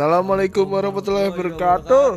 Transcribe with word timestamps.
Assalamualaikum 0.00 0.64
warahmatullahi 0.64 1.28
wabarakatuh. 1.28 2.08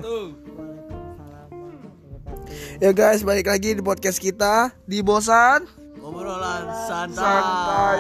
Ya 2.79 2.96
guys, 2.96 3.28
balik 3.28 3.51
lagi 3.51 3.75
di 3.75 3.83
podcast 3.83 4.23
kita 4.23 4.71
di 4.87 5.03
Bosan 5.03 5.67
Obrolan 5.99 6.63
santai. 6.88 7.19
Santai. 7.19 7.99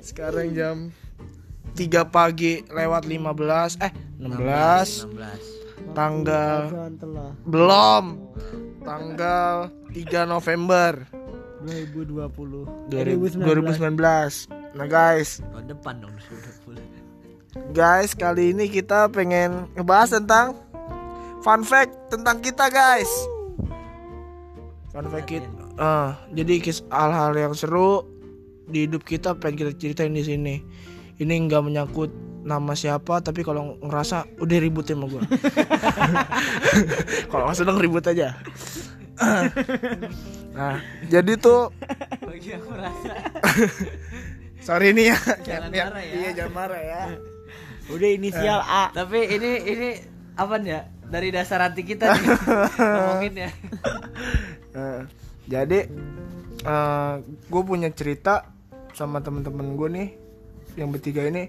Sekarang 0.00 0.48
jam 0.56 0.76
3 1.76 2.08
pagi 2.08 2.64
lewat 2.72 3.04
15 3.04 3.84
eh 3.84 3.92
16 4.16 5.12
16. 5.12 5.92
tanggal 5.92 6.72
belum 7.44 8.04
tanggal 8.80 9.76
3 9.92 10.24
November 10.24 11.04
2020 11.68 12.88
2019. 12.88 13.44
Nah 14.72 14.88
guys, 14.88 15.44
Tahun 15.44 15.68
depan 15.68 16.00
dong 16.00 16.16
2020. 16.64 17.05
Guys 17.72 18.16
kali 18.16 18.56
ini 18.56 18.72
kita 18.72 19.12
pengen 19.12 19.68
ngebahas 19.76 20.16
tentang 20.16 20.56
fun 21.44 21.62
fact 21.62 21.92
tentang 22.08 22.40
kita 22.40 22.72
guys. 22.72 23.08
Fun 24.90 25.06
fact 25.12 25.28
kita, 25.28 25.48
eh, 25.76 26.10
jadi 26.32 26.72
hal-hal 26.88 27.32
yang 27.36 27.52
seru 27.52 28.08
di 28.66 28.88
hidup 28.88 29.04
kita 29.04 29.36
pengen 29.36 29.68
kita 29.68 29.72
ceritain 29.76 30.16
di 30.16 30.24
sini. 30.24 30.56
Ini 31.16 31.48
nggak 31.48 31.62
menyangkut 31.64 32.12
nama 32.44 32.76
siapa, 32.76 33.20
tapi 33.20 33.44
kalau 33.44 33.76
ngerasa 33.80 34.40
udah 34.40 34.58
ribut 34.60 34.88
sama 34.88 35.08
gue. 35.08 35.20
kalau 37.30 37.48
nggak 37.48 37.56
seneng 37.56 37.80
ribut 37.80 38.04
aja. 38.04 38.36
nah, 40.56 40.76
jadi 41.08 41.40
tuh 41.40 41.72
Bagi 42.20 42.52
aku 42.52 42.68
rasa 42.76 43.16
sorry 44.66 44.92
nih 44.92 45.08
ya, 45.08 45.18
Jangan 45.40 45.72
marah 45.72 46.02
ya. 46.04 46.14
Iya 46.20 46.30
jangan 46.36 46.52
marah 46.52 46.82
ya. 46.84 47.02
Udah 47.90 48.08
inisial 48.10 48.60
A. 48.62 48.90
Tapi 48.90 49.18
ini 49.30 49.50
ini 49.66 49.88
apa 50.34 50.58
ya? 50.62 50.86
Dari 51.06 51.30
dasar 51.30 51.62
hati 51.62 51.86
kita 51.86 52.10
nih 52.18 52.28
ngomongin 52.98 53.34
ya. 53.46 53.50
Nah, 54.74 55.06
jadi 55.46 55.86
gue 57.46 57.62
punya 57.62 57.86
cerita 57.94 58.50
sama 58.90 59.22
temen-temen 59.22 59.78
gue 59.78 59.88
nih 59.94 60.08
yang 60.74 60.90
bertiga 60.90 61.22
ini. 61.22 61.46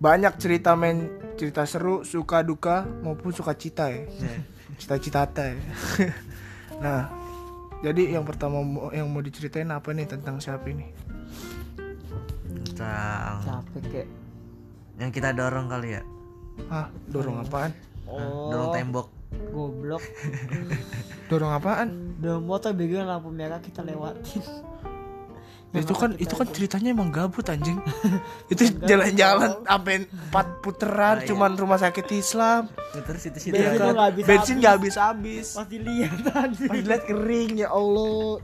Banyak 0.00 0.40
cerita 0.40 0.72
men 0.74 1.08
cerita 1.36 1.68
seru 1.68 2.00
suka 2.02 2.40
duka 2.40 2.88
maupun 3.04 3.30
suka 3.36 3.52
cita 3.52 3.92
ya. 3.92 4.08
Cita-cita 4.80 5.28
ya. 5.28 5.56
Nah 6.74 7.06
jadi 7.84 8.18
yang 8.18 8.26
pertama 8.26 8.64
yang 8.90 9.06
mau 9.12 9.20
diceritain 9.20 9.68
apa 9.70 9.92
nih 9.92 10.08
tentang 10.08 10.40
siapa 10.40 10.64
ini? 10.72 10.90
Tentang 12.72 13.44
capek 13.44 13.84
kek 13.92 14.23
yang 14.96 15.10
kita 15.10 15.30
dorong 15.30 15.66
kali 15.66 15.94
ya. 15.94 16.02
ah 16.68 16.86
dorong 17.12 17.40
apaan? 17.40 17.70
Oh 18.04 18.48
Dorong 18.48 18.70
tembok. 18.72 19.06
goblok. 19.50 20.04
Dorong 21.26 21.52
apaan? 21.52 21.88
Udah 22.16 22.38
motor 22.38 22.70
bego 22.70 23.00
lampu 23.00 23.28
merah 23.28 23.58
kita 23.58 23.80
lewatin 23.80 24.42
itu 25.74 25.90
kan 25.90 26.14
itu 26.14 26.30
kan 26.30 26.46
ceritanya 26.46 26.94
emang 26.94 27.10
gabut 27.10 27.42
anjing. 27.44 27.74
Itu 28.46 28.62
jalan-jalan 28.80 29.66
sampai 29.66 30.06
empat 30.06 30.62
puteran 30.62 31.02
Ah, 31.10 31.18
iya. 31.18 31.26
cuman 31.26 31.58
rumah 31.58 31.82
sakit 31.82 32.06
Islam. 32.14 32.70
Terus 32.94 33.22
itu 33.26 33.38
situ 33.42 33.58
Bensin 33.58 33.74
ya. 33.74 33.90
nggak 33.90 34.06
habis 34.06 34.22
bensin 34.22 34.56
nggak 34.62 34.74
habis-habis. 34.78 35.46
Pas 35.50 35.66
dilihat 35.66 36.14
tadi 36.30 36.64
pas 36.70 36.78
lihat 36.78 37.02
kering 37.02 37.52
ya 37.58 37.74
Allah. 37.74 38.38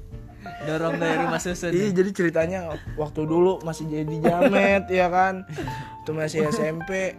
Dorong 0.66 0.94
dari 0.98 1.16
rumah 1.20 1.38
susun. 1.38 1.70
iya 1.70 1.88
jadi 1.92 2.10
ceritanya 2.10 2.58
waktu 2.96 3.20
dulu 3.22 3.62
masih 3.62 3.86
jadi 3.86 4.14
jamet 4.18 4.90
ya 4.90 5.06
kan 5.06 5.46
itu 6.10 6.18
masih 6.18 6.38
SMP 6.50 7.14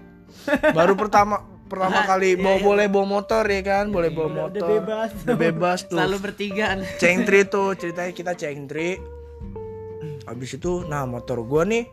baru 0.75 0.99
pertama 0.99 1.47
pertama 1.65 2.03
kali 2.03 2.35
bawa 2.35 2.59
boleh 2.59 2.91
bawa 2.91 3.07
motor 3.07 3.47
ya 3.47 3.63
kan? 3.63 3.87
Boleh 3.87 4.11
bawa 4.11 4.27
Udah- 4.27 4.35
udah 4.35 4.43
motor. 4.43 4.67
bebas. 4.75 5.09
udah 5.23 5.37
bebas 5.39 5.79
tuh. 5.87 5.95
Selalu 5.95 6.17
bertiga. 6.19 6.65
cengtri 6.99 7.47
tuh 7.47 7.79
ceritanya 7.79 8.11
kita 8.11 8.35
cengtri. 8.35 8.99
Habis 10.27 10.59
itu 10.59 10.83
nah 10.83 11.07
motor 11.07 11.39
gua 11.41 11.63
nih 11.63 11.87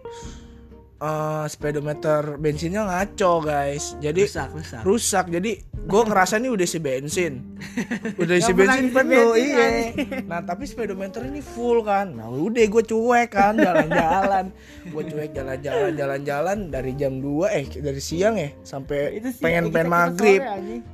eh 0.98 1.46
speedometer 1.46 2.42
bensinnya 2.42 2.82
ngaco 2.82 3.38
guys. 3.38 3.94
Jadi 4.02 4.26
Rusak, 4.26 4.50
rusak. 4.50 4.82
rusak. 4.82 5.24
Jadi 5.30 5.62
gue 5.62 6.02
ngerasa 6.02 6.42
nih 6.42 6.50
udah 6.50 6.66
isi 6.66 6.78
bensin. 6.82 7.32
Udah 8.22 8.34
isi 8.34 8.50
bensin 8.50 8.90
penuh 8.90 9.38
iya. 9.38 9.94
nah 10.26 10.42
tapi 10.42 10.66
speedometer 10.66 11.22
ini 11.22 11.38
full 11.38 11.86
kan. 11.86 12.18
Nah 12.18 12.26
udah 12.26 12.66
gue 12.66 12.82
cuek 12.82 13.30
kan. 13.30 13.54
Jalan-jalan. 13.54 14.50
Gue 14.90 15.02
cuek 15.06 15.30
jalan-jalan 15.38 15.94
jalan-jalan. 15.94 16.58
Dari 16.66 16.92
jam 16.98 17.22
2 17.22 17.46
eh 17.54 17.64
dari 17.78 18.02
siang 18.02 18.34
ya 18.34 18.50
sampai 18.66 19.22
pengen 19.38 19.70
pengen 19.70 19.88
maghrib. 19.88 20.42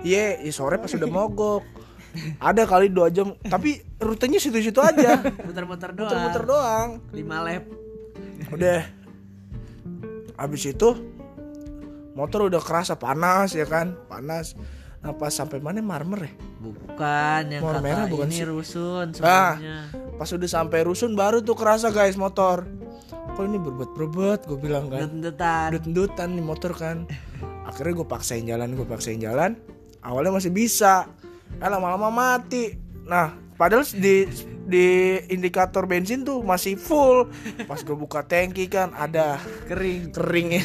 iya 0.04 0.36
yeah, 0.36 0.52
sore 0.52 0.76
pas 0.76 0.92
udah 0.92 1.08
mogok. 1.08 1.64
Ada 2.38 2.68
kali 2.68 2.92
dua 2.92 3.10
jam. 3.10 3.34
Tapi 3.42 3.82
rutenya 3.98 4.38
situ-situ 4.38 4.78
aja. 4.78 5.18
Muter-muter 5.48 5.90
doang. 5.96 6.12
muter-muter 6.12 6.44
doang. 6.46 6.88
5 7.10 7.46
lap. 7.48 7.64
udah 8.52 9.03
habis 10.34 10.62
itu 10.66 10.88
motor 12.14 12.46
udah 12.46 12.62
kerasa 12.62 12.94
panas 12.94 13.54
ya 13.54 13.66
kan? 13.66 13.98
Panas. 14.06 14.54
Nah 15.04 15.12
pas 15.12 15.28
sampai 15.34 15.60
mana 15.60 15.84
marmer 15.84 16.30
ya? 16.30 16.32
Bukan 16.64 17.42
yang 17.52 17.60
kata 17.60 17.80
merah 17.84 18.06
bukan 18.08 18.28
ini 18.32 18.40
sih? 18.40 18.48
rusun 18.48 19.12
Ah. 19.20 19.60
sebenarnya. 19.60 19.78
pas 20.16 20.30
udah 20.30 20.48
sampai 20.48 20.80
rusun 20.86 21.12
baru 21.12 21.44
tuh 21.44 21.58
kerasa 21.58 21.92
guys 21.92 22.16
motor. 22.16 22.64
Kok 23.34 23.44
ini 23.44 23.58
berbet 23.58 23.90
berbet 23.92 24.40
gue 24.48 24.56
bilang 24.56 24.88
kan. 24.88 25.04
Dut-dutan. 25.04 25.68
dut-dutan 25.76 26.28
nih 26.38 26.44
motor 26.44 26.72
kan. 26.72 27.04
Akhirnya 27.68 28.00
gue 28.00 28.08
paksain 28.08 28.46
jalan 28.46 28.72
gue 28.72 28.86
paksain 28.86 29.20
jalan. 29.20 29.58
Awalnya 30.00 30.40
masih 30.40 30.54
bisa. 30.54 31.10
Eh 31.60 31.68
lama-lama 31.68 32.08
mati. 32.08 32.72
Nah 33.04 33.43
padahal 33.54 33.84
di 33.94 34.24
di 34.64 34.86
indikator 35.28 35.84
bensin 35.84 36.24
tuh 36.24 36.40
masih 36.40 36.74
full. 36.74 37.28
Pas 37.64 37.80
gue 37.80 37.92
buka 37.92 38.24
tangki 38.24 38.66
kan 38.66 38.92
ada 38.94 39.38
Kering. 39.68 40.12
kering. 40.12 40.48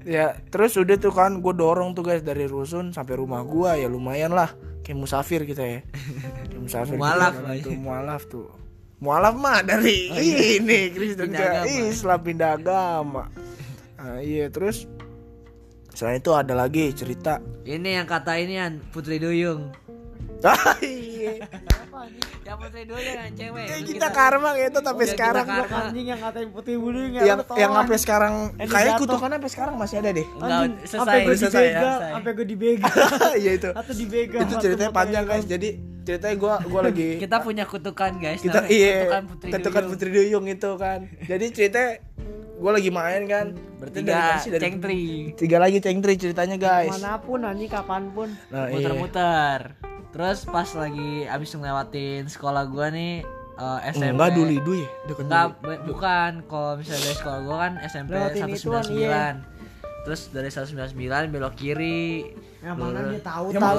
Ya 0.00 0.32
terus 0.48 0.80
udah 0.80 0.96
tuh 0.96 1.12
kan 1.12 1.44
gue 1.44 1.52
dorong 1.52 1.92
tuh 1.92 2.00
guys 2.00 2.24
dari 2.24 2.48
rusun 2.48 2.88
sampai 2.88 3.20
rumah 3.20 3.44
gua. 3.44 3.76
Ya 3.76 3.84
lumayan 3.84 4.32
lah. 4.32 4.48
Kayak 4.80 4.96
musafir 4.96 5.44
kita 5.44 5.60
ya. 5.60 5.80
Kayak 6.48 6.56
musafir 6.56 6.96
gitu 6.96 7.04
Mualaf 7.04 7.34
kan, 7.36 7.44
lah 7.44 7.52
ya. 7.52 7.64
tuh 7.68 7.74
mualaf 7.76 8.22
tuh. 8.24 8.48
Mualaf 8.96 9.36
mah 9.36 9.60
dari 9.60 10.08
ini 10.64 10.88
Kristen 10.88 11.28
Pindah 11.28 11.68
ke. 11.68 11.92
Islam 11.92 12.16
pindah 12.24 12.50
agama. 12.56 13.28
Nah, 14.00 14.24
iya 14.24 14.48
terus 14.48 14.88
selain 15.92 16.16
itu 16.16 16.32
ada 16.32 16.56
lagi 16.56 16.96
cerita. 16.96 17.36
Ini 17.68 18.00
yang 18.00 18.08
kata 18.08 18.40
ini 18.40 18.56
an 18.56 18.80
Putri 18.96 19.20
Duyung. 19.20 19.68
Ah, 20.42 20.76
iya. 20.80 21.32
Yang 22.40 22.56
Putri 22.58 22.82
Duyung 22.82 23.04
yang 23.14 23.32
cewek. 23.32 23.62
Kayak 23.62 23.76
Yang 23.76 23.86
kita 23.90 24.08
karma 24.10 24.50
gitu 24.56 24.78
tapi 24.80 25.02
Yang 25.02 25.12
sekarang 25.12 25.44
kita 25.44 25.62
karma. 25.62 25.78
anjing 25.84 26.06
yang 26.06 26.20
ngatain 26.20 26.48
putih 26.50 26.74
bulu 26.76 27.00
yang 27.04 27.38
tolong. 27.38 27.58
yang 27.58 27.70
sampai 27.72 27.96
sekarang 27.96 28.34
Yang 28.56 28.70
kayak 28.70 28.92
kutukannya 28.96 29.36
sampai 29.36 29.50
sekarang 29.50 29.74
masih 29.76 29.96
ada 29.98 30.10
deh 30.10 30.26
Enggak, 30.32 30.62
selesai. 30.82 31.18
gue 31.20 31.34
selesai 31.36 31.64
ya, 31.68 31.80
sampai 32.10 32.30
gue 32.32 32.46
dibegal 32.48 32.96
iya 33.40 33.50
itu 33.52 33.68
atau 33.70 33.92
dibegal 33.92 34.40
itu 34.40 34.54
ceritanya 34.58 34.90
panjang 34.90 35.24
guys 35.24 35.44
jadi 35.44 35.68
ceritanya 36.00 36.36
gua 36.36 36.54
gua 36.64 36.80
lagi 36.82 37.08
Kita 37.22 37.36
punya 37.38 37.64
kutukan 37.64 38.10
guys. 38.16 38.40
kita 38.40 38.58
iya 38.66 38.96
Kutukan 39.04 39.22
Putri 39.28 39.48
ketukan 39.52 39.82
Duyung. 39.82 39.92
putri 39.92 40.08
duyung 40.10 40.44
itu 40.48 40.70
kan 40.74 40.98
jadi 41.22 41.44
ceritanya 41.50 41.90
gue 42.56 42.72
lagi 42.72 42.90
main 42.90 43.22
kan 43.24 43.46
dari 43.52 43.78
Bertiga 43.78 44.18
sih? 44.38 44.50
Dari- 44.50 44.62
cengtri. 44.62 45.02
tiga 45.34 45.56
lagi 45.56 45.78
cengtri 45.78 46.12
ceritanya 46.14 46.56
guys 46.56 46.90
mana 46.90 47.16
pun 47.16 47.40
anjing 47.40 47.68
kapan 47.68 48.10
pun 48.10 48.28
nah 48.48 48.66
iya 48.66 48.90
Muter-muter. 48.90 49.60
Terus 50.10 50.38
pas 50.44 50.68
lagi 50.74 51.10
abis 51.24 51.54
ngelewatin 51.54 52.26
sekolah 52.26 52.66
gua 52.66 52.90
nih 52.90 53.22
eh, 53.54 53.78
SMP. 53.90 54.10
enggak 54.10 54.30
dulu 54.32 54.50
itu 54.50 54.72
ya 54.76 54.88
deket 55.06 55.24
Enggak, 55.24 55.46
bukan. 55.84 56.32
Kalau 56.44 56.70
misalnya 56.74 57.02
dari 57.02 57.16
sekolah 57.16 57.40
gua 57.40 57.56
kan 57.60 57.72
SMP 57.84 58.10
Lewatin 58.12 58.42
ituan, 58.48 58.82
199. 58.82 58.98
iya. 58.98 59.26
Terus 60.00 60.20
dari 60.28 60.48
199 60.48 60.96
belok 61.28 61.54
kiri. 61.54 62.32
yang 62.60 62.76
mana 62.76 63.08
dia 63.08 63.24
tahu 63.24 63.44
Yang 63.50 63.62
tahu 63.64 63.78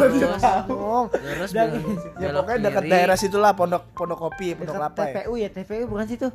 Terus 1.13 1.51
Dan- 1.51 1.69
belok, 1.69 1.86
ya 2.18 2.28
belok 2.28 2.42
pokoknya 2.42 2.60
dekat 2.66 2.84
daerah 2.88 3.13
situlah 3.16 3.51
pondok 3.54 3.84
pondok 3.94 4.18
kopi 4.19 4.57
pondok 4.57 4.74
kelapa 4.74 5.01
ya 5.01 5.13
TPU 5.13 5.34
ya 5.38 5.50
TPU 5.54 5.84
bukan 5.86 6.06
situ 6.07 6.27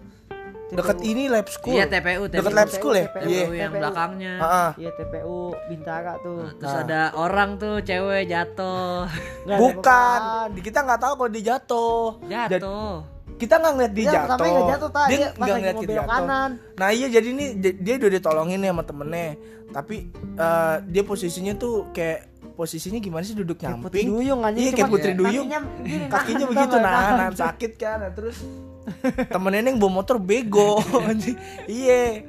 dekat 0.69 0.99
ini 1.01 1.27
lab 1.27 1.47
school 1.47 1.73
Iya 1.73 1.87
TPU, 1.87 2.27
TPU. 2.27 2.37
dekat 2.37 2.53
lab 2.53 2.69
school 2.69 2.91
ya 2.93 3.07
TPU. 3.07 3.23
iya 3.25 3.39
TPU 3.41 3.55
yang 3.55 3.71
TPU. 3.71 3.79
belakangnya. 3.79 4.35
Iya 4.75 4.91
TPU 4.93 5.39
Bintara 5.67 6.13
tuh 6.19 6.39
Terus 6.53 6.67
Nah. 6.69 6.83
ada 6.83 7.01
orang 7.15 7.51
tuh 7.55 7.75
cewek 7.81 8.23
jatuh. 8.27 9.07
Bukan 9.47 10.21
di 10.53 10.61
kita 10.61 10.79
nggak 10.81 11.01
tahu 11.01 11.13
kalau 11.17 11.31
dia 11.31 11.45
jatuh 11.49 12.19
Jatuh. 12.27 12.95
kita 13.37 13.55
nggak 13.55 13.73
ngeliat 13.75 13.93
dia 13.93 14.01
Iya, 14.01 14.11
jatuh 14.11 14.25
pertamanya 14.27 14.49
nggak 14.57 14.73
jatuh, 14.73 14.91
Ta. 14.91 15.03
dia 15.03 15.13
Dia 15.13 15.29
pas 15.29 15.37
nggak 15.37 15.57
ngeliat 15.57 15.77
belok 15.77 15.93
jatuh 15.93 16.09
kanan. 16.11 16.51
nah 16.75 16.89
iya 16.91 17.07
jadi 17.07 17.29
nih 17.31 17.49
dia, 17.55 17.73
dia 17.77 17.95
udah 17.97 18.11
ditolongin 18.11 18.59
nih 18.59 18.71
sama 18.73 18.83
temennya 18.83 19.29
tapi 19.69 19.97
eh, 20.35 20.75
dia 20.85 21.03
posisinya 21.03 21.53
tuh 21.55 21.75
kayak 21.91 22.19
posisinya 22.55 22.97
gimana 22.97 23.23
sih 23.23 23.37
duduk 23.37 23.61
Putri 23.61 23.69
nyamping 23.69 24.07
Duyung 24.09 24.41
anjing 24.41 24.63
iya 24.63 24.73
kayak 24.73 24.89
putri 24.89 25.13
duyung 25.13 25.47
kakinya 25.53 26.09
kakinya 26.09 26.41
nahan, 26.41 26.51
begitu 26.51 26.77
nah, 26.81 26.93
nah 27.13 27.29
sakit 27.31 27.73
kan 27.77 27.97
Nah, 28.01 28.11
terus 28.11 28.37
temennya 29.33 29.73
yang 29.75 29.79
bawa 29.79 30.03
motor 30.03 30.17
bego 30.23 30.79
anjing. 31.09 31.37
iya 31.67 32.23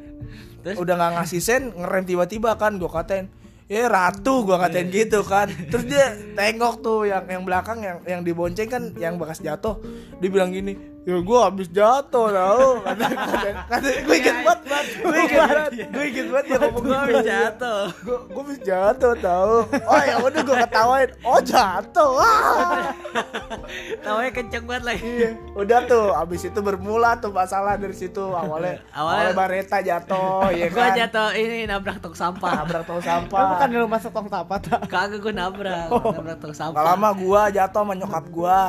Terus? 0.65 0.77
udah 0.81 0.93
nggak 0.97 1.11
ngasih 1.21 1.41
sen 1.41 1.71
ngerem 1.71 2.03
tiba-tiba 2.03 2.57
kan 2.57 2.75
gue 2.75 2.89
katain 2.89 3.29
ya 3.67 3.91
ratu 3.91 4.47
gua 4.47 4.63
katain 4.63 4.87
gitu 4.87 5.27
kan 5.27 5.51
terus 5.67 5.83
dia 5.83 6.15
tengok 6.39 6.79
tuh 6.79 7.03
yang 7.03 7.27
yang 7.27 7.43
belakang 7.43 7.83
yang 7.83 7.99
yang 8.07 8.21
dibonceng 8.23 8.71
kan 8.71 8.83
yang 8.95 9.19
bekas 9.19 9.43
jatuh 9.43 9.75
dia 10.23 10.29
bilang 10.31 10.55
gini 10.55 10.96
ya 11.07 11.23
gua 11.23 11.47
habis 11.47 11.71
jatuh 11.71 12.27
tau 12.27 12.83
kata 13.71 13.87
gue 14.03 14.15
inget 14.17 14.37
banget 14.43 14.59
gue 14.99 15.15
inget 15.17 15.39
banget 15.39 15.71
gue 15.87 16.03
inget 16.05 16.27
banget 16.27 16.45
dia 16.45 16.57
ngomong 16.59 16.83
Gua 16.83 16.91
gitu. 16.91 16.99
habis 16.99 17.23
jatuh. 17.23 17.81
gue 17.97 18.17
gue 18.27 18.41
habis 18.43 18.59
jatuh 18.61 19.13
tau 19.17 19.53
oh 19.63 20.01
ya 20.03 20.15
udah 20.19 20.41
gue 20.43 20.55
ketawain 20.59 21.09
oh 21.23 21.39
jatuh 21.41 22.09
Wah. 22.13 22.91
Tawanya 23.97 24.31
kenceng 24.31 24.63
banget 24.63 24.83
lagi. 24.85 25.01
Iya, 25.01 25.29
udah 25.53 25.79
tuh 25.85 26.05
abis 26.13 26.41
itu 26.45 26.59
bermula 26.59 27.15
tuh 27.17 27.31
masalah 27.31 27.75
dari 27.75 27.93
situ 27.93 28.19
awalnya 28.21 28.83
awalnya, 28.89 29.31
Awalnya- 29.31 29.35
Bareta 29.37 29.77
jatuh 29.79 30.51
ya 30.51 30.67
Gua 30.67 30.83
kan 30.83 30.91
jatuh 30.97 31.27
ini 31.33 31.63
nabrak 31.65 31.97
tong 31.97 32.13
sampah. 32.13 32.51
nabrak 32.61 32.83
tong 32.83 32.99
Lu 32.99 33.05
sampah 33.05 33.41
bukan 33.53 33.67
lu 33.73 33.87
masuk 33.87 34.11
tong 34.11 34.27
sampah 34.27 34.57
tak? 34.59 34.81
Kagak 34.87 35.19
gua 35.19 35.33
nabrak, 35.33 35.87
nabrak 35.87 36.35
tong 36.37 36.51
Gak 36.51 36.59
sampah. 36.59 36.83
lama 36.83 37.09
gua 37.13 37.47
jatuh 37.47 37.81
sama 37.81 37.93
nyokap 37.93 38.25
gua 38.27 38.61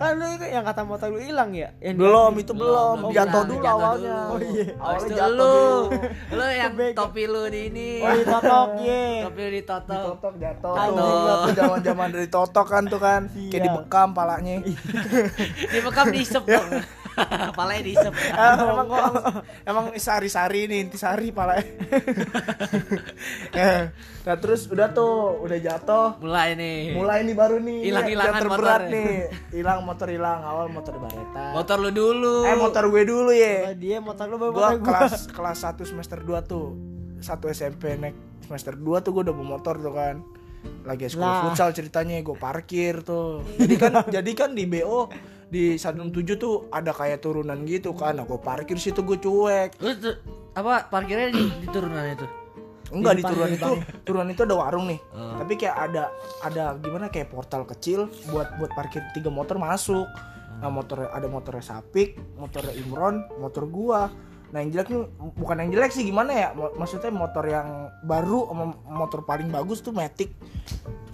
Kan 0.00 0.16
lu 0.16 0.26
itu 0.32 0.46
yang 0.48 0.64
kata 0.64 0.80
motor 0.80 1.12
lu 1.12 1.20
hilang 1.20 1.52
ya? 1.52 1.68
Yang 1.76 2.00
Belum 2.00 2.32
itu 2.34 2.52
Belum, 2.56 2.96
belum, 2.96 2.96
belum 3.04 3.12
jatuh 3.12 3.42
dulu 3.44 3.60
jatuh 3.60 3.68
awalnya 3.70 4.16
dulu. 4.16 4.32
Oh 4.32 4.38
iya. 4.40 4.64
Habis 4.64 4.80
Awalnya 4.80 5.04
itu 5.04 5.12
jatuh 5.12 5.28
lu, 5.28 5.52
dulu 6.24 6.40
lu 6.40 6.46
yang 6.48 6.72
topi 6.96 7.22
lu 7.28 7.42
di 7.46 7.60
ini. 7.68 7.90
Oh, 8.00 8.12
di 8.16 8.24
totok, 8.24 8.68
ye. 8.80 9.04
Topi 9.20 9.40
lu 9.40 9.50
ditotok. 9.52 10.02
Totok 10.08 10.34
jatuh 10.40 10.72
Jatuh. 10.72 10.96
tuh 10.96 11.12
Gua 11.20 11.34
tuh 11.36 11.52
zaman-zaman 11.54 12.08
dari 12.08 12.28
totok 12.28 12.66
kan 12.66 12.82
tuh 12.86 12.96
kan 12.96 13.20
kayak 13.28 13.52
Iya. 13.52 13.60
dibekam 13.62 14.08
palanya 14.10 14.54
Dia 15.70 15.80
bekam 15.84 16.06
diisep 16.08 16.42
dong. 16.42 16.68
Palanya 17.52 17.82
diisep. 17.82 18.12
Ah, 18.32 18.54
emang 18.64 18.86
emang, 18.86 19.14
emang 19.62 19.86
sari-sari 19.96 20.64
nih 20.64 20.78
intisari 20.82 21.28
palanya 21.30 21.64
Eh, 23.52 23.82
nah 24.20 24.36
terus 24.36 24.66
udah 24.66 24.88
tuh 24.90 25.10
udah 25.40 25.58
jatuh 25.58 26.08
Mulai 26.18 26.54
nih. 26.54 26.92
mulai 26.92 27.20
nih 27.20 27.34
baru 27.34 27.56
nih 27.58 27.78
Hilang-hilangan 27.82 28.30
yang 28.30 28.42
terberat 28.42 28.60
motornya. 28.80 28.92
nih 28.92 29.12
hilang 29.52 29.78
motor 29.82 30.08
hilang 30.08 30.40
awal 30.42 30.66
motor 30.68 30.94
Bareta 30.96 31.44
Motor 31.52 31.76
lu 31.78 31.90
dulu. 31.90 32.34
eh 32.42 32.54
motor 32.54 32.84
gue 32.86 33.02
dulu 33.04 33.30
Oh, 33.30 33.34
ya 33.34 33.72
dia 33.72 33.98
motor 33.98 34.26
lu 34.26 34.36
baru 34.36 34.50
gua 34.50 34.60
motor 34.68 34.78
gua. 34.78 34.86
kelas 34.98 35.14
kelas 35.36 35.58
1 35.66 35.84
semester 35.86 36.18
2 36.18 36.40
tuh 36.44 36.66
satu 37.18 37.46
SMP 37.48 37.94
naik 37.94 38.16
semester 38.42 38.74
2 38.74 38.82
tuh 39.00 39.10
gue 39.10 39.22
udah 39.22 39.34
bawa 39.34 39.48
motor 39.50 39.74
tuh 39.76 39.92
kan 39.92 40.16
lagi 40.84 41.06
sekolah 41.10 41.28
Lah. 41.28 41.42
futsal 41.50 41.70
ceritanya 41.76 42.20
gue 42.20 42.36
parkir 42.36 43.04
tuh. 43.04 43.44
Jadi 43.58 43.74
kan 43.76 43.92
jadi 44.14 44.30
kan 44.32 44.50
di 44.56 44.64
BO 44.64 45.10
di 45.50 45.74
167 45.74 46.38
tuh 46.38 46.70
ada 46.70 46.94
kayak 46.94 47.20
turunan 47.20 47.62
gitu 47.66 47.92
kan. 47.92 48.18
Aku 48.22 48.40
parkir 48.40 48.78
situ 48.80 49.02
gue 49.02 49.18
cuek. 49.18 49.76
Lu 49.82 49.90
tuh, 49.98 50.16
apa 50.54 50.88
parkirnya 50.88 51.30
di, 51.32 51.44
di 51.62 51.66
turunan 51.70 52.04
itu? 52.06 52.26
enggak 52.90 53.14
di 53.18 53.22
depan, 53.22 53.30
turunan 53.30 53.50
itu. 53.54 53.72
turunan 54.02 54.28
itu 54.34 54.42
ada 54.42 54.56
warung 54.58 54.84
nih. 54.90 55.00
Oh. 55.14 55.38
tapi 55.38 55.54
kayak 55.54 55.76
ada 55.78 56.04
ada 56.42 56.74
gimana 56.82 57.06
kayak 57.06 57.30
portal 57.30 57.62
kecil 57.62 58.10
buat 58.34 58.50
buat 58.58 58.70
parkir 58.74 59.02
tiga 59.14 59.30
motor 59.30 59.56
masuk. 59.62 60.06
Nah 60.60 60.68
motor 60.68 61.08
ada 61.08 61.24
motornya 61.30 61.64
Sapik 61.64 62.18
motornya 62.36 62.74
Imron 62.76 63.24
motor 63.38 63.64
gua 63.70 64.10
nah 64.50 64.58
yang 64.58 64.70
jelek 64.74 64.88
nih 64.90 65.02
bukan 65.38 65.56
yang 65.62 65.70
jelek 65.70 65.92
sih 65.94 66.02
gimana 66.02 66.30
ya 66.34 66.48
maksudnya 66.74 67.14
motor 67.14 67.46
yang 67.46 67.86
baru 68.02 68.50
sama 68.50 68.64
motor 68.86 69.22
paling 69.22 69.46
bagus 69.46 69.78
tuh 69.78 69.94
Matic 69.94 70.34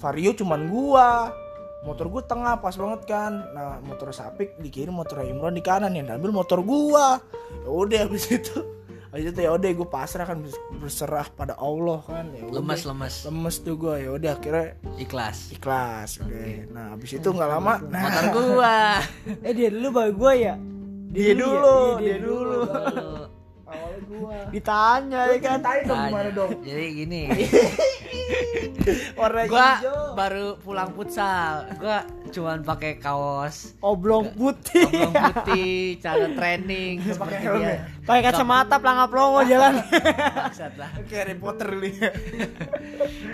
Vario 0.00 0.32
cuman 0.32 0.68
gua 0.72 1.36
motor 1.84 2.08
gua 2.08 2.24
tengah 2.24 2.56
pas 2.64 2.72
banget 2.72 3.04
kan 3.04 3.32
nah 3.52 3.76
motor 3.84 4.08
Sapik 4.16 4.56
di 4.56 4.72
kiri 4.72 4.88
motor 4.88 5.20
Imron 5.20 5.52
di 5.52 5.60
kanan 5.60 5.92
yang 5.92 6.08
ambil 6.08 6.32
motor 6.32 6.64
gua 6.64 7.20
ya 7.60 7.68
udah 7.68 8.08
habis 8.08 8.24
itu 8.32 8.56
habis 9.12 9.32
itu 9.32 9.40
ya 9.40 9.50
udah 9.54 9.70
gue 9.72 9.88
pasrah 9.88 10.28
kan 10.28 10.44
berserah 10.76 11.24
pada 11.32 11.56
Allah 11.56 12.04
kan 12.04 12.28
ya 12.36 12.52
udah. 12.52 12.60
Lemes 12.60 12.84
lemes. 12.84 13.14
lemes 13.24 13.56
tuh 13.64 13.74
gue 13.80 13.94
ya 14.04 14.10
udah 14.12 14.30
akhirnya 14.36 14.76
Ikhlas. 15.00 15.56
ikhlas 15.56 16.20
oke 16.20 16.68
nah 16.68 16.92
habis 16.92 17.16
itu 17.16 17.24
nggak 17.24 17.48
lama 17.48 17.80
nah 17.88 18.02
Motor 18.12 18.26
gua. 18.34 18.76
Eh 19.46 19.52
dia 19.56 19.68
dulu 19.72 19.88
baru 19.94 20.12
gua 20.12 20.32
ya? 20.36 20.54
Dia 21.16 21.32
dulu 21.32 21.96
dia 21.96 22.16
dulu 22.20 22.60
awalnya 23.76 24.00
gua 24.08 24.36
Ditanya 24.48 25.20
ya 25.22 25.36
kan. 25.36 25.58
ceritain 25.58 25.82
dong 25.82 25.96
tanya. 25.96 26.08
gimana 26.08 26.30
dong 26.32 26.50
Jadi 26.60 26.84
gini. 26.94 27.22
warna 29.18 29.42
gua 29.46 29.68
hijau 29.76 29.98
baru 30.14 30.46
pulang 30.58 30.90
futsal. 30.92 31.52
Gua 31.76 31.98
cuman 32.26 32.58
pakai 32.60 32.98
kaos 32.98 33.78
Oblong 33.78 34.28
putih. 34.32 34.82
oblong 34.84 35.14
putih, 35.14 35.74
celana 35.98 36.34
training, 36.34 36.98
pakai 36.98 37.14
seperti 37.14 37.34
helm 37.38 37.62
ya 37.62 37.74
Pakai 38.02 38.22
kacamata 38.24 38.74
pelangap 38.76 39.10
longo 39.10 39.40
jalan. 39.42 39.74
Lah. 40.76 40.90
kayak 41.08 41.22
Harry 41.22 41.36
Potter 41.36 41.70
nih 41.72 41.94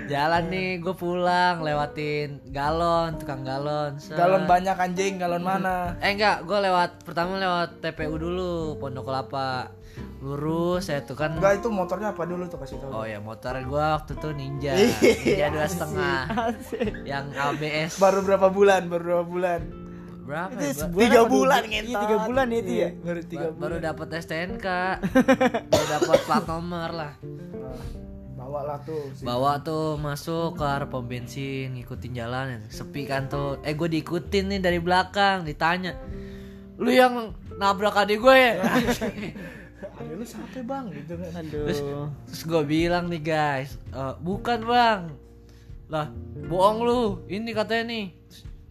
Jalan 0.06 0.44
nih, 0.48 0.70
gue 0.78 0.94
pulang 0.94 1.60
lewatin 1.60 2.40
galon, 2.46 3.16
tukang 3.16 3.42
galon. 3.42 3.96
set. 3.96 4.14
galon 4.14 4.44
banyak 4.44 4.76
anjing 4.76 5.16
galon 5.16 5.40
mana 5.40 5.96
Eh 5.98 6.12
enggak, 6.12 6.44
gue 6.44 6.58
lewat 6.60 7.02
pertama 7.02 7.36
lewat 7.36 7.80
TPU 7.80 8.16
dulu, 8.16 8.76
Pondok 8.76 9.08
Kelapa. 9.08 9.72
Lurus 10.18 10.86
saya 10.86 11.00
tuh 11.00 11.12
kan. 11.12 11.34
enggak 11.34 11.58
itu 11.58 11.68
motornya 11.68 12.10
apa 12.10 12.22
dulu 12.22 12.46
tuh 12.46 12.56
kasih 12.56 12.78
tahu 12.78 12.90
Oh 12.92 13.04
ya 13.04 13.18
motor 13.18 13.52
gue 13.54 13.68
waktu 13.90 14.12
tuh 14.14 14.30
Ninja, 14.30 14.70
Iya, 14.72 14.88
Ninja 15.02 15.46
dua 15.50 15.66
setengah, 15.66 16.18
yang 17.02 17.26
ABS. 17.30 17.98
baru 17.98 18.22
berapa 18.22 18.48
bulan 18.48 18.86
baru 18.86 19.02
berapa 19.04 19.26
bulan 19.26 19.60
Berapa? 20.22 20.54
Itu 20.54 20.62
ya, 20.62 20.86
Gua- 20.86 21.02
tiga 21.02 21.20
bulan 21.26 21.60
bu- 21.60 21.68
ngentot 21.68 21.90
Iya 21.90 21.98
tiga 22.00 22.16
bulan 22.22 22.46
ya 22.46 22.56
itu 22.56 22.72
ya. 22.72 22.88
baru 22.96 23.20
tiga 23.24 23.46
ba- 23.48 23.56
baru 23.58 23.76
dapat 23.82 24.06
STNK, 24.16 24.66
baru 25.70 25.86
dapat 25.90 26.18
plat 26.22 26.44
nomor 26.46 26.90
lah. 26.92 27.12
Nah, 27.18 27.76
bawa 28.38 28.60
lah 28.64 28.78
tuh 28.80 29.02
si- 29.12 29.24
Bawa 29.24 29.52
tuh 29.60 29.98
masuk 29.98 30.54
ke 30.54 30.64
arah 30.64 30.86
pom 30.86 31.02
bensin, 31.02 31.74
ngikutin 31.74 32.12
jalan, 32.12 32.62
sepi 32.68 33.02
kan 33.02 33.26
tuh. 33.26 33.58
Eh 33.60 33.72
gue 33.72 33.88
diikutin 33.88 34.46
nih 34.48 34.60
dari 34.60 34.78
belakang, 34.78 35.42
ditanya, 35.42 35.98
lu 36.76 36.88
yang 36.88 37.30
nabrak 37.52 37.98
adik 37.98 38.18
gue 38.18 38.36
ya? 38.36 38.52
lu 40.22 40.26
siapa 40.30 40.62
bang 40.62 40.84
gitu 40.94 41.18
kan 41.18 41.30
Aduh. 41.42 41.66
Terus 42.30 42.42
gue 42.46 42.62
bilang 42.62 43.10
nih 43.10 43.22
guys, 43.22 43.74
"Eh, 43.90 44.14
bukan 44.22 44.62
bang, 44.62 45.10
lah 45.92 46.08
bohong 46.48 46.78
lu, 46.86 47.00
ini 47.28 47.52
katanya 47.52 47.84
nih. 47.92 48.06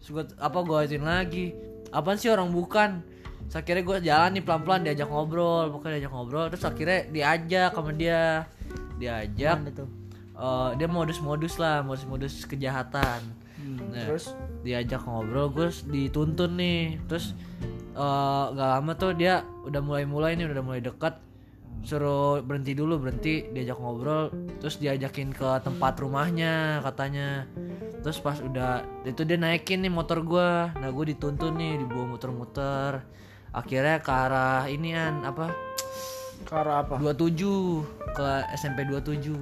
Terus 0.02 0.08
gua, 0.10 0.24
apa 0.42 0.58
gue 0.66 0.76
ajarin 0.82 1.06
lagi, 1.06 1.46
apaan 1.94 2.18
sih 2.18 2.32
orang 2.32 2.50
bukan? 2.50 3.04
Terus 3.46 3.56
akhirnya 3.62 3.84
gue 3.86 3.98
jalan 4.02 4.30
nih 4.34 4.42
pelan-pelan 4.42 4.80
diajak 4.82 5.06
ngobrol, 5.06 5.70
pokoknya 5.70 6.02
diajak 6.02 6.12
ngobrol. 6.12 6.46
Terus 6.50 6.64
akhirnya 6.66 7.00
diajak 7.14 7.70
sama 7.78 7.92
dia, 7.94 8.48
diajak. 8.98 9.58
Eh, 10.32 10.70
dia 10.74 10.88
modus-modus 10.90 11.54
lah, 11.62 11.86
modus-modus 11.86 12.42
kejahatan. 12.50 13.22
Nah, 13.62 14.10
terus 14.10 14.34
diajak 14.66 15.06
ngobrol, 15.06 15.54
gue 15.54 15.70
dituntun 15.86 16.58
nih. 16.58 16.98
Terus 17.06 17.38
eh, 17.94 18.44
gak 18.50 18.68
lama 18.82 18.92
tuh 18.98 19.14
dia 19.14 19.46
udah 19.62 19.78
mulai-mulai 19.78 20.34
nih, 20.34 20.50
udah 20.50 20.64
mulai 20.66 20.82
dekat. 20.82 21.22
Suruh 21.82 22.38
berhenti 22.46 22.78
dulu, 22.78 23.02
berhenti, 23.02 23.50
diajak 23.50 23.78
ngobrol, 23.82 24.30
terus 24.62 24.78
diajakin 24.78 25.34
ke 25.34 25.48
tempat 25.66 25.98
rumahnya 25.98 26.78
katanya. 26.86 27.46
Terus 28.02 28.18
pas 28.22 28.38
udah 28.38 28.86
itu 29.02 29.22
dia 29.26 29.38
naikin 29.38 29.82
nih 29.82 29.90
motor 29.90 30.22
gua. 30.22 30.70
Nah, 30.78 30.90
gue 30.90 31.14
dituntun 31.14 31.58
nih, 31.58 31.82
dibawa 31.82 32.14
muter-muter. 32.14 33.02
Akhirnya 33.50 33.98
ke 33.98 34.10
arah 34.10 34.64
inian 34.70 35.26
apa? 35.26 35.50
ke 36.42 36.52
arah 36.52 36.82
apa 36.82 36.98
27 36.98 37.86
ke 38.12 38.28
SMP 38.58 38.84
27. 38.90 39.32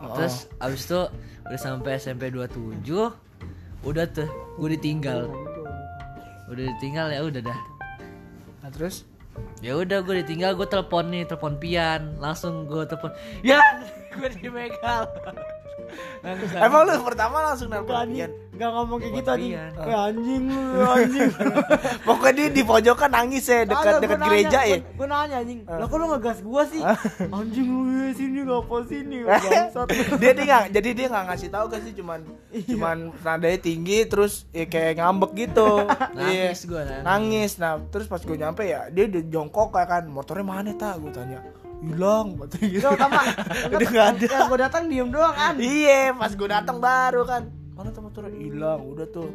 Terus 0.00 0.34
abis 0.58 0.82
itu 0.88 1.00
udah 1.46 1.60
sampai 1.60 2.00
SMP 2.00 2.32
27 2.32 2.82
udah 3.84 4.04
tuh 4.10 4.28
gue 4.58 4.68
ditinggal. 4.76 5.28
Udah 6.50 6.64
ditinggal 6.76 7.06
ya 7.12 7.20
udah 7.22 7.42
dah. 7.44 7.60
nah 8.60 8.68
terus 8.68 9.08
Ya 9.60 9.76
udah 9.76 10.00
gue 10.00 10.24
ditinggal 10.24 10.56
gue 10.56 10.68
telepon 10.68 11.12
nih, 11.12 11.28
telepon 11.28 11.60
Pian. 11.60 12.16
Langsung 12.16 12.64
gue 12.64 12.88
telepon. 12.88 13.12
Ya, 13.44 13.60
gue 14.16 14.28
dibegal. 14.40 15.04
Langsung. 16.24 16.48
emang 16.54 16.86
lu 16.86 17.02
pertama 17.02 17.42
langsung 17.42 17.68
nelpon 17.72 18.14
Pian 18.14 18.30
Gak 18.60 18.70
ngomong 18.70 18.98
kayak 19.00 19.14
gitu 19.16 19.30
anjing. 19.32 19.52
Eh, 19.56 19.96
anjing 19.96 20.42
lu, 20.44 20.84
anjing. 20.84 21.30
pokoknya 22.06 22.32
dia 22.36 22.48
di 22.50 22.62
pojokan 22.62 23.08
nangis 23.08 23.44
ya 23.44 23.64
dekat 23.64 23.92
dekat 23.98 24.20
gereja 24.20 24.60
ya 24.62 24.76
Gue 24.84 25.06
nanya 25.06 25.36
anjing. 25.40 25.64
Lah 25.64 25.86
kok 25.86 25.96
lu 25.96 26.06
ngegas 26.06 26.38
gua 26.40 26.62
sih? 26.64 26.82
Anjing 27.32 27.66
lu 27.66 27.80
ya 27.88 28.08
sini 28.12 28.40
ngapa 28.42 28.76
sini? 28.84 29.18
Bangsat. 29.26 29.86
dia 30.16 30.30
dia 30.30 30.44
nggak 30.44 30.64
jadi 30.70 30.88
dia 30.92 31.06
nggak 31.08 31.24
ngasih 31.26 31.48
tahu 31.48 31.66
kan 31.66 31.80
sih 31.80 31.94
cuman 31.94 32.20
cuman 32.66 32.96
nadanya 33.18 33.58
tinggi 33.58 33.98
terus 34.04 34.44
ya 34.50 34.64
kayak 34.64 34.98
ngambek 34.98 35.32
gitu 35.40 35.88
Iya. 36.12 36.52
Nangis 36.52 36.60
gue 36.62 36.82
nah. 36.82 37.00
nangis 37.02 37.50
nah 37.56 37.80
terus 37.86 38.04
pas 38.04 38.20
gue 38.20 38.36
nyampe 38.36 38.62
ya 38.62 38.90
dia 38.90 39.06
udah 39.06 39.22
jongkok 39.24 39.72
kayak 39.72 39.88
kan 39.88 40.04
motornya 40.04 40.44
mana 40.44 40.72
tak 40.74 40.98
gue 40.98 41.08
tanya 41.08 41.40
hilang 41.80 42.36
gitu 42.36 42.76
Gak 42.78 42.92
utama. 42.92 43.20
udah 43.72 43.88
nggak 43.88 44.06
ada 44.10 44.26
Yang 44.26 44.44
gue 44.46 44.58
datang 44.60 44.82
diem 44.84 45.08
doang 45.08 45.32
kan. 45.32 45.54
iya 45.56 46.12
pas 46.12 46.28
gue 46.28 46.44
datang 46.46 46.76
baru 46.76 47.22
kan 47.24 47.42
mana 47.80 47.88
tuh 47.96 48.02
motornya 48.04 48.32
hilang 48.36 48.80
udah 48.84 49.06
tuh 49.08 49.30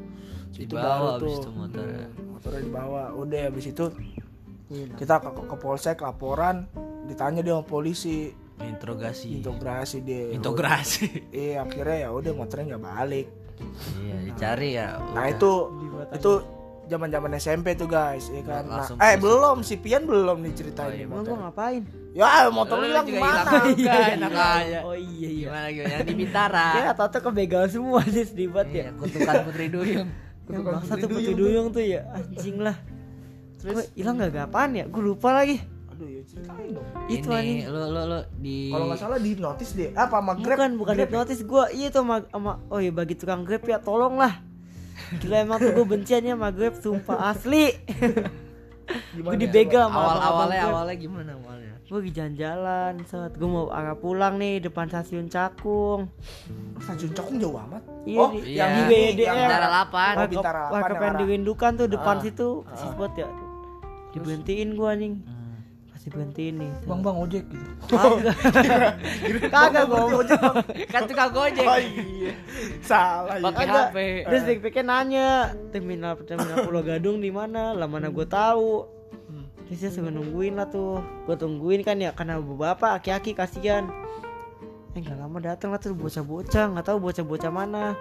itu 0.54 0.70
Dibawa 0.70 0.86
baru 0.86 1.06
abis 1.18 1.18
tuh 1.18 1.42
itu 1.42 1.50
motornya. 1.52 2.06
Hmm, 2.06 2.28
motornya 2.32 2.62
dibawa 2.62 3.04
udah 3.18 3.42
habis 3.50 3.66
itu 3.66 3.86
kita 4.96 5.16
ke, 5.22 5.30
ke, 5.34 5.56
polsek 5.58 5.98
laporan 6.06 6.70
ditanya 7.10 7.42
dia 7.42 7.58
sama 7.58 7.66
polisi 7.66 8.30
Interogasi. 8.56 9.36
integrasi 9.42 9.98
dia 10.06 10.32
Integrasi. 10.32 11.06
iya 11.36 11.66
akhirnya 11.66 12.08
ya 12.08 12.10
udah 12.14 12.32
motornya 12.38 12.66
nggak 12.78 12.86
balik 12.86 13.28
iya, 14.00 14.16
dicari 14.24 14.70
ya. 14.80 14.88
nah 15.12 15.26
udah. 15.28 15.34
itu 15.34 15.52
itu 16.16 16.34
zaman 16.86 17.10
zaman 17.10 17.32
SMP 17.38 17.74
tuh 17.74 17.90
guys 17.90 18.30
ya 18.30 18.42
kan 18.46 18.64
nah, 18.70 18.82
Langsung 18.82 18.98
eh 19.02 19.16
belum 19.18 19.66
si 19.66 19.76
Pian 19.82 20.06
belum 20.06 20.46
diceritain 20.46 20.94
nih 20.94 21.06
Emang 21.10 21.26
motor 21.26 21.34
gua 21.34 21.50
ngapain? 21.50 21.82
ya 22.16 22.48
motor 22.48 22.76
Lu 22.80 22.86
hilang 22.88 23.04
gimana 23.04 23.42
enak 24.16 24.32
aja. 24.32 24.80
Oh 24.88 24.96
iya 24.96 25.30
iya. 25.30 25.48
Gimana 25.52 25.68
gimana 25.68 25.94
yang 26.00 26.08
di 26.08 26.16
Bintara. 26.16 26.68
Ya 26.80 26.84
atau 26.96 27.08
kebegal 27.12 27.64
semua 27.68 28.00
sih 28.08 28.24
Iya, 28.24 28.64
ya. 28.72 28.86
kutukan 28.96 29.36
Putri 29.50 29.68
Duyung. 29.68 30.10
Yang 30.46 30.62
bangsa 30.62 30.94
tuh 31.02 31.10
putih 31.10 31.34
duyung 31.34 31.74
tuh 31.74 31.82
ya 31.82 32.06
anjing 32.14 32.62
lah. 32.62 32.78
Terus 33.58 33.90
hilang 33.98 34.22
gak 34.22 34.46
apaan 34.46 34.78
ya? 34.78 34.86
Gue 34.86 35.02
lupa 35.02 35.34
lagi. 35.34 35.58
aduh 35.90 36.12
ya 36.12 36.22
ceritain 36.28 36.76
dong 36.76 36.84
Itu 37.08 37.32
Ini 37.32 37.72
lu 37.72 37.88
lu 37.88 38.02
lu 38.04 38.20
di 38.44 38.68
kalau 38.68 38.92
nggak 38.92 39.00
salah 39.00 39.16
di 39.16 39.32
notis 39.40 39.72
deh 39.80 39.96
apa 39.96 40.20
sama 40.20 40.36
grab 40.36 40.60
Bukan 40.60 40.72
bukan 40.76 40.92
Grab 40.92 41.08
ya? 41.08 41.08
hipnotis 41.08 41.40
gue 41.40 41.64
Iya 41.72 41.88
tuh 41.88 42.04
sama, 42.04 42.16
sama 42.28 42.52
Oh 42.68 42.84
iya 42.84 42.92
bagi 42.92 43.16
tukang 43.16 43.48
grab 43.48 43.64
ya 43.64 43.80
tolong 43.80 44.20
lah 44.20 44.44
Gila 45.16 45.38
emang 45.40 45.60
tuh 45.60 45.72
gue 45.74 45.88
benciannya 45.88 46.34
sama 46.34 46.50
grab 46.50 46.76
Sumpah. 46.76 47.18
Asli. 47.28 47.66
Gimana 49.12 49.26
Gue 49.28 49.36
ya? 49.36 49.42
dibegal 49.42 49.84
sama 49.88 49.98
awal 49.98 50.18
awalnya 50.20 50.60
Grab. 50.60 50.72
awalnya 50.72 50.96
gimana 50.96 51.32
awalnya? 51.36 51.74
Gue 51.84 51.98
lagi 52.00 52.12
jalan-jalan 52.14 52.94
saat 53.04 53.32
gue 53.34 53.46
mau 53.46 53.70
arah 53.70 53.94
pulang 53.96 54.36
nih 54.36 54.58
depan 54.60 54.86
stasiun 54.86 55.26
Cakung. 55.28 56.10
Stasiun 56.80 57.12
Cakung 57.12 57.38
jauh 57.38 57.58
amat. 57.60 57.82
Iya, 58.04 58.20
oh 58.20 58.30
di- 58.32 58.54
yang 58.54 58.72
di 58.86 59.02
yang 59.20 59.38
Bintara 59.40 59.68
8. 59.84 60.14
Oh, 60.16 60.28
Bintara 60.28 60.62
warga 60.64 60.74
Lapan 60.76 60.86
yang 60.88 61.00
pengen 61.00 61.16
dirindukan 61.20 61.72
tuh 61.76 61.88
depan 61.88 62.16
Ah, 62.16 62.22
situ. 62.22 62.50
Si 62.72 62.86
spot 62.88 63.14
ya. 63.16 63.28
Diberhentiin 64.12 64.70
gue 64.72 64.88
anjing 64.88 65.14
pasti 66.06 66.22
berhentiin 66.22 66.56
nih 66.62 66.72
bang 66.86 67.02
bang 67.02 67.18
ojek 67.18 67.44
gitu 67.50 67.70
kagak 67.90 68.38
kagak 69.50 69.84
gue 69.90 70.22
kan 70.94 71.02
tukang 71.10 71.32
gojek. 71.34 71.66
oh 71.66 71.82
iya 71.82 72.34
salah 72.86 73.42
ya 73.42 73.46
Pakai 73.50 73.66
Kagak. 73.66 73.90
HP. 73.90 73.98
Terus 74.30 74.42
pikir 74.62 74.84
nanya 74.86 75.58
terminal 75.74 76.14
terminal 76.22 76.62
Pulau 76.62 76.86
Gadung 76.86 77.26
di 77.26 77.34
mana? 77.34 77.74
Lah 77.74 77.90
mana 77.90 78.14
gue 78.14 78.22
tahu. 78.30 78.86
Terus 79.66 79.82
dia 79.82 79.90
suruh 79.90 80.14
nungguin 80.14 80.62
lah 80.62 80.70
tuh. 80.70 81.02
Gue 81.26 81.34
tungguin 81.34 81.82
kan 81.82 81.98
ya 81.98 82.14
karena 82.14 82.38
bapak 82.38 83.02
aki-aki 83.02 83.34
kasihan. 83.34 83.90
Eh 84.94 85.02
nggak 85.02 85.18
lama 85.18 85.42
datang 85.42 85.74
lah 85.74 85.82
tuh 85.82 85.98
bocah-bocah 85.98 86.78
nggak 86.78 86.86
tahu 86.86 86.98
bocah-bocah 87.02 87.50
mana. 87.50 87.98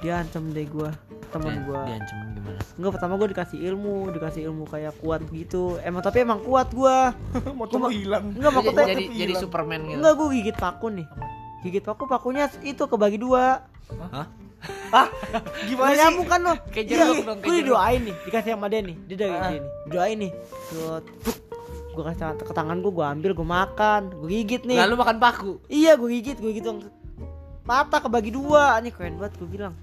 Dia 0.00 0.20
ancam 0.20 0.44
deh 0.50 0.64
gue 0.64 0.90
teman 1.30 1.64
gue. 1.64 1.80
Dia 1.80 1.96
ancam 1.96 2.16
gimana? 2.30 2.60
Enggak 2.74 2.92
pertama 2.94 3.12
gue 3.16 3.28
dikasih 3.32 3.58
ilmu, 3.64 3.96
dikasih 4.10 4.40
ilmu 4.46 4.64
kayak 4.64 4.94
kuat 4.98 5.20
gitu. 5.28 5.80
Emang 5.80 6.02
tapi 6.04 6.22
emang 6.22 6.40
kuat 6.40 6.70
gue. 6.70 6.96
motor 7.58 7.78
lu 7.78 7.90
hilang 7.90 8.30
Enggak 8.30 8.50
Jadi, 8.50 8.58
maksudnya 8.60 8.86
jadi, 8.86 9.04
jadi 9.10 9.34
Superman 9.34 9.80
gitu. 9.82 9.96
enggak 9.98 10.12
gue 10.14 10.28
gigit 10.34 10.56
paku 10.56 10.86
nih. 10.92 11.06
Gigit 11.62 11.82
paku 11.82 12.04
pakunya 12.04 12.44
itu 12.60 12.82
kebagi 12.84 13.16
dua. 13.16 13.64
Hah? 14.12 15.08
Gimana 15.66 15.90
sih? 15.90 15.98
nyambung 15.98 16.28
kan 16.28 16.40
lo? 16.40 16.54
Kayak 16.72 16.86
Iya, 16.86 16.92
jeruk 16.94 17.16
dong, 17.20 17.38
kayak 17.38 17.44
Gue 17.44 17.54
didoain 17.60 18.00
nih, 18.00 18.16
dikasih 18.24 18.50
sama 18.54 18.66
dia 18.68 18.80
nih. 18.80 18.96
Dia 19.04 19.16
dari 19.18 19.34
Ah. 19.34 19.50
nih. 19.50 19.60
Doain 19.88 20.18
nih. 20.20 20.32
Terus 20.70 21.36
gue 21.94 22.02
kasih 22.02 22.18
tangan 22.20 22.36
ke 22.38 22.52
tangan 22.52 22.76
gue, 22.78 22.92
gue 22.92 23.06
ambil, 23.06 23.30
gue 23.32 23.48
makan, 23.48 24.02
gue 24.14 24.28
gigit 24.30 24.62
nih. 24.64 24.78
Lalu 24.80 24.94
makan 24.96 25.16
paku. 25.18 25.52
Iya, 25.66 25.94
gue 25.94 26.08
gigit, 26.10 26.36
gue 26.38 26.52
gitu. 26.52 26.70
Patah 27.64 27.96
kebagi 27.98 28.28
dua, 28.28 28.76
nih 28.78 28.92
keren 28.92 29.16
banget 29.16 29.34
gue 29.36 29.48
bilang. 29.48 29.74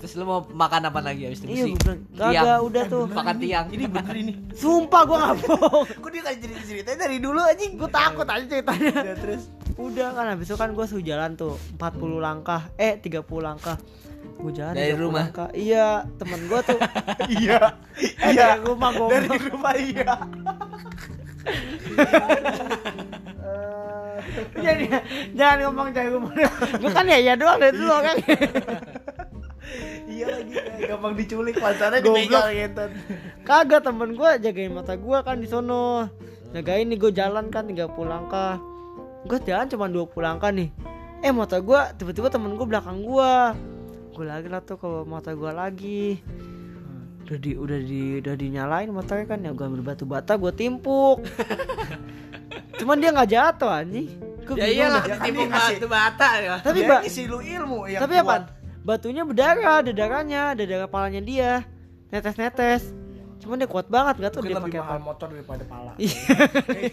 Terus 0.00 0.16
lu 0.16 0.24
mau 0.24 0.40
makan 0.42 0.88
apa 0.88 0.98
lagi 0.98 1.28
habis 1.28 1.44
itu? 1.44 1.52
Iya, 1.52 1.76
kagak 2.16 2.58
udah 2.64 2.82
tuh. 2.88 3.04
Makan 3.12 3.36
tiang. 3.36 3.66
ini 3.68 3.84
bener 3.84 4.14
ini 4.16 4.32
Sumpah 4.56 5.04
gue 5.04 5.12
nggak 5.14 5.36
bohong. 5.38 5.84
kok 6.00 6.08
dia 6.08 6.22
kayak 6.24 6.38
jadi 6.40 6.54
ceritanya 6.64 6.98
dari 7.02 7.16
dulu 7.20 7.36
anjing 7.38 7.76
Gue 7.76 7.90
takut 7.90 8.24
aja 8.24 8.40
ceritanya. 8.42 8.92
ya 9.04 9.14
terus 9.14 9.52
Udah 9.76 10.08
kan 10.10 10.24
habis 10.26 10.48
itu 10.48 10.56
kan 10.56 10.72
gue 10.72 10.84
suruh 10.84 11.00
jalan 11.00 11.36
tuh 11.36 11.56
40 11.76 11.84
langkah, 12.18 12.72
eh 12.74 12.96
30 12.96 13.20
langkah. 13.38 13.76
Gue 14.36 14.48
jalan 14.50 14.72
Dari 14.72 14.92
30 14.92 14.96
rumah? 14.98 15.24
langkah. 15.28 15.48
Iya, 15.52 15.88
temen 16.16 16.40
gue 16.42 16.60
tuh 16.62 16.78
iya 17.36 17.60
eh, 17.94 18.32
iya 18.32 18.46
dari 18.50 18.64
rumah 18.64 18.90
gue. 18.90 19.08
dari 19.10 19.38
rumah 19.42 19.74
iya 19.76 20.12
Jadi 24.66 24.84
jangan 25.38 25.56
ngomong 25.68 25.88
dari 25.94 26.10
rumah. 26.10 26.32
Gue 26.78 26.90
kan 26.90 27.04
ya 27.06 27.18
ya 27.18 27.34
doang 27.34 27.58
dari 27.58 27.74
dulu 27.74 27.94
kan. 28.00 28.16
iya 30.10 30.26
lagi 30.26 30.54
gampang 30.90 31.14
diculik 31.14 31.56
pacarnya 31.62 32.02
Goblok. 32.02 32.18
dipegang 32.26 32.50
gitu 32.50 32.84
Kagak 33.46 33.86
temen 33.86 34.18
gue 34.18 34.30
jagain 34.42 34.72
mata 34.74 34.94
gue 34.98 35.18
kan 35.22 35.36
di 35.38 35.46
sono. 35.46 36.10
Jagain 36.50 36.90
nih 36.90 36.98
gue 36.98 37.12
jalan 37.14 37.46
kan 37.48 37.70
30 37.70 37.86
langkah. 38.06 38.58
Gue 39.26 39.38
jalan 39.46 39.70
cuma 39.70 39.86
20 39.86 40.10
langkah 40.18 40.50
nih. 40.50 40.70
Eh 41.20 41.30
motor 41.30 41.60
gue 41.62 41.80
tiba-tiba 42.00 42.32
temen 42.32 42.56
gue 42.58 42.66
belakang 42.66 43.04
gue. 43.04 43.32
Gue 44.16 44.24
lagi 44.26 44.48
lah 44.50 44.60
tuh 44.64 44.76
ke 44.80 44.88
motor 45.06 45.32
gue 45.36 45.52
lagi. 45.54 46.04
Udah 47.30 47.38
di 47.38 47.54
udah 47.54 47.78
di 47.78 48.02
udah 48.18 48.34
dinyalain 48.34 48.90
motornya 48.90 49.26
kan 49.30 49.38
ya 49.46 49.54
gue 49.54 49.62
ambil 49.62 49.86
batu 49.86 50.02
bata 50.08 50.34
gue 50.34 50.50
timpuk. 50.50 51.22
Cuman 52.76 52.96
dia 52.96 53.10
nggak 53.10 53.28
jatuh 53.28 53.70
anjing. 53.72 54.08
Ya 54.50 54.66
bingung 54.66 54.66
iyalah, 54.66 55.02
ngasih- 55.06 55.78
batu 55.78 55.88
bata 55.88 56.28
ya. 56.36 56.54
Tapi 56.58 56.78
Mbak, 56.82 57.00
ngisi 57.04 57.22
lu 57.24 57.38
ilmu 57.38 57.86
yang 57.86 58.00
Tapi 58.00 58.14
apa? 58.16 58.34
Batunya 58.80 59.22
berdarah, 59.22 59.78
ada 59.78 59.92
darahnya, 59.92 60.42
ada 60.52 60.62
darah 60.64 60.86
palanya 60.86 61.20
dia. 61.20 61.62
Netes-netes. 62.08 62.90
Cuman 63.38 63.56
dia 63.56 63.64
kuat 63.64 63.86
banget, 63.86 64.18
gak 64.18 64.30
tau 64.30 64.40
Mungkin 64.40 64.50
dia 64.50 64.58
lebih 64.58 64.68
pakai 64.68 64.80
mahal 64.82 64.98
apa. 64.98 65.06
motor 65.06 65.28
daripada 65.30 65.64
pala 65.64 65.92
Iya. 65.96 66.34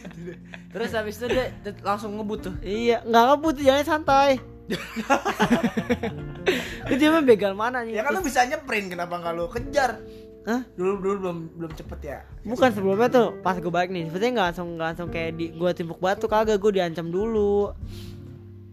Terus 0.71 0.89
habis 0.93 1.15
itu 1.17 1.25
dia 1.27 1.45
dia 1.57 1.71
langsung 1.81 2.13
ngebut 2.13 2.39
tuh. 2.41 2.53
Iya, 2.61 3.03
nggak 3.03 3.23
ngebut 3.27 3.55
jalan 3.57 3.83
santai. 3.83 4.31
Itu 6.85 6.93
dia 6.99 7.09
mah 7.09 7.23
begal 7.23 7.51
mana 7.51 7.81
nih? 7.81 7.97
ya 7.97 8.03
kan 8.03 8.11
lu 8.13 8.21
bisa 8.21 8.43
nyeprin 8.43 8.87
kenapa 8.87 9.17
nggak 9.17 9.33
lu 9.33 9.45
kejar 9.47 9.99
Hah? 10.47 10.63
dulu 10.73 10.91
dulu 10.97 11.15
belum 11.19 11.37
belum 11.53 11.71
cepet 11.75 11.99
ya 12.01 12.17
Bukan 12.41 12.69
sebelumnya 12.71 13.07
tuh 13.07 13.35
pas 13.37 13.53
gue 13.53 13.67
balik 13.67 13.91
nih, 13.91 14.07
sebenarnya 14.07 14.31
nggak 14.33 14.47
langsung 14.47 14.67
nggak 14.73 14.87
langsung 14.87 15.09
kayak 15.09 15.31
di 15.33 15.45
gue 15.51 15.69
timpuk 15.73 15.99
batu 15.99 16.25
kagak, 16.25 16.55
gue 16.55 16.71
diancam 16.73 17.05
dulu. 17.05 17.75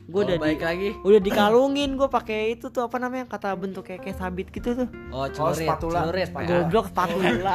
Gue 0.05 0.21
Oh, 0.21 0.23
udah 0.23 0.37
baik 0.37 0.61
di, 0.61 0.63
lagi. 0.63 0.89
udah 1.01 1.17
dikalungin 1.19 1.97
gue 1.97 2.07
pakai 2.07 2.55
itu 2.55 2.69
tuh 2.69 2.85
apa 2.85 3.01
namanya 3.01 3.25
kata 3.25 3.57
bentuk 3.57 3.83
kayak 3.83 4.05
kayak 4.05 4.15
sabit 4.15 4.47
gitu 4.49 4.77
tuh. 4.77 4.89
Oh, 5.09 5.25
celurit. 5.27 5.65
spatula. 5.65 5.99
Celurit. 5.99 6.29
Spatula. 6.29 6.45
ya. 6.47 6.61
Goblok 6.61 6.87
spatula. 6.87 7.55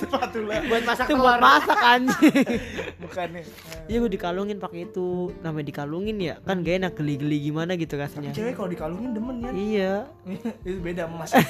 spatula 0.00 0.54
Buat 0.64 0.82
masak 0.82 1.04
itu 1.04 1.14
buat 1.14 1.38
masak 1.38 1.78
anjing. 1.78 2.34
bukannya 3.02 3.42
Iya 3.84 3.96
gue 3.98 4.10
dikalungin 4.10 4.56
pakai 4.56 4.80
itu 4.84 5.06
namanya 5.38 5.66
dikalungin 5.68 6.16
ya 6.16 6.34
kan 6.40 6.58
gak 6.60 6.80
enak 6.80 6.92
geli-geli 6.96 7.38
gimana 7.44 7.74
gitu 7.74 7.94
rasanya. 7.94 8.32
cewek 8.32 8.56
kalau 8.56 8.66
dikalungin 8.66 9.10
demen 9.12 9.36
ya 9.38 9.50
Iya 9.52 9.92
itu 10.66 10.78
beda 10.80 11.06
emas 11.06 11.30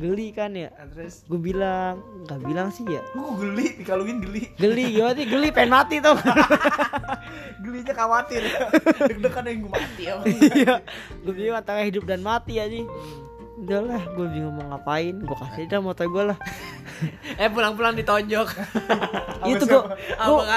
geli 0.00 0.32
kan 0.32 0.50
ya. 0.50 0.72
Nah, 0.72 0.88
terus 0.88 1.22
Gue 1.24 1.36
bilang 1.38 2.00
nggak 2.24 2.40
bilang 2.40 2.68
sih 2.70 2.82
ya. 2.82 3.04
lu 3.12 3.20
kok 3.22 3.34
geli 3.38 3.66
dikalungin 3.76 4.18
geli 4.18 4.42
Geli 4.56 4.84
gimana 4.90 5.12
sih 5.12 5.26
geli 5.26 5.48
pengen 5.50 5.70
mati 5.70 5.96
tuh. 6.00 6.16
gelinya 7.62 7.92
khawatir 7.94 8.40
deg-degan 9.04 9.44
yang 9.44 9.58
gue 9.60 9.70
mati 9.70 10.02
ya 10.02 10.14
Iya. 10.24 10.74
gue 11.20 11.32
bingung 11.32 11.54
antara 11.54 11.84
hidup 11.84 12.04
dan 12.04 12.20
mati 12.20 12.56
aja. 12.56 12.80
Udah 13.60 13.80
lah 13.84 14.02
gue 14.08 14.26
bingung 14.26 14.56
mau 14.56 14.66
ngapain. 14.72 15.20
Gue 15.20 15.36
kasih 15.36 15.68
dah 15.68 15.78
motor 15.78 16.08
gue 16.08 16.24
lah. 16.32 16.38
Eh 17.36 17.48
pulang-pulang 17.48 17.92
ditonjok. 17.92 18.48
itu 19.52 19.64
gue 19.64 19.82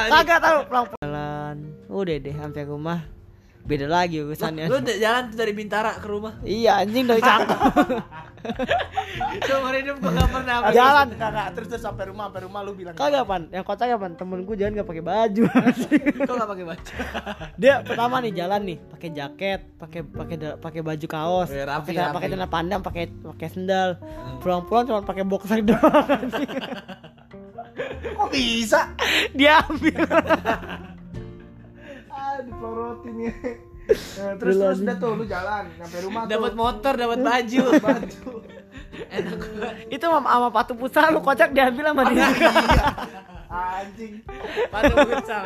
kagak 0.07 0.39
tahu 0.39 0.59
pelan 0.65 0.85
pelan. 0.93 1.55
Udah 1.87 2.15
deh 2.17 2.33
sampai 2.33 2.63
rumah. 2.63 2.99
Beda 3.63 3.87
lagi 3.87 4.19
urusannya. 4.19 4.67
Lu 4.67 4.83
udah 4.83 4.97
jalan 4.99 5.21
tuh 5.31 5.37
dari 5.39 5.53
Bintara 5.55 5.95
ke 5.95 6.07
rumah. 6.07 6.35
Iya 6.43 6.83
anjing 6.83 7.07
dari 7.07 7.23
cangkok. 7.23 7.59
Seumur 9.47 9.71
hidup 9.71 10.03
gua 10.03 10.11
gak 10.11 10.29
pernah 10.35 10.53
apa. 10.59 10.69
Jalan. 10.75 11.07
kakak 11.15 11.47
terus 11.55 11.67
terus 11.71 11.83
sampai 11.87 12.11
rumah 12.11 12.27
sampai 12.27 12.41
rumah 12.43 12.59
lu 12.59 12.75
bilang 12.75 12.91
Kagak 12.91 13.23
pan, 13.23 13.47
yang 13.55 13.63
kocak 13.63 13.87
ya 13.87 13.95
pan, 13.95 14.11
temen 14.19 14.43
gue 14.43 14.55
jalan 14.59 14.71
gak 14.75 14.89
pakai 14.91 15.03
baju. 15.03 15.43
Kok 16.27 16.35
gak 16.35 16.49
pakai 16.51 16.65
baju? 16.67 16.91
Dia 17.61 17.73
pertama 17.87 18.19
nih 18.19 18.33
jalan 18.35 18.61
nih, 18.67 18.77
pakai 18.91 19.09
jaket, 19.15 19.59
pakai 19.79 20.01
pakai 20.03 20.35
pakai 20.59 20.81
baju 20.83 21.05
kaos, 21.07 21.49
Eh, 21.55 21.63
pakai 21.63 22.11
pakai 22.11 22.27
celana 22.27 22.49
pandang, 22.51 22.81
pakai 22.83 23.03
pakai 23.11 23.47
sendal. 23.47 23.95
Pulang-pulang 24.43 24.83
cuma 24.91 24.99
pakai 25.07 25.23
boxer 25.23 25.63
doang. 25.63 26.19
kok 28.13 28.29
bisa 28.29 28.93
Dia 29.33 29.63
ambil. 29.65 30.03
Ya 33.05 33.33
Nah, 33.83 34.39
terus 34.39 34.55
terus 34.55 34.79
anjing. 34.79 34.87
udah 34.87 34.95
tuh 34.95 35.11
lu 35.19 35.25
jalan 35.27 35.63
sampai 35.75 35.99
rumah 36.07 36.23
Dapat 36.23 36.53
motor, 36.55 36.93
dapat 36.95 37.19
baju. 37.19 37.63
baju 37.83 38.31
Enak. 39.11 39.39
Itu 39.91 40.05
sama, 40.07 40.23
sama 40.23 40.47
patu 40.55 40.73
futsal 40.79 41.11
lu 41.11 41.19
kocak 41.19 41.51
diambil 41.51 41.91
sama 41.91 42.03
dia. 42.07 42.31
anjing 43.51 44.23
Patu 44.71 44.93
futsal. 45.03 45.45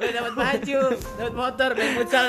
Udah 0.00 0.12
dapat 0.16 0.32
baju, 0.32 0.80
dapat 0.96 1.34
motor, 1.36 1.68
main 1.76 1.92
futsal 2.00 2.24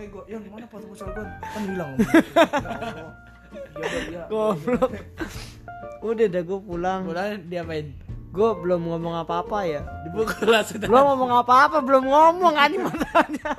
makanya 0.00 0.08
gue 0.16 0.22
yang 0.32 0.42
mana 0.48 0.66
foto 0.68 0.86
pusat 0.88 1.08
gue 1.12 1.26
kan 1.26 1.62
bilang 1.68 1.90
ya 1.96 3.80
udah 3.80 4.00
dia 4.08 4.22
Goblok. 4.28 4.90
Udah 6.00 6.26
dah 6.32 6.42
gue 6.44 6.60
pulang. 6.64 7.00
Pulang 7.04 7.44
dia 7.48 7.62
main. 7.64 7.92
Gue 8.30 8.48
belum 8.56 8.80
ngomong 8.86 9.14
apa-apa 9.20 9.58
ya 9.64 9.82
Dipukul 10.06 10.48
langsung. 10.48 10.78
belum 10.80 11.04
ngomong 11.14 11.30
apa-apa 11.42 11.76
belum 11.82 12.04
ngomong 12.06 12.54
anjing 12.54 12.82
matanya 12.86 13.58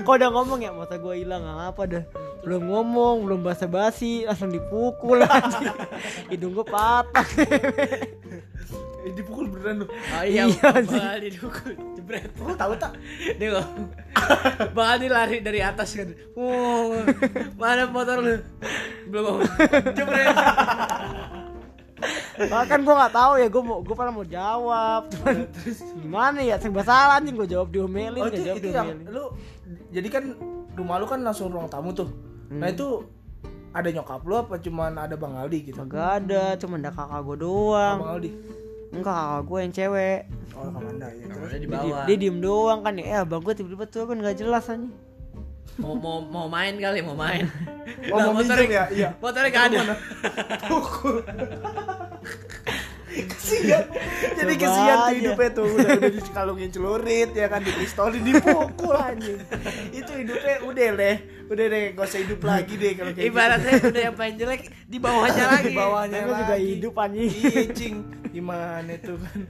kok 0.00 0.14
udah 0.16 0.30
ngomong 0.30 0.58
ya 0.60 0.70
mata 0.70 0.96
gue 0.96 1.14
hilang 1.16 1.44
apa 1.44 1.82
dah 1.84 2.04
belum 2.40 2.68
ngomong 2.68 3.24
belum 3.24 3.40
basa-basi 3.40 4.24
langsung 4.24 4.48
dipukul 4.48 5.20
anjing 5.28 5.68
hidung 6.28 6.52
gue 6.52 6.64
patah 6.64 7.24
Eh, 9.00 9.16
dipukul 9.16 9.48
beneran 9.48 9.80
lu. 9.80 9.86
Oh 9.88 10.24
iya, 10.28 10.44
Iya, 10.44 11.16
dipukul. 11.16 11.72
Jebret. 11.96 12.36
Lu 12.36 12.52
tahu 12.52 12.76
tak? 12.76 13.00
Dia 13.40 13.56
ngomong. 13.56 13.88
Bang 14.76 14.88
Aldi 14.92 15.08
lari 15.08 15.40
dari 15.40 15.64
atas 15.64 15.96
kan. 15.96 16.12
Wow, 16.36 17.08
mana 17.56 17.88
motor 17.88 18.20
lu? 18.20 18.44
Belum 19.08 19.40
ngomong. 19.40 19.48
Jebret. 19.96 20.36
bahkan 22.46 22.80
gue 22.80 22.94
nggak 22.94 23.12
tahu 23.12 23.32
ya 23.36 23.46
gue 23.46 23.62
mau 23.62 23.78
gue 23.80 23.92
pernah 23.92 24.12
mau 24.12 24.24
jawab 24.24 25.02
cuman 25.08 25.36
gimana 26.02 26.38
ya 26.40 26.56
serba 26.56 26.80
salah 26.80 27.16
anjing 27.16 27.34
gue 27.34 27.48
jawab 27.48 27.68
diomelin 27.68 28.18
Oh 28.18 28.26
gak 28.26 28.34
itu, 28.34 28.42
jawab 28.42 28.56
itu 28.56 28.68
yang 28.68 28.86
diomelin 28.88 29.06
lu 29.06 29.24
jadi 29.90 30.08
kan 30.08 30.24
rumah 30.72 30.96
lu 30.96 31.04
kan 31.04 31.20
langsung 31.20 31.50
ruang 31.50 31.66
tamu 31.66 31.90
tuh. 31.92 32.08
Nah 32.48 32.66
itu 32.66 33.04
ada 33.70 33.86
nyokap 33.86 34.22
lu 34.22 34.34
apa 34.36 34.56
cuman 34.56 34.96
ada 34.96 35.14
Bang 35.14 35.34
Aldi 35.34 35.58
gitu? 35.64 35.76
Kagak 35.78 36.24
ada, 36.24 36.54
cuma 36.56 36.74
ada 36.74 36.90
kakak 36.90 37.20
gue 37.20 37.36
doang. 37.38 37.96
Bang 38.00 38.12
Aldi. 38.16 38.30
Enggak 38.90 39.12
kakak 39.12 39.42
gue 39.44 39.58
yang 39.60 39.72
cewek. 39.72 40.20
Oh, 40.50 40.66
Kamanda 40.66 41.06
ya. 41.08 41.26
Terus 41.28 41.50
di 41.52 41.58
Dia, 41.60 41.74
bawah. 41.76 42.04
dia 42.04 42.16
diem 42.16 42.38
doang 42.40 42.80
kan 42.80 42.92
ya. 42.92 43.04
Eh 43.04 43.18
abang 43.20 43.38
gue 43.40 43.52
tiba-tiba 43.52 43.84
tuh 43.84 44.02
kan 44.04 44.16
nggak 44.16 44.36
jelas 44.36 44.64
aja. 44.66 44.88
Mau 45.78 45.94
mau 45.94 46.18
mau 46.20 46.46
main 46.46 46.74
kali, 46.74 46.98
mau 47.00 47.14
main. 47.14 47.46
Oh, 48.10 48.16
Lah, 48.16 48.24
mau 48.26 48.34
motornya- 48.36 48.58
minjem 48.58 48.70
ya? 48.72 48.84
Iya. 48.90 49.08
Motornya 49.16 49.50
gak 49.50 49.64
ada. 49.68 49.80
pukul. 50.70 51.16
Kesian. 53.22 53.84
Jadi 54.32 54.52
Coba 54.52 54.62
kesian 54.62 54.86
tuh 54.90 55.02
aja. 55.02 55.14
hidupnya 55.14 55.50
tuh 55.50 55.66
udah 55.68 55.90
udah 55.96 56.10
dikalungin 56.12 56.70
celurit 56.70 57.30
ya 57.30 57.46
kan 57.46 57.60
dipistolin 57.60 58.22
dipukul 58.22 58.94
anjing. 58.94 59.40
Itu 59.90 60.12
hidupnya 60.12 60.56
udah 60.62 60.88
deh. 60.94 61.16
Udah 61.46 61.64
deh 61.66 61.84
gak 61.92 62.06
usah 62.06 62.20
hidup 62.20 62.40
lagi 62.42 62.74
deh 62.74 62.92
kalau 62.94 63.10
kayak 63.10 63.26
Ibaratnya 63.26 63.72
udah 63.82 64.02
yang 64.02 64.14
paling 64.14 64.36
jelek 64.36 64.60
di 64.84 64.98
bawahnya 64.98 65.34
gitu. 65.36 65.50
lagi. 65.50 65.64
di 65.64 65.74
bawahnya 65.74 66.18
Gue 66.20 66.30
juga 66.32 66.46
lagi. 66.52 66.66
hidup 66.70 66.94
anjing. 66.96 67.30
Iya, 67.30 67.62
cing. 67.72 67.96
Gimana 68.30 68.92
tuh 68.96 69.16
kan. 69.18 69.40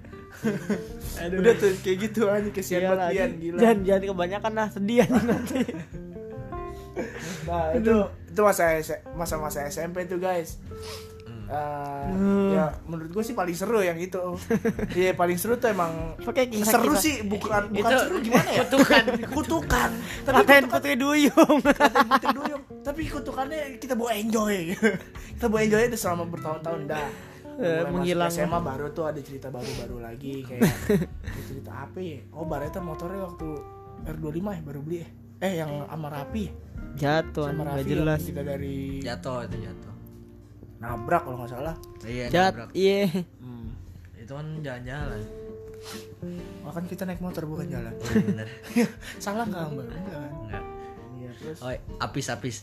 Udah 1.30 1.52
tuh 1.54 1.70
kayak 1.78 1.96
gitu 2.00 2.20
anjing 2.26 2.54
kesian 2.54 2.80
banget 2.86 2.98
anjing. 3.04 3.32
gila. 3.38 3.58
Jangan 3.58 3.78
jangan 3.84 4.02
kebanyakan 4.08 4.52
lah 4.54 4.68
sedih 4.68 4.98
anjing 5.02 5.26
nanti. 5.30 5.60
Nah, 7.42 7.72
itu 7.72 7.94
itu 8.30 8.40
masa 8.40 8.64
S- 8.76 9.02
masa-masa 9.12 9.66
SMP 9.66 10.04
tuh, 10.04 10.16
guys. 10.16 10.56
Eh, 11.50 12.06
ya 12.54 12.70
menurut 12.86 13.10
gue 13.10 13.24
sih 13.26 13.34
paling 13.34 13.52
seru 13.52 13.82
yang 13.82 13.98
itu. 13.98 14.22
Iya, 14.94 15.18
paling 15.18 15.34
seru 15.34 15.58
tuh 15.58 15.66
emang 15.68 16.14
Pakai 16.16 16.46
kisah 16.46 16.78
seru 16.78 16.94
kisah. 16.94 17.02
sih 17.02 17.14
bukan 17.22 17.68
bukan 17.68 17.90
Itu 17.90 17.96
seru 18.00 18.16
gimana 18.20 18.48
ya? 18.48 18.62
kutukan. 18.64 19.04
kutukan. 19.34 19.90
Tapi 20.22 20.34
kutukan 20.38 20.62
putri 20.68 20.94
duyung. 20.94 21.58
Putri 22.10 22.28
Duyung. 22.30 22.62
Tapi 22.80 23.02
kutukannya 23.04 23.60
kita 23.76 23.94
bawa 23.94 24.14
enjoy. 24.14 24.78
kita 25.34 25.46
bawa 25.46 25.60
enjoy 25.60 25.82
itu 25.84 25.98
selama 25.98 26.24
bertahun-tahun 26.28 26.82
dah. 26.86 27.08
Eh, 27.58 27.82
Mulai 27.82 27.92
menghilang. 27.92 28.30
SMA 28.30 28.58
baru 28.58 28.86
tuh 28.88 29.04
ada 29.04 29.18
cerita 29.18 29.50
baru-baru 29.50 30.00
lagi 30.00 30.46
kayak 30.46 30.70
cerita 31.44 31.82
apa 31.82 31.98
ya? 31.98 32.22
Oh, 32.30 32.46
Bareta 32.46 32.78
motornya 32.78 33.26
waktu 33.26 33.48
R25 34.06 34.38
ya 34.38 34.62
baru 34.62 34.80
beli 34.80 34.98
ya. 34.98 35.08
Eh 35.40 35.52
yang 35.58 35.82
sama 35.84 36.08
Rapi 36.08 36.46
ya? 36.46 36.52
Jatuh 36.90 37.50
sama 37.50 37.74
jelas. 37.82 38.20
kita 38.22 38.40
dari 38.40 39.02
Jatuh 39.02 39.44
itu 39.44 39.56
jatuh. 39.60 39.89
Nabrak 40.80 41.22
kalau 41.22 41.36
nggak 41.38 41.52
salah. 41.52 41.74
Iya, 42.02 42.24
Jat, 42.28 42.52
nabrak. 42.52 42.68
iya. 42.72 43.04
Hmm. 43.36 43.68
Itu 44.16 44.32
kan 44.32 44.46
jalan-jalan. 44.58 45.20
Oh, 46.60 46.70
kan 46.70 46.84
kita 46.84 47.02
naik 47.04 47.20
motor 47.20 47.44
bukan 47.44 47.66
jalan. 47.66 47.92
Oh, 47.92 48.04
iya 48.06 48.20
bener. 48.22 48.48
salah 49.16 49.44
nggak 49.44 49.64
mbak? 49.70 49.86
Enggak 49.86 50.18
kan? 50.18 50.32
Enggak. 50.38 50.64
Iya 51.14 51.30
terus. 51.34 51.58
Oh, 51.58 51.70
apis-apis. 51.98 52.56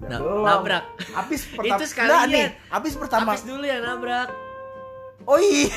Na- 0.00 0.16
Belum. 0.16 0.42
nabrak. 0.42 0.84
Apis 1.12 1.40
pertama. 1.50 1.76
Itu 1.76 1.84
sekalian. 1.84 2.10
Nggak, 2.10 2.24
nih. 2.28 2.46
Apis 2.68 2.94
pertama. 2.94 3.30
Apis 3.30 3.42
dulu 3.44 3.64
yang 3.64 3.82
nabrak. 3.82 4.28
Oh 5.22 5.36
iya. 5.36 5.68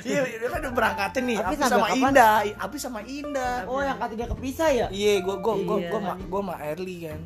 Iya, 0.00 0.20
dia 0.24 0.48
kan 0.48 0.58
udah 0.60 0.72
berangkatin 0.72 1.24
nih. 1.26 1.36
Apis 1.36 1.58
Apis, 1.60 1.68
sama 1.68 1.86
apaan? 1.86 2.00
Indah. 2.08 2.34
Apis 2.56 2.80
sama 2.80 3.00
Indah. 3.04 3.56
Oh 3.66 3.78
yang 3.78 3.98
ketiga 4.00 4.24
kepisah 4.32 4.70
ya? 4.70 4.86
Iya, 4.88 5.20
gua 5.20 5.36
gua 5.38 5.54
gua 5.58 5.76
Iya. 5.76 5.90
gua 5.90 6.00
ma 6.00 6.12
gua 6.18 6.40
sama 6.40 6.54
Erli 6.64 6.96
kan. 7.04 7.20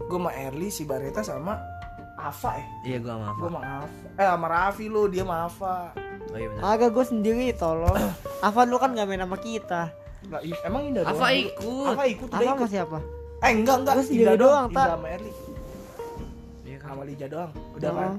Gua 0.00 0.18
sama 0.18 0.30
Erli 0.34 0.68
si 0.68 0.82
Bareta 0.84 1.22
sama 1.22 1.54
Ava 2.22 2.50
ya. 2.52 2.64
Iya, 2.82 2.96
gua 2.98 3.12
sama 3.12 3.26
Gua 3.32 3.48
sama 3.48 3.60
Ava. 3.78 3.86
Eh 4.12 4.26
sama 4.26 4.46
Raffi 4.46 4.86
lu, 4.86 5.02
dia 5.06 5.22
sama 5.22 5.36
Ava. 5.44 5.74
Oh 6.22 6.36
iya 6.36 6.48
benar. 6.48 6.62
Agak 6.68 6.88
gue 6.90 7.04
sendiri 7.04 7.46
tolong. 7.52 7.96
Afan 8.46 8.66
lu 8.66 8.76
kan 8.76 8.92
gak 8.92 9.04
main 9.04 9.18
sama 9.18 9.36
kita. 9.36 9.82
Lah, 10.26 10.40
i- 10.40 10.62
emang 10.62 10.82
Indah 10.84 11.02
Ava 11.02 11.10
doang 11.10 11.26
dulu? 11.26 11.42
ikut. 11.42 11.88
Ava 11.88 12.04
ikut 12.06 12.28
ikut. 12.30 12.44
sama 12.46 12.66
siapa? 12.66 12.98
Eh 13.40 13.50
enggak 13.52 13.76
enggak. 13.78 13.94
Gua 13.94 14.04
sendiri 14.04 14.22
Indah 14.22 14.36
doang, 14.36 14.66
Indah 14.66 14.76
Tak. 14.78 14.88
sama 14.92 15.06
Erli. 15.08 15.32
Iya 16.62 16.76
kan. 16.76 16.88
Sama 16.88 17.02
Lija 17.04 17.26
doang. 17.26 17.50
Udah 17.74 17.88
Oh. 17.88 17.96
kan. 17.96 18.12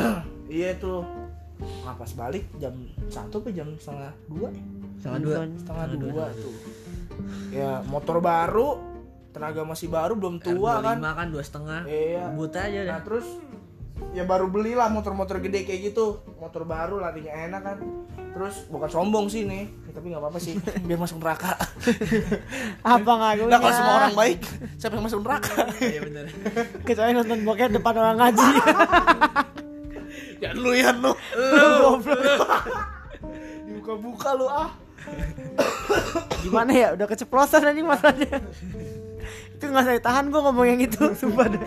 iya 0.52 0.70
tuh. 0.74 1.00
Nah, 1.60 1.92
pas 1.92 2.10
balik 2.10 2.44
jam 2.56 2.72
satu 3.06 3.36
apa 3.38 3.48
jam 3.50 3.68
setengah 3.76 4.12
dua 4.26 4.48
ya? 4.48 4.62
Sama 4.96 5.16
dua. 5.18 5.34
setengah 5.54 5.86
dua 5.94 6.24
tuh 6.34 6.54
ya 7.50 7.84
motor 7.84 8.16
baru 8.18 8.80
tenaga 9.30 9.62
masih 9.62 9.86
baru 9.86 10.12
belum 10.12 10.38
tua 10.38 10.80
kan 10.80 10.98
kan 10.98 11.28
dua 11.28 11.40
setengah. 11.40 11.86
iya 11.86 12.30
But 12.30 12.52
aja 12.52 12.66
deh. 12.80 12.88
nah 12.88 13.00
terus 13.00 13.26
ya 14.10 14.24
baru 14.24 14.46
belilah 14.46 14.88
motor-motor 14.88 15.38
gede 15.38 15.62
kayak 15.62 15.92
gitu 15.92 16.18
motor 16.36 16.64
baru 16.64 16.98
larinya 16.98 17.30
enak 17.30 17.62
kan 17.62 17.78
terus 18.30 18.64
bukan 18.66 18.88
sombong 18.88 19.26
sih 19.26 19.44
nih 19.44 19.68
Ya, 19.84 19.92
tapi 19.92 20.06
nggak 20.08 20.18
apa-apa 20.18 20.38
sih 20.38 20.54
biar 20.86 20.96
masuk 20.96 21.18
neraka 21.18 21.58
Apa 22.86 23.10
ngakunya? 23.12 23.50
nah 23.50 23.58
kalau 23.58 23.74
semua 23.74 23.94
orang 23.98 24.14
baik 24.14 24.40
siapa 24.76 24.94
yang 24.94 25.04
masuk 25.04 25.20
neraka 25.20 25.54
Iya 25.76 26.00
benar. 26.00 26.24
Kecuali 26.86 27.10
nonton 27.12 27.38
bokep 27.42 27.70
depan 27.72 27.94
orang 27.96 28.16
ngaji. 28.20 28.48
ya 30.38 30.50
lu 30.54 30.70
ya 30.72 30.90
lu 30.92 31.12
Goblok. 31.76 32.48
dibuka-buka 33.64 34.30
lu 34.32 34.46
ah 34.46 34.70
Gimana 36.40 36.70
ya? 36.70 36.88
Udah 36.94 37.04
keceplosan 37.04 37.60
anjing 37.62 37.84
masalahnya. 37.84 38.40
Itu 39.60 39.68
nggak 39.68 39.84
saya 39.84 40.00
tahan 40.00 40.32
gue 40.32 40.40
ngomong 40.40 40.64
yang 40.64 40.80
itu, 40.80 41.04
sumpah 41.20 41.52
deh. 41.52 41.60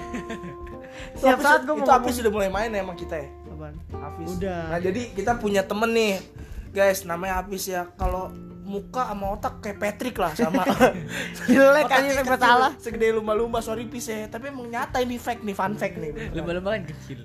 Itu 1.13 1.29
saat 1.37 1.61
gue 1.61 1.77
itu 1.77 1.85
mau 1.85 1.93
Hafiz 1.93 2.17
sudah 2.17 2.31
mulai 2.33 2.49
main 2.49 2.73
ya 2.73 2.81
sama 2.81 2.97
kita 2.97 3.15
ya 3.21 3.29
Apaan? 3.53 3.75
Hafiz. 3.93 4.27
Udah. 4.33 4.61
Nah 4.73 4.79
jadi 4.81 5.01
kita 5.13 5.31
punya 5.37 5.61
temen 5.61 5.93
nih, 5.93 6.17
guys, 6.73 7.05
namanya 7.05 7.45
Hafiz 7.45 7.69
ya. 7.69 7.85
Kalau 7.93 8.33
muka 8.63 9.05
sama 9.05 9.37
otak 9.37 9.61
kayak 9.61 9.77
Patrick 9.77 10.17
lah 10.17 10.33
sama. 10.33 10.65
Jelek 11.45 11.85
serba 11.85 12.33
kecil, 12.33 12.41
salah. 12.41 12.71
Segede 12.81 13.13
lumba-lumba, 13.13 13.61
sorry 13.61 13.85
Pis 13.85 14.09
ya. 14.09 14.25
Tapi 14.25 14.49
emang 14.49 14.65
nyata 14.65 14.97
ini 15.05 15.21
fact 15.21 15.45
nih, 15.45 15.53
fun 15.53 15.77
fact 15.77 16.01
nih. 16.01 16.33
Lumba-lumba 16.33 16.73
kan 16.81 16.83
kecil. 16.89 17.21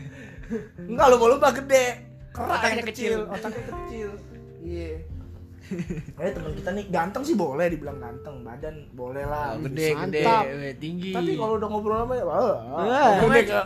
Enggak 0.90 1.06
lumba-lumba 1.10 1.50
gede. 1.50 2.06
Kerak 2.30 2.46
Otaknya 2.46 2.70
yang 2.70 2.86
kecil, 2.86 3.12
kecil. 3.26 3.34
otaknya 3.34 3.64
kecil. 3.74 4.08
Iya. 4.62 4.92
Eh 6.16 6.30
teman 6.30 6.52
kita 6.52 6.70
nih 6.70 6.84
ganteng 6.88 7.22
sih 7.22 7.34
boleh 7.34 7.66
dibilang 7.66 7.96
ganteng, 7.96 8.42
badan 8.42 8.74
boleh 8.90 9.22
lah. 9.22 9.54
Oh, 9.54 9.62
gede, 9.62 9.94
gede, 9.94 10.22
tinggi. 10.76 11.10
Tapi 11.10 11.30
kalau 11.34 11.54
udah 11.56 11.68
ngobrol 11.68 11.96
sama 11.96 12.14
ya, 12.14 12.24
Wah. 12.24 12.56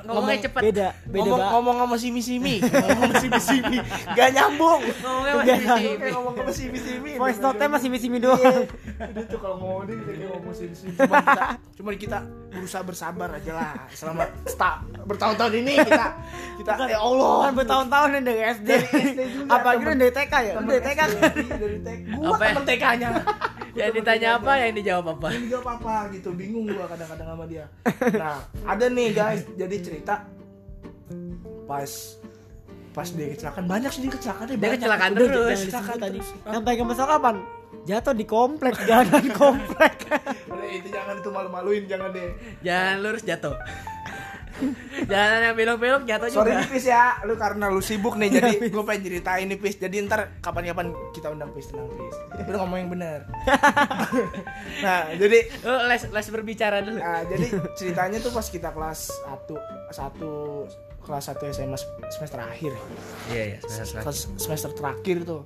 ngomongnya, 0.05 0.37
cepet. 0.40 0.61
Beda, 0.62 0.87
beda 1.05 1.21
ngomong, 1.25 1.51
ngomong 1.51 1.77
sama 1.81 1.97
simi 1.97 2.21
simi, 2.21 2.55
ngomong 2.62 3.01
sama 3.01 3.17
simi 3.19 3.40
simi, 3.40 3.79
gak 4.12 4.29
nyambung. 4.31 4.81
Ngomongnya 4.85 5.33
Kayak 5.40 5.59
tinggi. 5.75 6.11
ngomong 6.12 6.35
sama 6.35 6.53
simi 6.53 6.79
simi. 6.79 7.11
Voice 7.14 7.40
note-nya 7.40 7.69
masih 7.71 7.88
misi-misi 7.88 8.12
Iya. 8.14 8.27
doang. 8.27 8.64
Udah 8.95 9.25
tuh 9.27 9.38
kalau 9.38 9.57
ngomong 9.59 9.83
dia 9.85 9.97
kayak 9.99 10.29
ngomong 10.31 10.55
simi 10.55 10.75
simi. 10.75 10.93
Cuma 10.95 11.17
kita, 11.19 11.45
cuma 11.75 11.90
kita 11.95 12.19
berusaha 12.51 12.83
bersabar 12.83 13.29
aja 13.31 13.53
lah. 13.53 13.73
Selama 13.90 14.23
sta, 14.45 14.71
bertahun-tahun 15.03 15.55
ini 15.57 15.75
kita 15.81 16.07
kita 16.57 16.73
ya 16.87 16.99
Allah. 16.99 17.35
Kan 17.43 17.55
bertahun-tahun 17.57 18.09
dari 18.21 18.43
SD. 18.47 18.71
Apalagi 19.47 19.83
temen- 19.83 19.90
lu 19.90 20.01
dari 20.01 20.12
TK 20.12 20.35
ya? 20.35 20.53
Dari 20.57 20.81
TK 20.81 20.95
kan? 20.95 21.09
SD, 21.11 21.38
dari 21.51 21.79
TK. 21.81 21.94
Gua 22.13 22.31
Apa 22.31 22.43
ya? 22.43 22.49
temen 22.51 22.65
TK-nya. 22.65 23.11
Yang 23.75 23.91
ditanya 23.99 24.39
apa, 24.39 24.53
yang 24.57 24.71
dijawab 24.73 25.19
apa. 25.19 25.35
Ini 25.35 25.51
gak 25.51 25.63
apa-apa 25.67 25.95
gitu, 26.15 26.31
bingung 26.31 26.63
gua 26.69 26.87
kadang-kadang 26.87 27.27
sama 27.27 27.45
dia. 27.45 27.67
Nah, 28.15 28.39
ada 28.63 28.87
nih 28.87 29.11
guys, 29.11 29.43
jadi 29.53 29.77
cerita 29.83 30.15
pas 31.65 31.91
pas 32.95 33.09
dia 33.11 33.35
kecelakaan 33.35 33.67
banyak 33.67 33.91
sih 33.91 34.01
dia 34.01 34.13
kecelakaan 34.15 34.47
Dia 34.55 34.71
kecelakaan 34.71 35.11
Udah, 35.11 35.27
terus. 35.27 35.35
jangan 35.35 35.59
Kecelakaan 35.67 35.99
tadi. 35.99 36.19
terus. 36.23 36.29
Sampai 36.47 36.73
ke 36.73 36.83
masa 36.87 37.03
kapan? 37.05 37.37
Jatuh 37.85 38.15
di 38.15 38.25
komplek, 38.25 38.75
jalanan 38.81 39.27
komplek. 39.35 39.95
Udah 40.47 40.69
itu 40.79 40.89
jangan 40.89 41.15
itu 41.19 41.29
malu-maluin 41.29 41.83
jangan 41.85 42.15
deh. 42.15 42.31
Jangan 42.63 42.97
lurus 43.03 43.23
jatuh. 43.27 43.59
Jalan 45.11 45.40
yang 45.43 45.55
belok-belok 45.55 46.03
jatuh 46.05 46.29
Sorry 46.29 46.51
juga. 46.51 46.61
nih 46.61 46.69
Pis 46.71 46.87
ya, 46.87 47.05
lu 47.23 47.35
karena 47.35 47.67
lu 47.67 47.79
sibuk 47.79 48.14
nih 48.14 48.31
jadi 48.31 48.51
gue 48.73 48.83
pengen 48.83 49.03
ceritain 49.03 49.45
nih 49.45 49.59
Pis. 49.59 49.75
Jadi 49.77 49.97
ntar 50.03 50.38
kapan-kapan 50.38 50.90
kita 51.11 51.29
undang 51.29 51.51
Pis 51.51 51.67
tenang 51.67 51.90
Pis. 51.90 52.14
Lu 52.47 52.57
ngomong 52.57 52.79
yang 52.79 52.90
bener. 52.90 53.21
nah 54.81 55.11
jadi 55.12 55.38
Lu 55.61 55.73
les 55.85 56.03
les 56.07 56.27
berbicara 56.29 56.81
dulu. 56.81 56.97
nah, 56.97 57.23
jadi 57.25 57.47
ceritanya 57.75 58.19
tuh 58.19 58.31
pas 58.31 58.45
kita 58.45 58.71
kelas 58.71 59.01
1 59.27 59.51
satu 59.90 60.33
kelas 61.01 61.25
1 61.31 61.53
SMA 61.53 61.79
semester 62.11 62.38
akhir 62.40 62.71
ya. 62.71 62.83
Iya 63.29 63.43
iya 63.45 63.59
semester 63.61 64.01
terakhir. 64.01 64.14
Semester 64.37 64.71
terakhir 64.73 65.17
tuh 65.25 65.43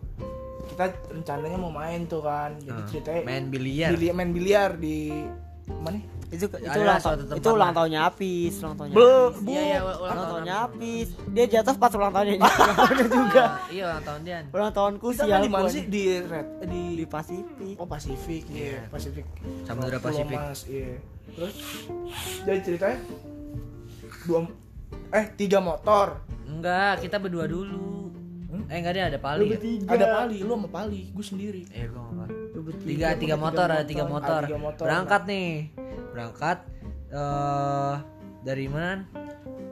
kita 0.68 0.84
rencananya 1.10 1.56
mau 1.56 1.72
main 1.72 2.04
tuh 2.04 2.20
kan 2.20 2.52
jadi 2.58 2.76
Ah, 2.76 2.86
ceritanya 2.86 3.20
main 3.24 3.44
biliar. 3.48 3.88
biliar 3.90 4.14
main 4.14 4.30
biliar 4.30 4.70
di 4.76 5.24
mana 5.66 5.96
nih? 5.96 6.04
Itu 6.28 6.44
itu 6.44 6.56
Ada 6.60 6.76
ulang 6.78 7.00
tahun 7.00 7.16
itu 7.32 7.48
ulang 7.50 7.72
tahunnya 7.72 8.00
Apis 8.04 8.54
ulang 8.58 8.76
tahunnya 8.76 8.94
Be- 8.94 9.00
Apis. 9.00 9.38
bu 9.38 9.48
Iya 9.48 9.62
iya 9.62 9.78
ulang 9.78 9.98
ulang 9.98 10.12
tahun 10.12 10.28
tahunnya 10.28 10.54
Apis 10.60 11.08
dia 11.26 11.44
jatuh 11.48 11.74
pas 11.74 11.92
ulang 11.94 12.12
tahunnya 12.12 12.32
juga 12.34 12.48
ulang 12.58 12.76
tahunnya 12.76 13.06
juga 13.08 13.44
Iya 13.68 13.82
ulang 13.86 14.02
tahun 14.04 14.20
Dian. 14.22 14.44
ulang 14.50 14.72
tahunku 14.72 15.06
sih 15.10 15.24
main 15.24 15.40
di 15.40 15.48
mana 15.48 15.68
sih 15.68 15.82
di 15.86 16.02
red 16.20 16.46
eh, 16.58 16.68
di 16.68 16.82
di 16.94 17.04
Pasifik 17.06 17.74
oh 17.74 17.86
Pasifik 17.86 18.44
iya 18.46 18.60
Iya. 18.60 18.80
Pasifik 18.88 19.26
Samudra 19.62 19.98
Pasifik. 19.98 20.38
Iya 20.66 20.92
terus 21.30 21.54
jadi 22.42 22.60
ceritanya 22.60 22.98
dua 24.22 24.40
eh 25.10 25.24
tiga 25.34 25.58
motor 25.58 26.24
Enggak, 26.44 27.04
kita 27.04 27.16
berdua 27.18 27.44
dulu. 27.44 28.08
Eh 28.66 28.80
enggak 28.80 28.96
ada 28.96 29.12
ada 29.12 29.18
Pali. 29.18 29.44
ya? 29.46 29.60
ada 29.86 30.06
Pali 30.14 30.40
lu 30.40 30.48
sama 30.50 30.64
Pali 30.66 31.08
gue 31.08 31.20
sendiri 31.22 31.60
Eh 31.68 31.84
gua 31.86 32.08
enggak. 32.08 32.28
Lu 32.50 32.60
bertiga. 32.62 32.88
Tiga 32.88 33.08
tiga 33.14 33.36
motor 33.36 33.66
ada 33.66 33.84
tiga 33.84 34.04
motor. 34.04 34.40
Ah, 34.40 34.48
tiga 34.48 34.56
motor. 34.58 34.82
Berangkat 34.82 35.22
nih. 35.24 35.48
Berangkat 36.18 36.66
eh 37.08 37.94
dari 38.42 38.66
mana? 38.66 39.06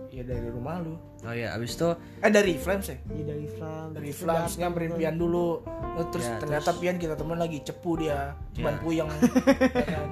ya 0.09 0.23
dari 0.23 0.49
rumah 0.49 0.81
lu. 0.81 0.95
Oh 1.27 1.35
iya, 1.35 1.53
abis 1.53 1.75
itu 1.75 1.91
eh 2.23 2.31
dari 2.31 2.55
Flames 2.55 2.87
ya? 2.87 2.97
Iya, 3.05 3.25
dari 3.27 3.47
Flam 3.51 3.87
dari 3.93 4.11
Flames 4.15 4.53
nyamperin 4.57 4.95
Pian 4.95 5.19
dulu. 5.19 5.61
Eh, 5.99 6.07
terus 6.09 6.25
Ya, 6.25 6.39
ternyata 6.39 6.71
Pian 6.73 6.97
kita 6.97 7.19
temen 7.19 7.37
lagi 7.37 7.61
cepu 7.61 7.99
dia. 7.99 8.33
Cuman 8.55 8.73
Ya. 8.73 8.81
puyeng. 8.81 9.11
Ya 9.75 9.87
kan? 9.91 10.09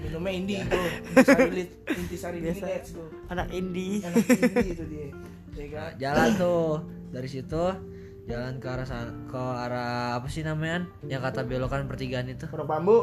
minumnya 0.00 0.32
indigo 0.32 0.80
intisari 1.12 1.48
lit 1.52 1.70
intisari 1.86 2.38
Biasa. 2.40 2.56
Village 2.64 2.88
tuh 2.88 3.08
anak 3.28 3.52
indie 3.52 4.00
enak 4.00 4.16
indi 4.24 4.68
itu 4.70 4.84
dia. 4.86 5.08
Ya 5.52 5.66
kan? 5.68 5.90
Jalan 5.96 6.28
tuh. 6.36 6.72
Dari 7.10 7.28
situ 7.28 7.64
jalan 8.24 8.54
ke 8.56 8.66
arah 8.70 8.86
sana, 8.86 9.12
ke 9.26 9.36
arah 9.36 10.16
apa 10.16 10.28
sih 10.28 10.40
namanya? 10.40 10.84
Yang 11.04 11.20
kata 11.26 11.40
belokan 11.42 11.84
pertigaan 11.84 12.28
itu. 12.28 12.46
pondok 12.48 12.68
bambu 12.68 12.98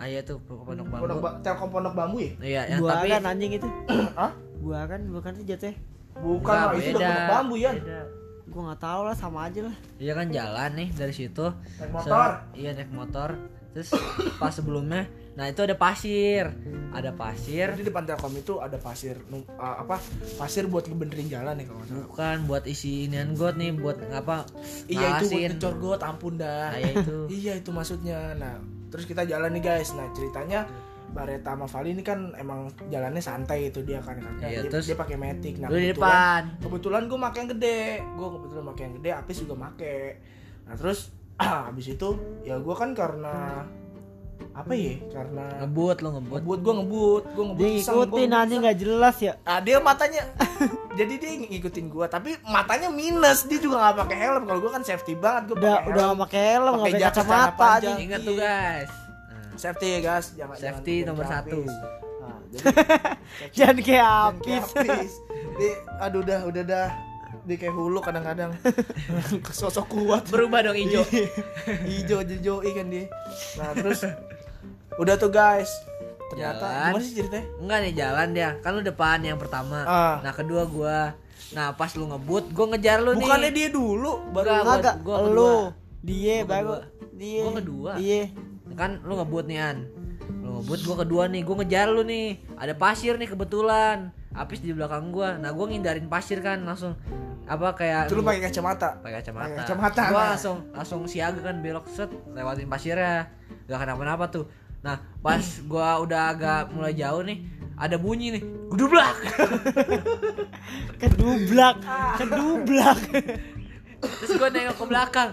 Ah 0.00 0.06
iya 0.06 0.20
tuh 0.20 0.40
pondok 0.40 0.64
pondok 0.88 0.88
bambu. 1.12 1.20
ba 1.20 1.30
telkom 1.40 1.68
pondok 1.68 1.92
bambu 1.92 2.18
ya 2.18 2.32
Iya, 2.40 2.60
yang 2.66 2.78
buah 2.80 2.92
tapi 2.96 3.08
kan 3.10 3.22
anjing 3.28 3.52
itu 3.54 3.68
Hah? 4.14 4.32
buah 4.58 4.84
kan 4.86 5.00
bukan 5.06 5.32
sih 5.34 5.44
jatuh 5.46 5.74
bukan 6.16 6.50
Enggak, 6.50 6.66
lah 6.66 6.80
itu 6.80 6.88
udah 6.90 7.04
pondok 7.06 7.30
bambu 7.30 7.54
ya 7.56 7.70
beda. 7.74 8.00
gua 8.46 8.62
nggak 8.66 8.80
tahu 8.82 9.00
lah 9.02 9.14
sama 9.14 9.38
aja 9.44 9.60
lah 9.62 9.76
Iya 9.96 10.12
kan 10.12 10.26
jalan 10.28 10.70
nih 10.74 10.88
dari 10.90 11.12
situ. 11.12 11.46
Naik 11.76 11.90
motor. 11.92 12.30
Se- 12.32 12.40
iya 12.56 12.70
naik 12.72 12.90
motor. 12.90 13.30
Terus 13.70 13.94
pas 14.34 14.50
sebelumnya, 14.50 15.06
nah 15.32 15.46
itu 15.46 15.62
ada 15.62 15.78
pasir, 15.78 16.42
ada 16.90 17.14
pasir. 17.14 17.70
jadi 17.70 17.86
depan 17.86 18.02
telkom 18.02 18.34
itu 18.34 18.58
ada 18.58 18.74
pasir 18.74 19.14
uh, 19.30 19.38
apa 19.78 20.02
pasir 20.34 20.66
buat 20.66 20.82
ngebenerin 20.84 21.30
jalan 21.30 21.54
ya 21.54 21.64
kalau 21.64 21.82
salah 21.84 22.02
Bukan 22.04 22.36
buat 22.44 22.64
isi 22.66 23.06
inian 23.06 23.30
got 23.32 23.54
nih, 23.54 23.70
buat 23.72 24.02
apa? 24.10 24.42
iya 24.88 25.14
itu 25.14 25.30
buat 25.30 25.54
ngecor 25.54 25.74
got 25.78 26.00
ampun 26.02 26.34
dah 26.34 26.74
Nah, 26.74 26.80
ya 26.80 26.90
itu. 26.92 27.18
iya 27.38 27.52
itu 27.54 27.70
maksudnya 27.70 28.34
nah 28.34 28.58
terus 28.90 29.04
kita 29.04 29.22
jalan 29.24 29.50
nih 29.50 29.62
guys. 29.64 29.94
Nah 29.94 30.10
ceritanya 30.10 30.66
Bareta 31.10 31.54
sama 31.54 31.66
Vali 31.66 31.90
ini 31.90 32.02
kan 32.02 32.30
emang 32.34 32.70
jalannya 32.86 33.18
santai 33.18 33.66
itu 33.66 33.82
dia 33.82 33.98
kan 33.98 34.14
karena 34.14 34.46
Iya, 34.46 34.62
dia, 34.62 34.70
terus 34.70 34.86
dia 34.86 34.94
pakai 34.94 35.16
matic. 35.16 35.58
Nah 35.58 35.66
kebetulan- 35.66 35.94
depan. 35.96 36.42
kebetulan 36.60 37.02
gue 37.06 37.18
pakai 37.20 37.38
yang 37.40 37.50
gede. 37.50 37.82
Gue 38.14 38.28
kebetulan 38.30 38.64
pakai 38.66 38.82
yang 38.82 38.94
gede 38.96 39.10
Apis 39.12 39.36
juga 39.40 39.54
pakai 39.60 39.98
nah 40.60 40.74
terus 40.74 41.10
habis 41.66 41.86
itu 41.88 42.08
ya 42.42 42.54
gue 42.54 42.74
kan 42.74 42.94
karena 42.94 43.66
apa 44.50 44.72
ya? 44.72 44.94
Karena 45.08 45.44
Ngebut 45.58 45.96
lo 45.98 46.08
ngebut. 46.12 46.38
ngebut 46.38 46.58
gue 46.60 46.74
ngebut. 46.74 47.22
Gue 47.30 47.44
ngebut 47.46 47.60
dia 47.60 47.70
ngikutin 47.80 48.30
anjing 48.32 48.60
nggak 48.60 48.78
jelas 48.78 49.16
ya. 49.18 49.32
Ah, 49.42 49.58
dia 49.58 49.78
matanya. 49.78 50.22
Jadi 50.98 51.12
dia 51.16 51.30
ngikutin 51.40 51.86
gue 51.86 52.06
tapi 52.06 52.30
matanya 52.44 52.88
minus. 52.88 53.44
Dia 53.44 53.56
juga 53.56 53.80
nggak 53.80 53.96
pakai 54.00 54.16
helm. 54.18 54.42
Kalau 54.44 54.58
gue 54.58 54.70
kan 54.70 54.82
safety 54.82 55.14
banget 55.14 55.42
gue 55.48 55.56
udah 55.56 55.74
pakai 55.76 55.88
udah 55.88 56.02
nggak 56.04 56.20
pakai 56.20 56.42
helm 56.50 56.72
nggak 56.76 56.90
Pakai 56.90 57.04
kacamata 57.06 57.66
anjing 57.70 57.98
Ingat 58.02 58.20
tuh 58.20 58.34
Iya. 58.34 58.42
guys. 58.42 58.90
Nah, 58.90 59.56
safety 59.56 59.86
ya 59.86 59.98
guys. 60.00 60.26
Jangan 60.34 60.56
Safety 60.56 60.94
jangan 60.96 61.08
nomor 61.08 61.24
satu. 61.26 61.58
Apis. 61.60 61.74
Nah, 62.20 62.38
jadi 62.50 62.66
jangan 63.56 63.76
kayak 63.80 64.06
apis. 64.26 64.64
Apis. 64.72 65.12
Dia, 65.56 65.72
aduh 65.98 66.20
udah 66.20 66.38
udah 66.44 66.64
dah. 66.64 66.88
Dia 67.40 67.56
kayak 67.56 67.72
hulu 67.72 67.98
kadang-kadang. 67.98 68.52
Sosok 69.50 69.86
kuat. 69.88 70.22
Berubah 70.28 70.60
dong 70.60 70.76
hijau. 70.76 71.00
hijau 71.86 72.20
hijau 72.20 72.56
ikan 72.62 72.86
dia. 72.88 73.08
Nah 73.56 73.72
terus 73.72 74.04
udah 75.00 75.14
tuh 75.16 75.30
guys 75.30 75.72
ternyata 76.28 76.62
Jalan. 76.62 76.90
gimana 76.92 77.02
sih 77.02 77.14
ceritanya 77.16 77.46
Enggak 77.58 77.78
nih 77.80 77.92
jalan 77.92 78.28
dia. 78.30 78.50
Kan 78.60 78.70
lu 78.72 78.82
depan 78.82 79.18
yang 79.18 79.34
pertama. 79.34 79.82
Ah. 79.82 80.16
Nah, 80.20 80.30
kedua 80.30 80.62
gua. 80.64 81.10
Nah, 81.50 81.74
pas 81.74 81.90
lu 81.90 82.06
ngebut, 82.06 82.54
gua 82.54 82.70
ngejar 82.70 83.02
lu 83.02 83.18
bukannya 83.18 83.50
nih. 83.50 83.56
dia 83.56 83.68
dulu 83.68 84.12
baru 84.30 84.46
Enggak, 84.46 84.62
gua- 84.62 84.78
agak 84.78 84.94
gua 85.00 85.16
lu 85.26 85.52
dia 86.00 86.36
Gua 86.38 86.46
baru 86.46 86.68
kedua. 86.70 86.80
dia 87.12 87.40
Gua 87.40 87.52
kedua. 87.54 87.92
iya 87.98 88.22
kan 88.72 89.02
lu 89.02 89.12
ngebut 89.14 89.44
nih 89.44 89.58
an 89.58 89.76
lu 90.38 90.48
ngebut 90.54 90.80
gua 90.80 90.96
kedua 90.96 91.22
nih 91.26 91.42
gua 91.42 91.56
ngejar 91.58 91.90
lu 91.90 92.02
nih 92.02 92.26
ada 92.54 92.72
pasir 92.72 93.18
nih 93.18 93.26
kebetulan 93.26 94.08
Apis 94.30 94.62
di 94.62 94.70
belakang 94.70 95.10
gua 95.10 95.34
nah 95.34 95.50
gua 95.50 95.66
ngindarin 95.66 96.06
pasir 96.06 96.38
kan 96.38 96.62
langsung 96.62 96.94
apa 97.44 97.74
kayak 97.74 98.06
itu 98.06 98.14
lu 98.14 98.22
pakai 98.22 98.40
kacamata 98.42 98.96
pakai 98.96 99.18
kacamata. 99.18 99.44
pakai 99.44 99.58
kacamata, 99.58 100.02
Gua 100.06 100.22
langsung 100.30 100.56
langsung 100.70 101.00
siaga 101.04 101.42
kan 101.42 101.58
belok 101.58 101.84
set 101.88 102.08
lewatin 102.30 102.64
pasirnya. 102.64 103.26
Gak 103.66 103.78
kenapa-napa 103.80 104.30
tuh. 104.30 104.46
Nah, 104.80 104.96
pas 105.20 105.44
gua 105.68 106.00
udah 106.00 106.32
agak 106.32 106.72
mulai 106.72 106.96
jauh 106.96 107.20
nih, 107.20 107.44
ada 107.76 108.00
bunyi 108.00 108.40
nih. 108.40 108.42
Gudublak. 108.70 109.16
kedublak 111.00 111.76
kedublak 112.16 112.98
Terus 114.00 114.30
gua 114.40 114.48
nengok 114.48 114.76
ke 114.80 114.84
belakang. 114.88 115.30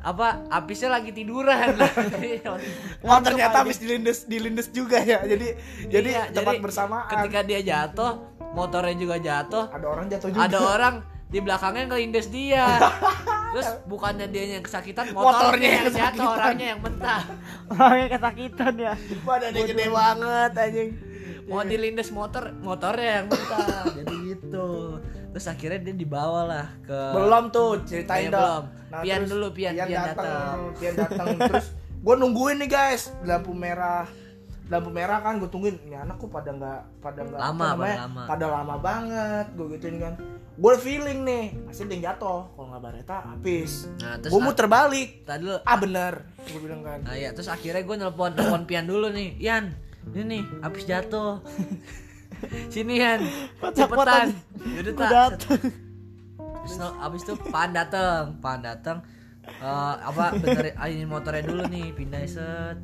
Apa 0.00 0.48
apisnya 0.48 0.96
lagi 0.96 1.12
tiduran. 1.12 1.76
Oh 3.04 3.20
ternyata 3.20 3.64
habis 3.64 3.76
dilindes 3.76 4.24
dilindes 4.24 4.72
juga 4.72 5.04
ya. 5.04 5.20
Jadi 5.24 5.52
jadi 5.92 6.08
Iya, 6.08 6.22
tempat 6.32 6.56
jadi 6.56 6.64
bersamaan. 6.64 7.08
Ketika 7.12 7.40
dia 7.44 7.60
jatuh, 7.60 8.12
motornya 8.56 8.96
juga 8.96 9.16
jatuh. 9.20 9.68
ada 9.68 9.86
orang 9.88 10.06
jatuh 10.08 10.28
juga. 10.32 10.48
Ada 10.48 10.58
orang 10.60 10.94
di 11.30 11.38
belakangnya 11.38 11.86
ngelindes 11.86 12.26
dia. 12.28 12.66
Terus 13.50 13.66
bukannya 13.84 14.26
dia 14.26 14.46
yang 14.52 14.62
kesakitan, 14.62 15.10
Motornya 15.10 15.26
motornya 15.26 15.68
yang 15.72 15.86
jatuh, 15.90 16.26
orangnya 16.28 16.66
yang 16.68 16.80
mentah. 16.80 17.22
orangnya 17.68 18.08
kesakitan 18.12 18.72
ya 18.76 18.92
Badannya 19.20 19.62
gede 19.64 19.86
banget 19.88 20.50
anjing. 20.56 20.90
mau 21.42 21.62
dilindes 21.64 22.10
motor 22.10 22.54
motornya 22.56 23.10
yang 23.16 23.26
mentah 23.26 23.82
jadi 23.98 24.14
gitu 24.24 24.68
terus 25.28 25.46
akhirnya 25.46 25.82
dia 25.82 25.94
dibawa 25.96 26.40
lah 26.44 26.66
ke 26.80 26.94
Belum 27.10 27.50
tuh 27.50 27.82
ceritain 27.82 28.22
Iya, 28.24 28.30
dah. 28.30 28.38
belum. 28.38 28.64
Pian 29.02 29.22
dulu, 29.24 29.46
Pian, 29.50 29.74
Pian 29.74 29.90
datang. 29.90 30.56
Pian 30.74 30.94
datang 30.94 31.26
terus 31.40 31.66
gue 31.96 32.14
nungguin 32.16 32.56
nih 32.56 32.70
guys 32.70 33.10
lampu 33.20 33.50
merah 33.50 34.06
lampu 34.66 34.88
merah 34.88 35.18
kan 35.18 35.36
gue 35.36 35.46
tungguin 35.46 35.74
ini 35.84 35.94
anak 35.96 36.16
kok 36.16 36.30
pada 36.30 36.50
nggak 36.50 36.80
pada 37.02 37.20
nggak 37.20 37.40
Lama, 37.40 37.50
apa 37.50 37.66
namanya, 37.68 37.74
pada 37.90 37.98
lama. 38.00 38.22
pada 38.24 38.46
lama 38.48 38.74
banget 38.78 39.46
gue 39.52 39.66
gituin 39.72 39.98
kan 39.98 40.14
gue 40.60 40.74
feeling 40.76 41.24
nih. 41.24 41.44
Pasti 41.64 41.88
yang 41.88 42.12
jatuh. 42.12 42.52
Kalau 42.52 42.66
nggak 42.68 42.82
bareta 42.84 43.16
habis. 43.24 43.88
Nah 44.04 44.20
terus 44.20 44.30
gue 44.36 44.40
muter 44.44 44.68
balik. 44.68 45.24
Tadi 45.24 45.40
dulu 45.40 45.56
ah 45.64 45.76
bener. 45.80 46.14
Gue 46.44 46.60
bilang 46.60 46.84
kan. 46.84 47.00
Nah 47.00 47.16
ya 47.16 47.32
terus 47.32 47.48
akhirnya 47.48 47.80
gue 47.80 47.96
nelpon 47.96 48.36
nelpon 48.36 48.68
Pian 48.68 48.84
dulu 48.84 49.08
nih. 49.08 49.40
Ian 49.40 49.72
ini 50.12 50.22
nih 50.36 50.42
habis 50.60 50.84
jatuh. 50.84 51.40
Sini 52.72 53.00
Ian. 53.00 53.24
Cepetan. 53.72 54.36
yaudah 54.60 54.92
Gua 54.92 55.08
tak. 55.08 55.30
abis 57.08 57.20
itu 57.24 57.34
Pan 57.48 57.72
dateng. 57.72 58.36
Pan 58.44 58.60
dateng 58.60 59.00
Eh, 59.40 59.94
apa 60.04 60.36
benerin 60.36 60.76
ini 60.88 61.04
motornya 61.08 61.40
dulu 61.40 61.64
nih 61.68 61.96
pindah 61.96 62.20
set. 62.28 62.76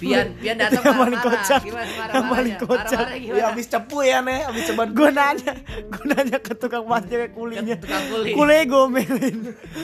Pian 0.00 0.32
Pian 0.40 0.56
datang 0.56 0.80
Yang 0.80 0.96
paling 1.04 1.20
kocak. 1.20 1.60
Yang 2.08 2.26
paling 2.32 2.56
kocak. 2.56 3.06
ya 3.16 3.44
habis 3.52 3.66
cepu 3.68 3.98
ya 4.04 4.18
nih 4.24 4.40
habis 4.48 4.62
ceban 4.68 4.88
gue 4.96 5.10
nanya 5.12 5.52
gue 5.88 6.04
nanya 6.08 6.38
ke 6.40 6.52
tukang 6.56 6.88
parkir 6.88 7.28
kulinya. 7.32 7.76
Tukang 7.76 8.04
kuli. 8.08 8.32
kulinya 8.32 8.64
gomelin 8.64 9.36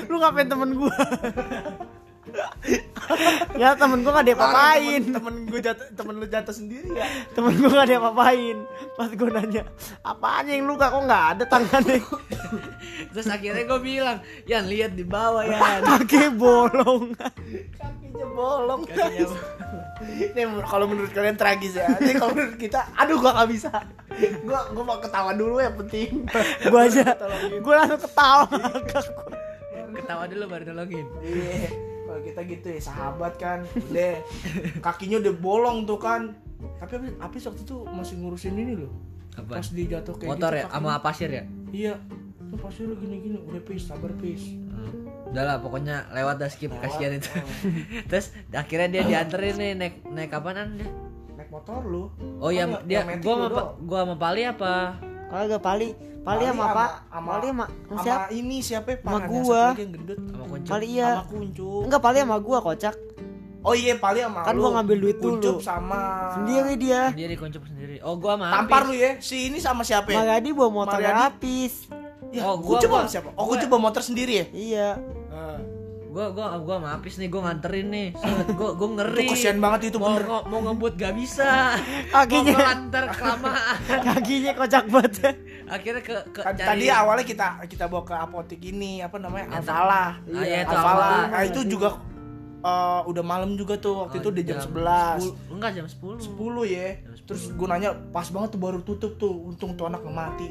lu 0.09 0.17
ngapain 0.17 0.49
temen 0.49 0.71
gue 0.73 0.97
ya 3.61 3.77
temen 3.77 4.01
gue 4.01 4.13
gak 4.13 4.25
ada 4.25 4.33
apa-apain. 4.33 5.03
temen, 5.05 5.15
temen 5.17 5.35
gue 5.49 5.61
jatuh 5.61 5.87
temen 5.93 6.15
lu 6.17 6.27
jatuh 6.27 6.55
sendiri 6.55 6.89
ya. 6.97 7.07
Temen 7.37 7.53
gue 7.61 7.71
gak 7.71 7.87
ada 7.91 7.97
apa-apain. 8.01 8.57
Pas 8.97 9.11
gue 9.13 9.29
nanya 9.29 9.63
apaan 10.01 10.45
yang 10.49 10.65
luka? 10.65 10.89
Kok 10.89 11.03
nggak 11.05 11.25
ada 11.37 11.45
tangannya? 11.49 12.01
Terus 13.13 13.27
akhirnya 13.29 13.65
gue 13.69 13.81
bilang, 13.81 14.19
Yan 14.49 14.65
lihat 14.69 14.93
di 14.97 15.05
bawah 15.05 15.45
ya. 15.45 15.59
kaki 15.89 16.33
bolong. 16.35 17.13
Kakinya 17.19 18.27
bolong. 18.33 18.83
Kakinya 18.89 19.29
ini 20.05 20.43
kalau 20.67 20.87
menurut 20.91 21.11
kalian 21.15 21.37
tragis 21.39 21.79
ya. 21.79 21.87
Ini 21.97 22.19
kalau 22.19 22.35
menurut 22.35 22.59
kita 22.59 22.93
aduh 22.99 23.17
gua 23.21 23.33
nggak 23.41 23.51
bisa. 23.51 23.71
Gua 24.43 24.61
gua 24.75 24.85
mau 24.85 24.99
ketawa 25.01 25.33
dulu 25.33 25.63
yang 25.63 25.77
penting. 25.79 26.29
Gue 26.67 26.81
aja 26.83 27.15
gue 27.49 27.75
langsung 27.75 28.03
ketawa. 28.03 28.47
Ketawa 29.95 30.25
dulu 30.29 30.45
baru 30.51 30.75
nolongin. 30.75 31.07
iya 31.23 31.94
kalau 32.15 32.23
kita 32.23 32.41
gitu 32.47 32.67
ya 32.69 32.79
sahabat 32.79 33.35
kan 33.35 33.59
udah 33.91 34.23
kakinya 34.79 35.19
udah 35.19 35.35
bolong 35.35 35.83
tuh 35.83 35.99
kan 35.99 36.31
tapi 36.79 36.95
Apis, 36.97 37.11
Apis 37.19 37.43
waktu 37.45 37.63
itu 37.67 37.77
masih 37.85 38.15
ngurusin 38.17 38.55
ini 38.55 38.79
loh 38.79 38.93
Apa? 39.35 39.59
pas 39.59 39.67
dia 39.67 39.99
jatuh 39.99 40.15
kayak 40.15 40.31
Motor 40.31 40.53
gitu 40.53 40.63
ya, 40.63 40.71
sama 40.71 40.93
pasir 41.03 41.27
ya. 41.29 41.43
iya 41.69 41.95
"Ini 42.41 42.55
pasti 42.55 42.87
lu 42.87 42.95
gini 42.95 43.19
gini 43.19 43.37
udah 43.43 43.59
pis 43.61 43.83
sabar 43.83 44.15
pis 44.15 44.63
Hmm. 44.71 45.07
Udah 45.31 45.43
lah 45.45 45.57
pokoknya 45.59 46.11
lewat 46.11 46.35
dah 46.37 46.47
skip 46.47 46.71
kasihan 46.77 47.15
itu. 47.15 47.31
Terus 48.11 48.35
akhirnya 48.51 48.89
dia 48.89 49.03
dianterin 49.05 49.55
nih 49.55 49.71
naik 49.75 49.95
naik 50.05 50.27
kapanan 50.29 50.75
dia? 50.75 50.91
naik 51.35 51.47
motor 51.49 51.79
lu 51.81 52.11
Oh 52.39 52.51
iya 52.51 52.67
dia 52.83 53.07
gua 53.19 53.35
sama 53.39 53.63
gua 53.81 53.99
sama 54.03 54.15
Pali 54.15 54.43
apa? 54.43 54.99
Kagak 55.35 55.61
pali, 55.61 55.89
pali 56.23 56.23
Pali 56.23 56.45
sama 56.47 56.65
apa? 56.65 56.87
sama- 57.05 57.31
Pali 57.33 57.49
sama 57.49 57.65
sama 57.85 58.01
siapa? 58.01 58.25
ini 58.31 58.57
siapa 58.61 58.89
ya? 58.89 58.97
Sama 59.01 59.19
gua. 59.27 59.63
gendut 59.75 60.19
Sama. 60.25 60.45
Pali 60.65 60.87
iya. 60.89 61.09
sama 61.13 61.25
kuncuk 61.27 61.83
Enggak 61.85 62.01
pali 62.01 62.19
sama 62.19 62.37
gua 62.39 62.59
kocak. 62.61 62.95
oh 63.61 63.75
iya 63.75 63.93
pali 63.97 64.21
sama 64.21 64.41
Kan 64.41 64.55
lu 64.55 64.61
gua 64.61 64.71
ngambil 64.77 64.97
duit 65.01 65.19
dulu. 65.19 65.35
Kuncup 65.35 65.59
sama 65.59 66.01
Sendiri 66.33 66.73
dia. 66.77 67.11
Sendiri 67.11 67.35
kuncup 67.35 67.65
sendiri. 67.65 67.97
Oh 68.01 68.15
gua 68.15 68.37
sama 68.37 68.47
tampar 68.55 68.81
Apis. 68.81 68.89
lu 68.89 68.95
ya 68.95 69.11
si 69.19 69.37
ini 69.49 69.59
sama 69.59 69.83
siapa 69.83 70.09
ya? 70.09 70.21
Magadi 70.21 70.49
bawa 70.51 70.71
motor 70.71 70.97
Mariadi. 70.97 71.19
habis. 71.19 71.75
Ya, 72.31 72.43
Oh, 72.45 72.55
gua- 72.57 72.79
Kuncup 72.79 72.89
gua- 72.89 73.01
sama 73.01 73.11
siapa? 73.11 73.29
Oh, 73.31 73.35
gua- 73.37 73.49
Kuncup 73.51 73.69
bawa 73.69 73.83
motor 73.85 74.03
sendiri 74.03 74.33
ya? 74.37 74.47
Iya. 74.51 74.89
Gua 76.15 76.31
gua 76.31 76.55
gua 76.63 76.79
sama 76.79 76.89
Apis 76.95 77.19
nih 77.19 77.27
gua 77.27 77.51
nganterin 77.51 77.87
nih. 77.91 78.09
Gua 78.55 78.71
gua 78.79 78.89
ngeri. 79.03 79.27
Itu 79.27 79.35
kesian 79.35 79.59
banget 79.59 79.91
itu 79.91 79.99
mau, 79.99 80.15
bener. 80.15 80.31
Mau, 80.31 80.41
mau 80.47 80.61
ngebut 80.71 80.95
gak 80.95 81.11
bisa. 81.19 81.75
Kakinya. 82.15 82.55
Mau 82.55 82.59
ngelantar 82.63 83.05
kelamaan. 83.19 83.77
Kakinya 84.07 84.53
kocak 84.55 84.85
banget. 84.87 85.13
Akhirnya 85.67 86.03
ke, 86.07 86.17
ke 86.31 86.41
Kan 86.47 86.55
Tadi 86.55 86.87
awalnya 86.87 87.27
kita 87.27 87.47
kita 87.67 87.91
bawa 87.91 88.07
ke 88.07 88.15
apotek 88.15 88.63
ini 88.63 89.03
apa 89.03 89.19
namanya? 89.19 89.59
Yang 89.59 89.67
Alfala. 89.67 89.91
Ah, 89.91 90.13
iya, 90.47 90.59
itu 90.63 90.71
Alfala. 90.71 90.87
Alfala. 90.87 91.27
Nah, 91.35 91.43
itu 91.51 91.61
juga 91.67 91.89
eh, 92.63 93.01
udah 93.11 93.25
malam 93.27 93.51
juga 93.59 93.75
tuh 93.83 94.07
waktu 94.07 94.23
itu 94.23 94.29
udah 94.31 94.45
jam 94.47 94.59
11. 94.71 95.51
10. 95.51 95.51
Enggak 95.59 95.71
jam 95.75 95.87
10. 95.91 96.31
10 96.31 96.63
ya. 96.71 96.87
Terus 97.27 97.43
gue 97.51 97.67
nanya 97.67 97.91
pas 98.15 98.31
banget 98.31 98.55
tuh 98.55 98.61
baru 98.63 98.79
tutup 98.87 99.19
tuh. 99.19 99.35
Untung 99.51 99.75
tuh 99.75 99.91
anak 99.91 100.07
mati. 100.07 100.47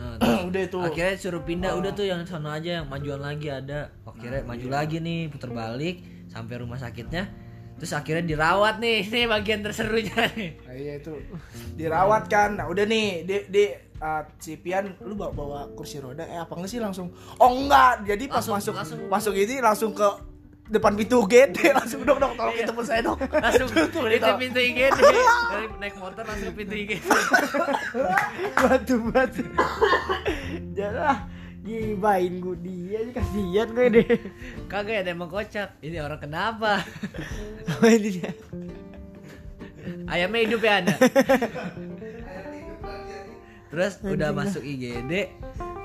Nah, 0.00 0.16
terus 0.18 0.40
udah 0.46 0.62
itu. 0.64 0.78
akhirnya 0.80 1.14
suruh 1.14 1.42
pindah 1.42 1.76
udah 1.76 1.92
tuh 1.92 2.04
yang 2.04 2.24
sana 2.24 2.56
aja 2.56 2.80
yang 2.80 2.86
majuan 2.88 3.20
lagi 3.20 3.46
ada. 3.46 3.92
Akhirnya 4.02 4.40
maju 4.42 4.66
lagi 4.66 4.96
nih 4.98 5.28
putar 5.28 5.50
balik 5.50 6.00
sampai 6.26 6.54
rumah 6.56 6.76
sakitnya. 6.76 7.28
Terus 7.76 7.92
akhirnya 7.92 8.24
dirawat 8.26 8.76
nih 8.76 9.04
ini 9.06 9.20
bagian 9.26 9.60
terserunya 9.60 10.16
nih. 10.32 10.50
Nah, 10.58 10.74
iya 10.74 10.92
itu. 10.96 11.12
Dirawat 11.74 12.26
kan. 12.26 12.56
Nah, 12.56 12.66
udah 12.66 12.84
nih 12.84 13.24
di 13.24 13.36
di 13.46 13.64
uh, 13.98 14.24
si 14.36 14.56
Pian 14.56 14.96
lu 15.00 15.12
bawa, 15.14 15.30
bawa 15.30 15.60
kursi 15.72 15.96
roda 15.96 16.24
eh 16.24 16.36
apa 16.36 16.52
enggak 16.54 16.70
sih 16.70 16.80
langsung? 16.80 17.12
Oh 17.36 17.52
enggak 17.54 18.04
jadi 18.04 18.24
pas 18.26 18.40
Langsung- 18.40 18.56
masuk 18.56 18.74
langsung. 18.74 18.98
masuk 19.06 19.34
ini 19.34 19.60
langsung 19.60 19.92
ke 19.92 20.08
depan 20.70 20.94
pintu 20.94 21.26
gede 21.26 21.70
langsung 21.76 22.00
dok 22.02 22.16
dok 22.16 22.32
tolong 22.34 22.54
Iya. 22.54 22.64
itu 22.64 22.82
saya 22.82 23.00
dok 23.02 23.18
langsung 23.26 23.68
itu 24.14 24.28
pintu 24.38 24.58
IGD 24.58 24.96
dari 24.96 25.66
naik 25.76 25.96
motor 25.98 26.22
langsung 26.22 26.54
pintu 26.54 26.74
IGD 26.74 27.02
batu 28.62 28.94
batu. 29.10 29.42
Jalah. 30.72 31.26
Gibain 31.60 32.40
gue 32.40 32.56
dia 32.64 33.04
kasihan 33.12 33.68
gue 33.68 33.86
deh. 33.92 34.08
kagak 34.64 35.04
ya 35.04 35.12
emang 35.12 35.28
kocak 35.28 35.76
ini 35.84 36.00
orang 36.00 36.16
kenapa 36.16 36.80
Apa 37.68 37.84
ini 37.84 38.16
dia? 38.16 38.32
ayamnya 40.08 40.40
hidup 40.40 40.60
ya 40.64 40.80
anda 40.80 40.96
terus 43.68 44.00
udah 44.02 44.32
masuk 44.32 44.64
IGD 44.64 45.30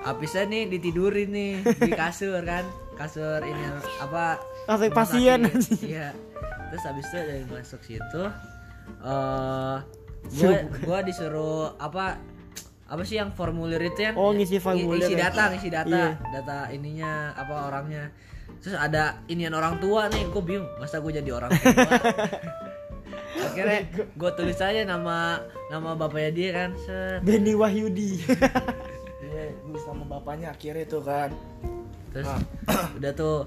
Apisnya 0.06 0.46
nih 0.46 0.64
ditidurin 0.70 1.30
nih 1.30 1.54
di 1.66 1.92
kasur 1.92 2.40
kan 2.46 2.64
kasur 2.96 3.42
ini 3.42 3.64
apa 4.00 4.38
Rumah 4.66 4.92
pasien. 4.92 5.40
iya 5.82 6.10
terus 6.68 6.84
habis 6.84 7.06
itu 7.06 7.18
dari 7.18 7.44
masuk 7.46 7.82
situ 7.82 8.24
eh 9.02 9.78
gua 10.34 10.52
gua 10.86 11.00
disuruh 11.02 11.78
apa 11.78 12.18
apa 12.86 13.02
sih 13.02 13.16
yang 13.16 13.30
formulir 13.32 13.82
itu 13.84 14.02
yang 14.04 14.14
Oh, 14.14 14.30
ngisi 14.30 14.58
formulir 14.58 15.02
isi 15.04 15.14
ya? 15.14 15.30
data 15.30 15.44
ngisi 15.50 15.70
data 15.70 15.90
Iya. 15.90 16.10
data 16.32 16.58
ininya 16.70 17.12
apa 17.34 17.56
orangnya 17.66 18.14
terus 18.58 18.74
ada 18.76 19.22
inian 19.26 19.52
orang 19.52 19.78
tua 19.78 20.06
nih 20.08 20.26
gue 20.28 20.44
bingung 20.44 20.70
masa 20.76 20.98
gue 20.98 21.10
jadi 21.12 21.30
orang 21.32 21.50
tua 21.52 21.82
akhirnya 23.46 23.80
gue 24.12 24.32
tulis 24.34 24.58
aja 24.60 24.82
nama 24.84 25.42
nama 25.68 25.94
bapaknya 25.94 26.32
dia 26.32 26.50
kan 26.52 26.70
set 26.80 27.20
Benny 27.22 27.54
Wahyudi. 27.54 28.22
iya 29.26 29.44
lu 29.64 29.78
sama 29.80 30.06
bapaknya 30.08 30.50
akhirnya 30.52 30.86
tuh 30.86 31.02
kan 31.02 31.30
terus 32.16 32.28
Ah. 32.28 32.40
udah 32.98 33.12
tuh 33.12 33.44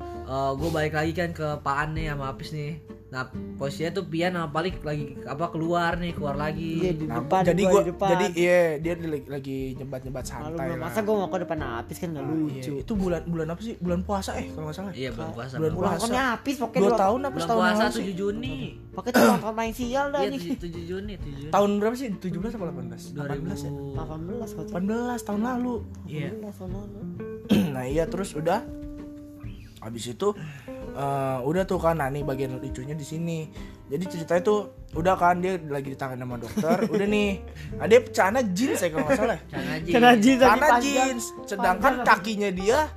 gue 0.55 0.69
balik 0.69 0.93
lagi 0.93 1.13
kan 1.13 1.33
ke 1.33 1.57
Paan 1.59 1.97
nih 1.97 2.13
sama 2.13 2.29
Apis 2.29 2.53
nih 2.53 2.77
nah 3.09 3.25
posisinya 3.57 3.97
tuh 3.97 4.05
Pian 4.05 4.37
sama 4.37 4.53
Palik 4.53 4.85
lagi 4.85 5.17
apa 5.25 5.49
keluar 5.49 5.97
nih 5.97 6.13
keluar 6.13 6.37
Iya 6.37 6.45
lagi 6.45 6.71
di 6.93 7.05
Nah, 7.09 7.25
depan 7.25 7.41
jadi 7.43 7.63
depan. 7.83 8.09
jadi 8.13 8.27
iya 8.37 8.59
dia 8.77 8.95
lagi, 9.01 9.25
lagi 9.27 9.59
nyebat 9.73 10.01
nyebat 10.05 10.25
santai 10.29 10.69
lah. 10.69 10.77
masa 10.79 11.01
gue 11.01 11.15
mau 11.17 11.25
ke 11.27 11.41
depan 11.41 11.57
habis 11.59 11.97
kan 11.97 12.13
nggak 12.13 12.21
Iya, 12.21 12.37
lucu. 12.37 12.73
itu 12.77 12.93
bulan 12.93 13.25
bulan 13.25 13.47
apa 13.49 13.61
sih 13.65 13.75
bulan 13.81 14.01
puasa 14.05 14.37
eh 14.37 14.53
kalau 14.53 14.69
nggak 14.69 14.77
salah 14.77 14.93
iya 14.93 15.09
belum 15.09 15.31
puasa 15.33 15.55
bulan 15.57 15.73
puasa. 15.73 15.89
tahunnya 15.97 16.23
habis 16.29 16.55
pokoknya 16.61 16.77
dua 16.79 16.85
dua 16.87 17.01
tahun 17.01 17.19
apa 17.19 17.33
Bulan 17.33 17.41
setahun 17.41 17.65
yang 17.65 17.79
puasa 17.81 17.89
sih 17.91 18.05
7 18.05 18.21
Juni 18.21 18.57
Pakai 18.93 19.11
tuh 19.11 19.23
tahun 19.41 19.55
main 19.55 19.73
sial 19.73 20.07
dah 20.11 20.21
iya 20.21 20.29
nih. 20.29 20.41
7, 20.45 20.61
7 20.61 20.85
Juni 20.85 21.13
7 21.15 21.25
Juni 21.33 21.49
tahun 21.49 21.71
berapa 21.81 21.95
sih 21.97 22.09
17 22.13 22.29
apa 22.53 22.65
18 22.69 23.17
18 23.17 23.65
ya 23.65 23.71
18 23.97 24.53
kocak. 24.53 24.73
18 24.77 25.25
tahun 25.25 25.41
lalu 25.43 25.75
iya 26.05 26.29
18 26.31 26.45
tahun 26.53 26.73
lalu. 26.75 26.97
Nah 27.79 27.87
iya 27.87 28.11
terus 28.11 28.35
udah. 28.35 28.67
Habis 29.79 30.11
itu 30.11 30.35
eh, 30.99 31.39
udah 31.47 31.63
tuh 31.63 31.79
kan 31.79 32.03
nah 32.03 32.11
nih 32.11 32.27
bagian 32.27 32.59
lucunya 32.59 32.99
di 32.99 33.07
sini. 33.07 33.47
Jadi 33.87 34.05
ceritanya 34.11 34.43
tuh 34.43 34.91
udah 34.99 35.15
kan 35.15 35.39
dia 35.39 35.55
lagi 35.71 35.95
ditangani 35.95 36.27
sama 36.27 36.37
dokter. 36.43 36.77
Udah 36.91 37.07
nih. 37.07 37.31
Ada 37.79 37.95
celana 38.11 38.41
jeans 38.51 38.83
ya 38.83 38.91
kalau 38.91 39.07
nggak 39.07 39.19
salah. 39.23 39.39
Celana 39.87 40.17
jeans. 40.19 40.43
Panjang. 40.43 40.83
jeans. 40.83 41.25
Sedangkan 41.47 41.93
kakinya 42.03 42.51
dia 42.51 42.91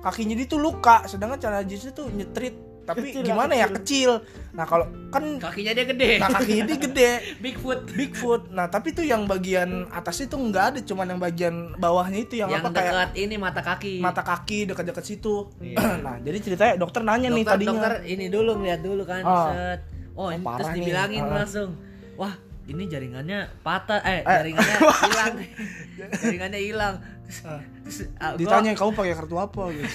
kakinya 0.00 0.34
dia 0.40 0.46
tuh 0.48 0.60
luka. 0.64 1.04
Sedangkan 1.04 1.36
celana 1.36 1.60
jeansnya 1.68 1.92
tuh 1.92 2.08
nyetrit 2.08 2.71
tapi 2.82 3.14
Kecil 3.14 3.22
lah, 3.22 3.26
gimana 3.30 3.52
ya 3.54 3.66
kecil 3.70 4.10
nah 4.52 4.66
kalau 4.66 4.84
kan 5.14 5.24
kakinya 5.38 5.72
dia 5.72 5.86
gede 5.86 6.10
nah 6.18 6.28
kakinya 6.28 6.64
dia 6.66 6.78
gede 6.82 7.10
Bigfoot 7.42 7.80
Bigfoot. 7.92 8.42
Nah, 8.54 8.66
tapi 8.70 8.94
tuh 8.94 9.02
yang 9.02 9.26
bagian 9.26 9.90
atas 9.90 10.22
itu 10.22 10.34
nggak 10.38 10.64
ada, 10.74 10.80
cuman 10.84 11.06
yang 11.14 11.20
bagian 11.20 11.54
bawahnya 11.76 12.18
itu 12.22 12.38
yang, 12.38 12.50
yang 12.52 12.62
apa 12.62 12.70
kayak 12.70 12.92
dekat 12.92 13.10
ini 13.18 13.34
mata 13.36 13.60
kaki 13.64 13.94
mata 13.98 14.22
kaki 14.22 14.58
dekat-dekat 14.70 15.04
situ. 15.04 15.50
Iya. 15.58 15.76
nah, 16.06 16.16
jadi 16.22 16.38
ceritanya 16.38 16.74
dokter 16.78 17.02
nanya 17.02 17.28
nih 17.30 17.44
dokter, 17.44 17.58
tadinya. 17.58 17.72
dokter 17.74 17.94
ini 18.06 18.24
dulu 18.30 18.50
ngeliat 18.62 18.80
dulu 18.80 19.02
kan 19.02 19.22
set 19.22 19.80
oh 20.16 20.28
ini 20.30 20.44
parah 20.44 20.58
terus 20.60 20.68
nih. 20.70 20.76
dibilangin 20.84 21.24
Ah. 21.24 21.32
langsung 21.42 21.68
wah 22.16 22.34
ini 22.64 22.86
jaringannya 22.86 23.38
patah 23.60 23.98
eh, 24.00 24.20
Eh. 24.20 24.22
jaringannya 24.22 24.76
hilang 24.78 25.34
jaringannya 26.20 26.60
hilang 26.62 26.94
terus, 27.24 27.98
ah, 28.16 28.30
gua- 28.30 28.38
Ditanya 28.38 28.70
kamu 28.72 28.92
pakai 28.92 29.14
kartu 29.14 29.36
apa 29.36 29.62
gitu. 29.70 29.88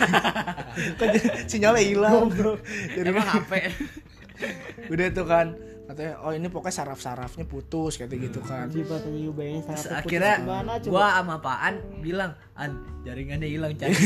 kan 0.99 1.07
sinyalnya 1.45 1.83
hilang. 1.85 2.33
Jadi 2.89 3.07
emang 3.07 3.29
HP 3.29 3.51
udah 4.91 5.07
tuh 5.11 5.25
kan 5.25 5.47
katanya 5.85 6.19
oh 6.19 6.31
ini 6.31 6.45
pokoknya 6.45 6.75
saraf-sarafnya 6.75 7.45
putus 7.45 7.95
kayak 7.95 8.09
gitu 8.11 8.41
kan. 8.41 8.67
Bayangin 8.67 8.83
terus 9.63 9.79
sarafnya 9.79 9.87
putus 9.93 10.01
akhirnya 10.01 10.35
gimana 10.41 10.71
coba. 10.77 10.89
gua 10.89 11.07
sama 11.13 11.35
Paan 11.39 11.73
bilang 11.99 12.31
an 12.53 12.71
jaringannya 13.03 13.47
hilang 13.47 13.73
candu 13.73 14.01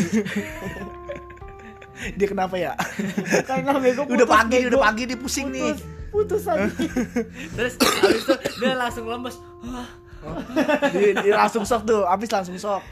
Dia 2.11 2.27
kenapa 2.27 2.55
ya? 2.57 2.73
Karena 3.45 3.77
bego 3.77 4.03
udah 4.03 4.11
putus, 4.17 4.27
pagi, 4.27 4.57
bego. 4.59 4.69
udah 4.69 4.81
pagi 4.81 5.03
dia 5.05 5.15
pusing 5.15 5.47
nih. 5.49 5.71
Putus, 6.11 6.43
aja. 6.43 6.67
terus 7.55 7.73
habis 7.79 8.19
itu 8.19 8.33
dia 8.59 8.75
langsung 8.75 9.07
lemes 9.07 9.35
Wah, 9.63 9.87
Dia, 10.91 11.11
dia 11.17 11.33
langsung 11.33 11.63
sok 11.63 11.81
tuh, 11.81 12.03
habis 12.05 12.29
langsung 12.29 12.53
sok. 12.53 12.83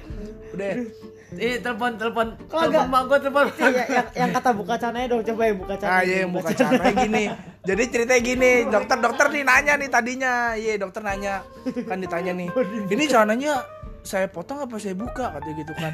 Udah. 0.49 0.81
ini 1.29 1.61
telepon 1.61 1.93
telepon 1.93 2.33
telepon 2.49 2.89
mak 2.89 3.01
gua 3.05 3.21
telepon 3.21 3.45
Iya, 3.53 3.69
yang, 3.69 3.85
yang, 3.85 4.07
yang 4.17 4.29
kata 4.33 4.49
buka 4.49 4.81
cananya 4.81 5.13
dong 5.13 5.21
coba 5.21 5.41
yang 5.45 5.57
buka 5.61 5.73
cananya. 5.77 5.93
Ah 5.93 6.01
iya 6.01 6.17
yang 6.25 6.31
buka 6.33 6.49
caranya 6.57 6.93
gini. 6.97 7.23
Jadi 7.59 7.83
ceritanya 7.85 8.21
gini, 8.23 8.51
dokter 8.65 8.97
dokter 8.97 9.25
nih 9.29 9.43
nanya 9.45 9.73
nih 9.77 9.89
tadinya, 9.93 10.33
iya 10.57 10.73
dokter 10.81 11.05
nanya 11.05 11.45
kan 11.85 12.01
ditanya 12.01 12.33
nih, 12.33 12.49
ini 12.89 13.03
celananya 13.05 13.61
saya 14.01 14.25
potong 14.25 14.63
apa 14.65 14.79
saya 14.81 14.97
buka 14.97 15.29
katanya 15.37 15.55
gitu 15.61 15.73
kan. 15.77 15.93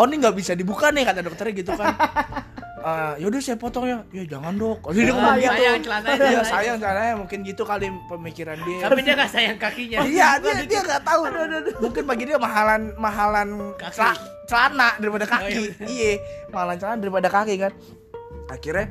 Oh 0.00 0.08
ini 0.08 0.24
nggak 0.24 0.36
bisa 0.40 0.56
dibuka 0.56 0.88
nih 0.88 1.04
kata 1.04 1.20
dokternya 1.20 1.54
gitu 1.60 1.72
kan. 1.76 1.92
Ah 2.84 3.16
yaudah 3.16 3.40
saya 3.40 3.56
potong 3.56 3.88
ya, 3.88 4.04
ya 4.12 4.28
jangan 4.28 4.52
dok. 4.54 4.84
Oh, 4.84 4.92
dia 4.92 5.08
ngomong 5.08 5.34
gitu. 5.34 5.48
sayang 5.48 5.80
celananya, 5.80 6.12
Iya 6.12 6.20
celananya. 6.20 6.44
sayang 6.44 6.76
celananya 6.76 7.14
mungkin 7.16 7.38
gitu 7.40 7.62
kali 7.64 7.88
pemikiran 8.04 8.60
dia. 8.60 8.84
tapi 8.84 9.00
dia 9.00 9.14
gak 9.14 9.30
sayang 9.30 9.56
kakinya 9.56 9.98
Iya 10.12 10.28
dia 10.36 10.52
dia 10.62 10.80
nggak 10.84 11.00
tahu. 11.02 11.22
Mungkin 11.80 12.02
bagi 12.04 12.24
dia 12.26 12.36
mahalan 12.36 12.92
mahalan 12.94 13.48
Kaki. 13.74 13.96
cela- 13.96 14.20
celana 14.44 14.88
daripada 14.94 15.24
Oh, 15.24 15.32
kaki. 15.34 15.62
Iya 15.82 16.10
mahalan 16.52 16.76
celana 16.76 16.98
daripada 17.00 17.28
kaki 17.30 17.54
kan. 17.58 17.72
Akhirnya 18.46 18.86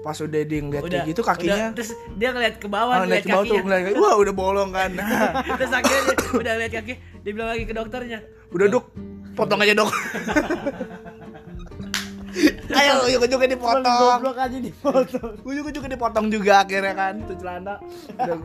pas 0.00 0.16
udah 0.16 0.40
dia 0.42 0.60
ngeliat 0.60 0.82
kayak 0.82 1.08
gitu 1.08 1.20
kakinya 1.22 1.56
udah, 1.66 1.76
terus 1.76 1.90
dia 2.14 2.28
ngeliat 2.30 2.54
ke 2.56 2.66
bawah 2.66 2.92
Ah, 2.94 3.00
ngeliat 3.02 3.20
ngeliat 3.20 3.20
ke 3.22 3.30
bawah 3.30 3.40
tuh 3.42 3.48
kakinya 3.50 3.64
ngeliat 3.66 3.82
kayak, 3.86 4.00
wah 4.00 4.14
udah 4.16 4.34
bolong 4.34 4.70
kan 4.70 4.90
terus 5.60 5.72
akhirnya 5.74 6.02
dia 6.06 6.16
udah 6.34 6.52
lihat 6.56 6.72
kaki 6.74 6.94
dia 7.20 7.32
bilang 7.32 7.48
lagi 7.50 7.64
ke 7.64 7.74
dokternya 7.74 8.18
udah 8.48 8.66
dok 8.70 8.84
potong 9.34 9.60
aja 9.60 9.74
dok 9.74 9.92
ayo 12.70 12.92
ujung-ujungnya 13.06 13.48
dipotong. 13.58 14.18
Goblok 14.20 14.38
aja 14.38 14.58
dipotong. 14.58 15.32
ujung-ujungnya 15.42 15.90
dipotong 15.98 16.26
juga 16.30 16.62
akhirnya 16.62 16.94
kan. 16.94 17.14
Tuh 17.26 17.36
celana. 17.38 17.74
Udah, 18.16 18.36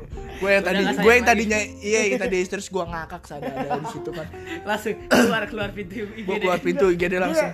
gue 0.41 0.49
yang 0.49 0.63
tadi 0.65 0.81
gue 0.97 1.13
yang 1.13 1.25
tadinya 1.25 1.59
iya 1.81 2.01
yang 2.09 2.19
tadi 2.21 2.37
terus 2.45 2.67
gue 2.69 2.83
ngakak 2.83 3.23
sadar 3.25 3.53
ada 3.53 3.77
di 3.79 3.87
situ 3.93 4.09
kan. 4.09 4.27
Langsung 4.65 4.95
keluar 5.07 5.43
keluar 5.49 5.69
pintu 5.71 5.93
gue 6.05 6.19
IGD. 6.25 6.41
keluar 6.41 6.59
pintu 6.59 6.85
IGD 6.91 7.13
langsung. 7.21 7.51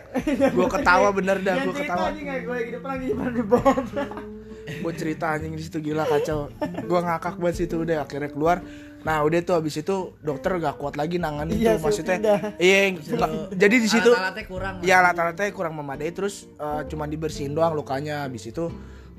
Gue 0.51 0.67
ketawa 0.67 1.07
bener 1.11 1.37
dah 1.43 1.55
gue 1.61 1.73
ketawa. 1.75 2.07
gue 2.15 2.53
lagi 2.55 2.71
depan 2.71 2.89
lagi 2.95 3.05
di 3.11 3.43
bawah. 3.43 3.77
gue 4.71 4.93
cerita 4.93 5.35
anjing 5.35 5.53
di 5.57 5.63
situ 5.67 5.77
gila 5.83 6.07
kacau. 6.07 6.47
Gue 6.61 6.99
ngakak 7.01 7.35
banget 7.37 7.65
situ 7.65 7.81
udah 7.81 8.05
akhirnya 8.05 8.29
keluar 8.31 8.63
nah 9.01 9.21
udah 9.21 9.39
tuh 9.41 9.55
abis 9.55 9.81
itu 9.81 9.95
dokter 10.19 10.55
gak 10.55 10.77
kuat 10.77 10.93
lagi 10.93 11.17
nanganin 11.17 11.57
Iya, 11.57 11.75
tuh 11.75 11.89
maksudnya 11.89 12.17
iya 12.57 12.93
jadi 13.51 13.75
di 13.75 13.89
situ 13.89 14.07
Alat-alatnya 14.07 14.45
kurang 14.45 14.73
ya 14.81 15.01
rata-rata 15.01 15.41
kurang 15.49 15.73
memadai 15.73 16.11
terus 16.11 16.45
eh, 16.55 16.81
cuma 16.85 17.05
dibersihin 17.05 17.51
doang 17.51 17.73
lukanya. 17.73 18.23
Habis 18.23 18.47
itu 18.47 18.69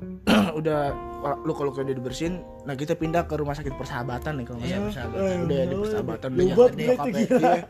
udah 0.59 0.79
luka-luka 1.43 1.79
udah 1.81 1.95
dibersihin. 1.95 2.39
Nah 2.63 2.75
kita 2.75 2.93
pindah 2.93 3.23
ke 3.23 3.35
rumah 3.35 3.55
sakit 3.55 3.71
persahabatan 3.73 4.39
nih 4.39 4.45
kalau 4.45 4.57
nggak 4.59 4.67
Iya, 4.67 4.75
salah 4.75 4.87
persahabatan. 4.87 5.37
udah 5.43 5.59
di 5.61 5.75
persahabatan 5.77 6.29
udah 6.29 6.43
nyokapnya 6.45 7.19
iya, 7.19 7.61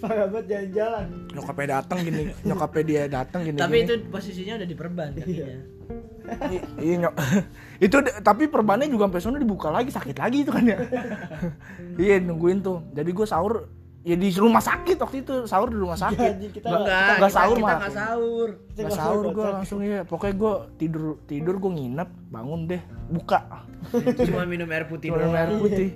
Parah 0.00 0.26
banget 0.26 0.46
jalan-jalan. 0.48 1.06
nyokapnya 1.30 1.66
datang 1.74 1.98
gini 2.00 2.22
nyokapnya 2.42 2.82
dia 2.82 3.02
datang 3.06 3.40
gini 3.42 3.56
Tapi 3.56 3.74
gini. 3.74 3.86
itu 3.86 3.94
posisinya 4.06 4.54
udah 4.56 4.68
diperban 4.68 5.08
kakinya. 5.14 5.56
I- 6.46 6.64
iya 6.78 6.94
nyok. 6.98 7.14
Itu 7.84 7.96
tapi 8.20 8.46
perbannya 8.46 8.86
juga 8.86 9.06
sampai 9.06 9.20
sana 9.20 9.36
dibuka 9.36 9.68
lagi 9.68 9.88
sakit 9.88 10.14
lagi 10.14 10.42
itu 10.42 10.50
kan 10.50 10.62
ya. 10.64 10.78
Iya 12.00 12.20
nungguin 12.20 12.60
tuh. 12.60 12.86
Jadi 12.90 13.10
gue 13.10 13.24
sahur 13.24 13.66
ya 14.00 14.14
di 14.14 14.32
rumah 14.32 14.60
sakit 14.60 14.96
waktu 14.96 15.16
itu 15.20 15.44
sahur 15.44 15.68
di 15.68 15.76
rumah 15.76 15.92
sakit. 15.94 16.32
Jadi 16.34 16.46
kita 16.50 16.66
Nggak- 16.66 17.28
sahur 17.28 17.56
kita 17.58 17.74
nggak 17.74 17.92
sahur. 17.92 18.48
Nggak 18.70 18.92
sahur 18.92 19.24
gue 19.28 19.46
langsung 19.50 19.78
ya 19.80 20.00
Pokoknya 20.02 20.34
gue 20.34 20.52
tidur 20.78 21.04
tidur 21.24 21.54
gue 21.58 21.72
nginep 21.74 22.08
Bangun 22.28 22.60
deh 22.66 22.82
Buka. 23.08 23.40
Cuma 24.22 24.44
minum 24.44 24.68
air 24.68 24.86
putih 24.86 25.10
Cuma 25.10 25.20
doang. 25.20 25.34
air 25.34 25.50
putih 25.52 25.88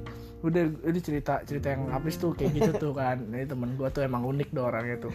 Udah 0.45 0.65
udah 0.85 1.03
cerita 1.03 1.41
cerita 1.49 1.73
yang 1.73 1.89
habis 1.89 2.21
tuh 2.21 2.37
kayak 2.37 2.53
gitu 2.53 2.71
tuh 2.77 2.93
kan 2.93 3.17
Ini 3.33 3.49
temen 3.49 3.81
gue 3.81 3.89
tuh 3.89 4.05
emang 4.05 4.29
unik 4.29 4.53
deh 4.53 4.61
orangnya 4.61 4.97
tuh 5.01 5.13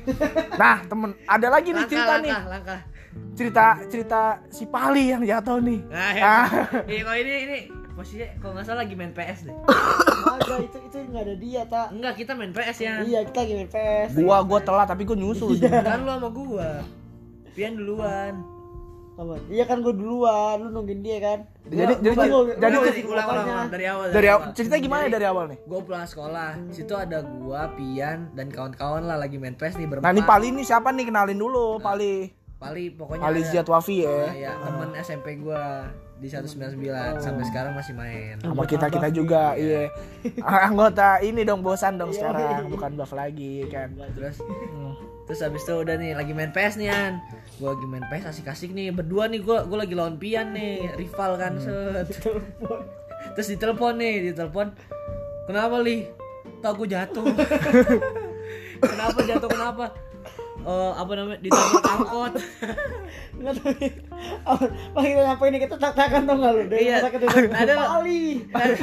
Nah 0.57 0.81
temen 0.89 1.13
ada 1.29 1.47
lagi 1.53 1.69
nih 1.69 1.85
Langkah, 1.85 1.93
cerita 1.93 2.13
nih 2.17 2.33
langkah, 2.33 2.49
langkah. 2.49 2.79
Cerita 3.37 3.65
cerita 3.85 4.21
si 4.49 4.65
Pali 4.65 5.13
yang 5.13 5.21
jatuh 5.21 5.61
nih 5.61 5.79
Nah, 5.85 6.11
ya. 6.17 6.23
Ah. 6.25 6.47
Iya, 6.89 7.01
kalau 7.05 7.19
ini 7.21 7.33
ini 7.45 7.57
posisinya 7.99 8.27
kalau 8.39 8.51
nggak 8.55 8.65
salah 8.65 8.79
lagi 8.87 8.95
main 8.95 9.11
PS 9.11 9.39
deh. 9.51 9.55
Ada 10.39 10.55
itu 10.63 10.77
itu 10.87 10.97
nggak 11.11 11.23
ada 11.27 11.35
dia 11.35 11.61
tak. 11.67 11.87
Enggak, 11.91 12.13
kita 12.15 12.31
main 12.31 12.55
PS 12.55 12.77
ya. 12.79 12.93
Iya 13.03 13.19
kita 13.27 13.37
lagi 13.43 13.53
main 13.59 13.69
PS. 13.69 14.09
Gua 14.15 14.37
gua 14.47 14.59
telat 14.63 14.87
tapi 14.87 15.03
gua 15.03 15.19
nyusul 15.19 15.59
Kan 15.59 16.07
lu 16.07 16.11
sama 16.15 16.29
gua. 16.31 16.69
Pian 17.51 17.75
duluan. 17.75 18.58
Apa? 19.19 19.35
Iya 19.45 19.63
kan 19.63 19.83
gue 19.83 19.91
duluan, 19.91 20.55
lu 20.57 20.69
nungguin 20.71 21.01
dia 21.01 21.19
kan. 21.19 21.39
Jadi 21.61 21.75
Gua- 21.75 21.99
jadi 21.99 22.15
gua- 22.15 22.23
jadi, 22.23 22.31
gua- 22.31 22.47
jadi 22.55 22.71
gua- 22.71 22.79
ulang, 22.79 22.95
ulang, 23.03 23.27
pokoknya. 23.27 23.51
ulang, 23.51 23.69
dari 23.69 23.85
awal. 23.85 24.05
dari 24.09 24.27
awal 24.29 24.45
cerita 24.53 24.75
gimana 24.77 25.01
ya 25.01 25.11
dari 25.11 25.27
awal 25.27 25.45
nih 25.45 25.59
Gue 25.61 25.79
pulang 25.81 26.05
sekolah, 26.05 26.49
situ 26.69 26.93
ada 26.93 27.19
gua, 27.21 27.61
Pian, 27.73 28.19
dan 28.31 28.47
kawan-kawan 28.47 29.03
lah 29.03 29.17
lagi 29.17 29.35
main 29.35 29.53
PS 29.53 29.75
nih 29.75 29.85
berempat. 29.85 30.01
Nah 30.01 30.11
ini 30.11 30.23
Pali 30.23 30.47
nih 30.49 30.63
siapa 30.63 30.89
nih 30.89 31.05
kenalin 31.05 31.35
dulu 31.35 31.77
Pali 31.77 32.31
Pali 32.55 32.91
pokoknya 32.91 33.21
Pali 33.21 33.39
Ziat 33.41 33.63
Wafi 33.65 33.97
ya 33.99 34.19
Nah, 34.21 34.35
ya, 34.37 34.51
temen 34.57 34.89
SMP 34.97 35.27
gua 35.37 35.87
di 36.19 36.27
199 36.27 36.83
sampai 37.17 37.43
sekarang 37.47 37.71
masih 37.73 37.95
main. 37.95 38.35
sama 38.39 38.63
kita 38.63 38.87
kita 38.87 39.07
juga 39.07 39.55
iya 39.55 39.87
anggota 40.43 41.19
ini 41.19 41.41
dong 41.41 41.63
bosan 41.63 41.95
dong 41.95 42.11
sekarang 42.11 42.67
bukan 42.67 42.91
buff 42.93 43.15
lagi 43.15 43.63
kan 43.67 43.95
Terus 44.11 44.43
Hmm. 44.69 44.95
terus 45.25 45.39
habis 45.39 45.61
itu 45.61 45.75
udah 45.75 45.95
nih 45.95 46.17
lagi 46.17 46.33
main 46.33 46.49
PS 46.49 46.75
nih 46.75 46.89
An. 46.89 47.13
Gua 47.55 47.77
lagi 47.77 47.85
main 47.85 48.01
PS 48.03 48.33
asik-asik 48.33 48.73
nih 48.73 48.89
berdua 48.89 49.29
nih 49.29 49.39
gua 49.39 49.61
gua 49.63 49.85
lagi 49.85 49.93
lawan 49.93 50.17
Pian 50.17 50.51
nih, 50.51 50.89
rival 50.97 51.37
kan 51.37 51.53
set. 51.61 52.09
Terus 53.37 53.47
ditelepon 53.53 53.95
nih, 53.95 54.31
ditelepon. 54.31 54.73
Kenapa 55.45 55.77
li? 55.79 56.09
Tau 56.59 56.73
gue 56.73 56.87
jatuh. 56.89 57.21
kenapa 58.81 59.19
jatuh 59.21 59.49
kenapa? 59.49 59.85
Eh, 60.59 60.91
apa 60.93 61.11
namanya 61.13 61.39
ditabrak 61.39 61.83
angkot 61.93 62.33
Nggak 63.33 63.53
tahu 63.55 63.71
nih. 63.75 63.91
Apa 64.43 64.63
pas 64.91 65.03
kita 65.03 65.21
nyampe 65.23 65.43
ini 65.45 65.57
kita 65.57 65.75
tak-takan 65.75 66.21
tau 66.23 66.35
nggak 66.35 66.51
lu? 66.51 66.61
Dari 66.65 66.79
Iya. 66.81 66.93
rumah 66.93 67.05
sakit 67.05 67.19
itu. 67.19 67.37
Ada. 67.49 67.73
Pali. 67.75 68.23
Pali. 68.53 68.73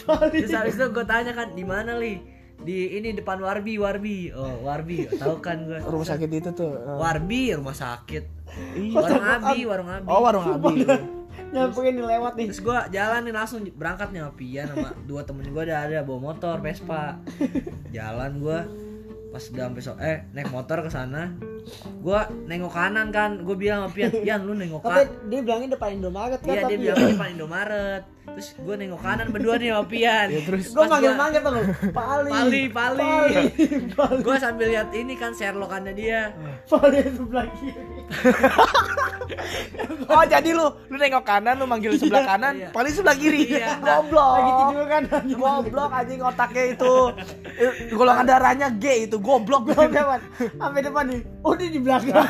Pali. 0.00 0.38
terus 0.38 0.52
habis 0.52 0.74
itu 0.74 0.86
gue 0.86 1.04
tanya 1.04 1.32
kan 1.32 1.48
di 1.50 1.62
mana 1.62 1.92
li 1.94 2.22
di 2.58 2.94
ini 2.94 3.12
depan 3.12 3.36
Warbi 3.38 3.76
Warbi 3.76 4.28
oh 4.30 4.62
Warbi 4.62 5.08
tahu 5.10 5.40
kan 5.40 5.64
gue 5.64 5.80
rumah 5.82 6.04
sakit 6.06 6.28
itu 6.30 6.50
tuh 6.50 6.72
eh. 6.72 6.92
Warbi 6.94 7.52
rumah 7.52 7.72
sakit 7.72 8.24
Iya. 8.74 8.96
warung 8.96 9.24
Abi 9.24 9.58
warung 9.64 9.88
Abi 9.88 10.06
oh 10.06 10.20
warung 10.20 10.44
abi 10.46 10.84
Nyampe 11.50 11.80
ini 11.82 11.98
lewat 12.00 12.34
nih. 12.34 12.46
terus 12.46 12.60
gue 12.60 12.78
jalan 12.90 13.20
nih 13.22 13.32
langsung 13.32 13.60
berangkat 13.72 14.08
nih 14.10 14.20
sama 14.20 14.32
Pian 14.34 14.66
sama 14.68 14.88
dua 15.04 15.20
temen 15.22 15.44
gue 15.46 15.62
ada 15.62 15.76
ada 15.82 15.98
bawa 16.00 16.20
motor 16.28 16.56
Vespa 16.58 17.16
jalan 17.96 18.30
gue 18.38 18.58
pas 19.30 19.42
udah 19.46 19.64
sampai 19.70 19.82
so 19.82 19.94
eh 20.02 20.26
naik 20.34 20.50
motor 20.50 20.82
ke 20.82 20.90
sana 20.90 21.30
gue 22.00 22.20
nengok 22.48 22.72
kanan 22.72 23.08
kan. 23.14 23.44
Gue 23.46 23.54
bilang 23.54 23.86
sama 23.86 23.90
Pian 23.94 24.10
Pian 24.10 24.40
lu 24.42 24.56
nengok 24.56 24.82
Tapi 24.82 25.06
kanan 25.06 25.30
dia 25.30 25.40
bilangnya 25.44 25.68
depan 25.78 25.88
Indomaret 25.94 26.40
kan 26.42 26.50
iya 26.50 26.62
dia 26.66 26.78
bilang 26.80 26.96
di 26.98 27.06
depan 27.14 27.28
Indomaret 27.38 28.02
terus 28.22 28.52
gue 28.54 28.74
nengok 28.74 29.00
kanan 29.00 29.28
berdua 29.28 29.56
nih 29.56 29.68
sama 29.70 29.84
Pian 29.84 30.28
terus 30.40 30.64
gue 30.68 30.84
manggil 30.84 31.12
manggil 31.14 31.40
tuh 31.40 31.52
lu. 31.52 31.62
Pali. 31.90 32.30
Pali, 32.30 32.62
Pali. 32.68 33.12
Pali. 33.90 34.20
gue 34.20 34.36
sambil 34.36 34.66
lihat 34.68 34.88
ini 34.92 35.14
kan 35.14 35.32
Sherlockannya 35.32 35.92
dia 35.92 36.30
Pali 36.64 37.00
sebelah 37.06 37.46
kiri. 37.52 37.98
oh 40.06 40.24
jadi 40.24 40.50
lu 40.50 40.66
lu 40.86 40.96
nengok 40.96 41.22
kanan 41.22 41.54
lu 41.54 41.64
manggil 41.64 41.94
sebelah 41.94 42.26
kanan 42.26 42.54
Iya. 42.56 42.68
paling 42.70 42.92
sebelah 42.92 43.14
kiri 43.14 43.42
Iya. 43.48 43.78
goblok 43.88 44.30
Lagi 44.36 44.50
tidur 44.52 44.86
kan. 44.86 45.02
goblok 45.32 45.90
anjing 45.92 46.20
otaknya 46.20 46.64
itu 46.70 46.94
Eh, 47.60 47.92
golongan 47.92 48.24
darahnya 48.26 48.68
G 48.72 48.84
itu 49.04 49.16
goblok 49.18 49.68
Gue 49.68 49.84
depan. 49.86 50.20
Sampai 50.56 50.80
depan 50.80 51.04
nih. 51.06 51.20
Oh 51.40 51.52
dia 51.52 51.68
di 51.68 51.76
belakang. 51.76 52.24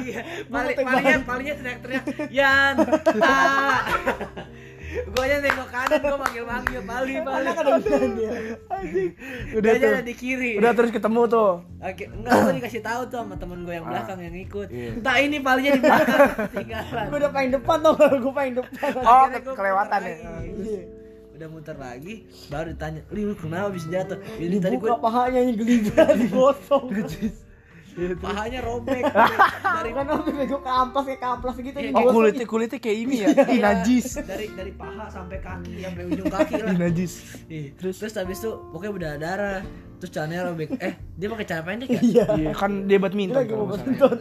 iya 0.00 0.20
Pali, 0.46 0.72
tebak. 0.72 1.26
palinya 1.26 1.54
teriak-teriak 1.56 2.04
Yan 2.30 2.74
tak 3.02 3.80
gue 4.98 5.22
aja 5.22 5.36
nengok 5.38 5.68
kanan 5.68 5.98
gue 5.98 6.16
manggil 6.16 6.44
manggil 6.44 6.80
Pali 6.80 7.12
Anak 7.16 7.56
ada 7.56 7.70
beneran 7.76 8.10
dia. 8.18 8.32
udah 9.52 9.70
aja 9.72 9.86
ada 9.90 10.02
di 10.02 10.14
kiri 10.14 10.52
udah 10.56 10.72
terus 10.72 10.90
ketemu 10.90 11.20
tuh 11.26 11.52
Oke, 11.76 12.04
enggak 12.08 12.32
gue 12.34 12.52
dikasih 12.56 12.80
tahu 12.80 13.00
tuh 13.06 13.18
sama 13.20 13.34
temen 13.34 13.58
gue 13.62 13.74
yang 13.74 13.84
belakang 13.84 14.18
yang 14.18 14.34
ikut 14.34 14.68
Iya. 14.68 14.90
entah 14.96 15.16
ini 15.18 15.36
palinya 15.38 15.70
di 15.72 15.80
belakang 15.80 16.20
tinggalan 16.56 17.04
Gue 17.06 17.18
udah 17.18 17.30
paling 17.30 17.50
depan 17.52 17.76
tuh. 17.80 17.94
Gue 17.96 18.32
paling 18.32 18.54
depan. 18.54 18.90
oh 18.96 19.24
kelewatan 19.52 20.00
ya 20.00 20.14
lagi. 20.16 20.50
Iya. 20.56 20.82
udah 21.36 21.48
muter 21.48 21.76
lagi 21.76 22.14
baru 22.48 22.72
ditanya 22.72 23.04
li 23.10 23.22
lu 23.22 23.36
kenapa 23.36 23.68
bisa 23.68 23.86
jatuh 23.86 24.16
ini 24.38 24.56
tadi 24.56 24.76
gue 24.76 24.88
pahanya 24.88 25.38
ini 25.38 25.52
gelibat 25.52 26.16
digosong. 27.96 28.20
pahanya 28.20 28.60
robek. 28.60 29.02
Dari 29.76 29.90
Kan 29.90 30.06
aku 30.06 30.30
bego 30.30 30.58
kamplas 30.60 31.04
kayak 31.06 31.22
kamplas 31.22 31.54
gitu. 31.56 31.76
Iya, 31.76 31.88
nih. 31.88 31.96
oh 31.96 32.04
kulitnya 32.12 32.46
kulitnya 32.46 32.78
kayak 32.78 32.98
ini 33.00 33.14
ya. 33.18 33.28
Iya, 33.48 33.60
najis. 33.64 34.06
Dari 34.20 34.46
dari 34.52 34.72
paha 34.72 35.08
sampai 35.08 35.38
kaki 35.40 35.72
sampai 35.80 36.02
ujung 36.06 36.28
kaki 36.28 36.54
lah. 36.60 36.72
Najis. 36.84 37.12
Ih, 37.48 37.72
terus? 37.74 37.96
Terus 37.96 38.14
habis 38.14 38.36
itu 38.38 38.50
pokoknya 38.70 38.92
udah 38.92 39.12
darah. 39.16 39.60
Terus 39.96 40.10
celananya 40.12 40.42
robek. 40.46 40.68
Eh 40.76 40.94
dia 41.16 41.26
pakai 41.26 41.44
celana 41.48 41.64
pendek 41.64 41.88
ya 41.88 42.00
Iya. 42.04 42.24
iya 42.36 42.50
kan 42.52 42.84
dia 42.84 42.98
badminton 43.00 43.42
kalau 43.48 43.64
salah. 43.72 43.80
badminton. 43.80 44.18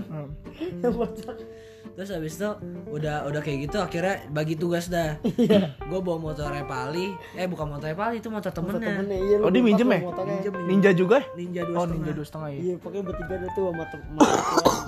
Terus 1.95 2.12
habis 2.12 2.36
itu 2.36 2.49
udah 2.91 3.23
udah 3.23 3.39
kayak 3.39 3.65
gitu 3.65 3.79
akhirnya 3.79 4.27
bagi 4.27 4.53
tugas 4.53 4.88
dah 4.88 5.15
Iya. 5.23 5.79
gue 5.79 5.99
bawa 5.99 6.19
motornya 6.21 6.63
Pali 6.63 7.15
eh 7.34 7.47
bukan 7.47 7.71
motornya 7.71 7.95
Pali 7.95 8.19
itu 8.19 8.27
motor 8.27 8.51
Motor 8.51 8.75
temennya 8.75 8.91
temennya 8.99 9.17
iya. 9.17 9.36
Oh, 9.39 9.47
dia 9.47 9.63
minjem 9.63 9.88
ya? 9.88 9.99
motornya. 10.03 10.36
Minjem, 10.36 10.53
ninja 10.67 10.91
juga 10.91 11.17
ya? 11.17 11.27
ninja 11.34 11.62
dua 11.63 11.71
oh 11.71 11.79
setengah. 11.81 11.95
ninja 11.95 12.12
dua 12.12 12.25
setengah 12.27 12.49
ya 12.51 12.60
Iya, 12.60 12.73
pokoknya 12.77 13.03
bertiga 13.05 13.34
ada 13.34 13.47
tuh 13.49 13.63
sama 13.71 13.84
temen 13.88 14.12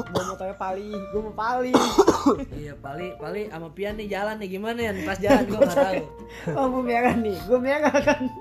Bawa 0.08 0.24
motornya 0.28 0.56
Pali, 0.56 0.89
gue 0.91 1.22
mau 1.24 1.32
Pali 1.32 1.72
iya 2.62 2.74
Pali 2.76 3.08
Pali 3.15 3.41
sama 3.48 3.67
Pian 3.72 3.96
nih 3.96 4.08
jalan 4.08 4.36
nih 4.38 4.50
gimana 4.52 4.80
ya 4.80 4.91
pas 5.02 5.17
jalan 5.17 5.43
gue 5.43 5.58
nggak 5.58 5.78
tahu 5.80 6.04
Lampu 6.60 6.80
merah 6.84 7.15
nih, 7.15 7.38
gue 7.39 7.60
merah 7.60 7.94
kan 8.04 8.21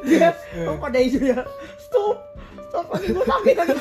Dia, 0.00 0.32
oh 0.64 0.76
pada 0.78 0.98
hijau 0.98 1.20
ya 1.20 1.42
Stop, 1.76 2.16
gue 2.70 3.24
sakit 3.26 3.56
lagi 3.58 3.74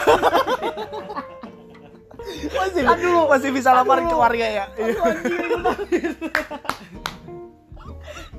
masih 2.49 2.81
masih 3.29 3.49
bisa 3.53 3.69
laporan 3.73 4.05
ke 4.05 4.15
warga 4.17 4.47
ya 4.47 4.65
Aduh, 4.77 5.01
anjing, 5.01 5.41
gua 5.49 5.61
sakit. 5.73 6.11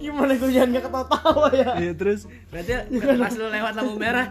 Gimana 0.00 0.32
gue 0.32 0.48
jangan 0.48 0.72
gak 0.72 0.84
ketawa-tawa 0.88 1.48
ya? 1.52 1.70
Iya 1.76 1.92
terus? 1.92 2.24
Berarti 2.48 2.72
pas 3.20 3.34
lu 3.36 3.46
lewat 3.52 3.72
lampu 3.76 3.94
merah 4.00 4.26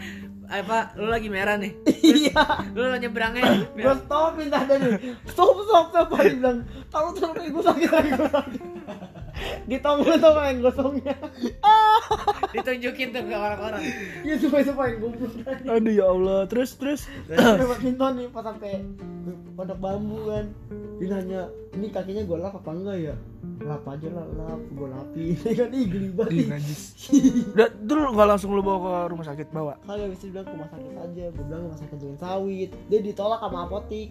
apa 0.50 0.98
lu 0.98 1.06
lagi 1.06 1.30
merah 1.30 1.62
nih? 1.62 1.78
Iya. 2.02 2.42
lu 2.74 2.90
nyebrangnya? 2.98 3.70
Gue 3.78 3.96
stopin 4.02 4.48
tadi 4.50 4.74
nih 4.82 5.14
Stop, 5.30 5.62
stop, 5.62 5.86
stop 5.94 6.08
Pali 6.10 6.42
bilang 6.42 6.66
Tahu 6.90 7.08
tuh 7.14 7.30
gue 7.38 7.64
sakit 7.64 7.90
lagi, 7.94 8.10
gue 8.18 8.30
sakit 8.34 8.62
di 9.66 9.78
tong 9.80 10.02
lu 10.02 10.16
tau 10.18 10.36
yang 10.40 10.60
gosongnya 10.60 11.16
Ditunjukin 12.54 13.14
tuh 13.14 13.22
ke 13.22 13.36
orang-orang. 13.38 13.82
iya 14.26 14.36
supaya 14.42 14.64
supaya 14.66 14.98
goblok 14.98 15.34
tadi 15.46 15.64
Aduh 15.70 15.94
ya 15.94 16.06
Allah. 16.10 16.40
Terus 16.50 16.74
terus. 16.74 17.02
udah 17.30 17.68
badminton 17.70 18.12
nih 18.18 18.28
pas 18.34 18.42
sampai 18.42 18.82
pondok 19.54 19.78
bambu 19.78 20.20
kan 20.26 20.46
dia 20.98 21.08
nanya 21.10 21.42
ini 21.78 21.88
kakinya 21.90 22.24
gue 22.26 22.38
lap 22.40 22.58
apa 22.58 22.72
enggak 22.74 22.98
ya 23.00 23.16
lap 23.60 23.84
aja 23.86 24.08
lah 24.10 24.26
lap 24.30 24.62
gue 24.66 24.88
lapin 24.88 25.36
kan 25.60 25.70
ih 25.70 25.86
geli 25.86 26.10
banget. 26.10 26.48
Udah, 27.54 27.70
dulu 27.78 28.08
nggak 28.12 28.28
langsung 28.28 28.50
lu 28.50 28.60
bawa 28.60 28.78
ke 28.78 28.92
rumah 29.10 29.26
sakit 29.26 29.48
bawa. 29.50 29.74
kagak 29.82 30.10
bisa 30.10 30.24
bilang 30.28 30.44
ke 30.44 30.54
rumah 30.54 30.70
sakit 30.70 30.94
aja 30.94 31.24
gue 31.30 31.44
bilang 31.44 31.62
rumah 31.64 31.78
sakit 31.78 31.98
Duren 31.98 32.18
Sawit 32.18 32.70
dia 32.86 33.00
ditolak 33.02 33.40
sama 33.40 33.60
apotik 33.64 34.10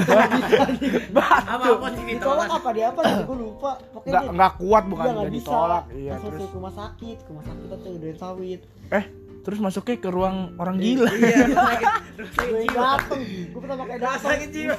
Apa 0.00 1.66
apa 1.68 1.86
sih 1.92 2.04
ditolak 2.06 2.16
ditolak? 2.40 2.48
apa 2.50 2.68
dia 2.70 2.86
apa 2.88 3.00
gue 3.22 3.36
lupa 3.38 3.70
pokoknya 3.90 4.10
Nggak 4.10 4.24
nggak 4.32 4.52
kuat 4.56 4.84
bukan 4.86 5.04
Iya, 5.04 5.14
nggak 5.14 5.32
ditolak. 5.32 5.84
Iya 5.90 6.10
Langsung 6.12 6.30
terus. 6.30 6.40
ke 6.42 6.56
rumah 6.56 6.74
sakit, 6.74 7.16
ke 7.16 7.28
rumah 7.28 7.44
sakit 7.44 7.68
atau 7.68 7.90
Duren 7.92 8.18
Sawit. 8.18 8.60
Eh 8.90 9.04
terus 9.40 9.56
masuknya 9.58 9.96
ke 9.96 10.08
ruang 10.08 10.36
orang 10.56 10.76
gila. 10.76 11.08
Iya, 11.08 11.36
rumah 11.48 11.64
sakit. 11.66 11.88
Rumah 12.12 12.30
sakit 12.30 12.50
Gue 12.50 12.62
jiwa. 12.62 12.80
dateng, 12.82 13.20
gue 13.46 13.60
pertama 13.60 13.82
kali 13.82 13.98
dateng. 13.98 14.24
sakit 14.26 14.48
jiwa. 14.50 14.74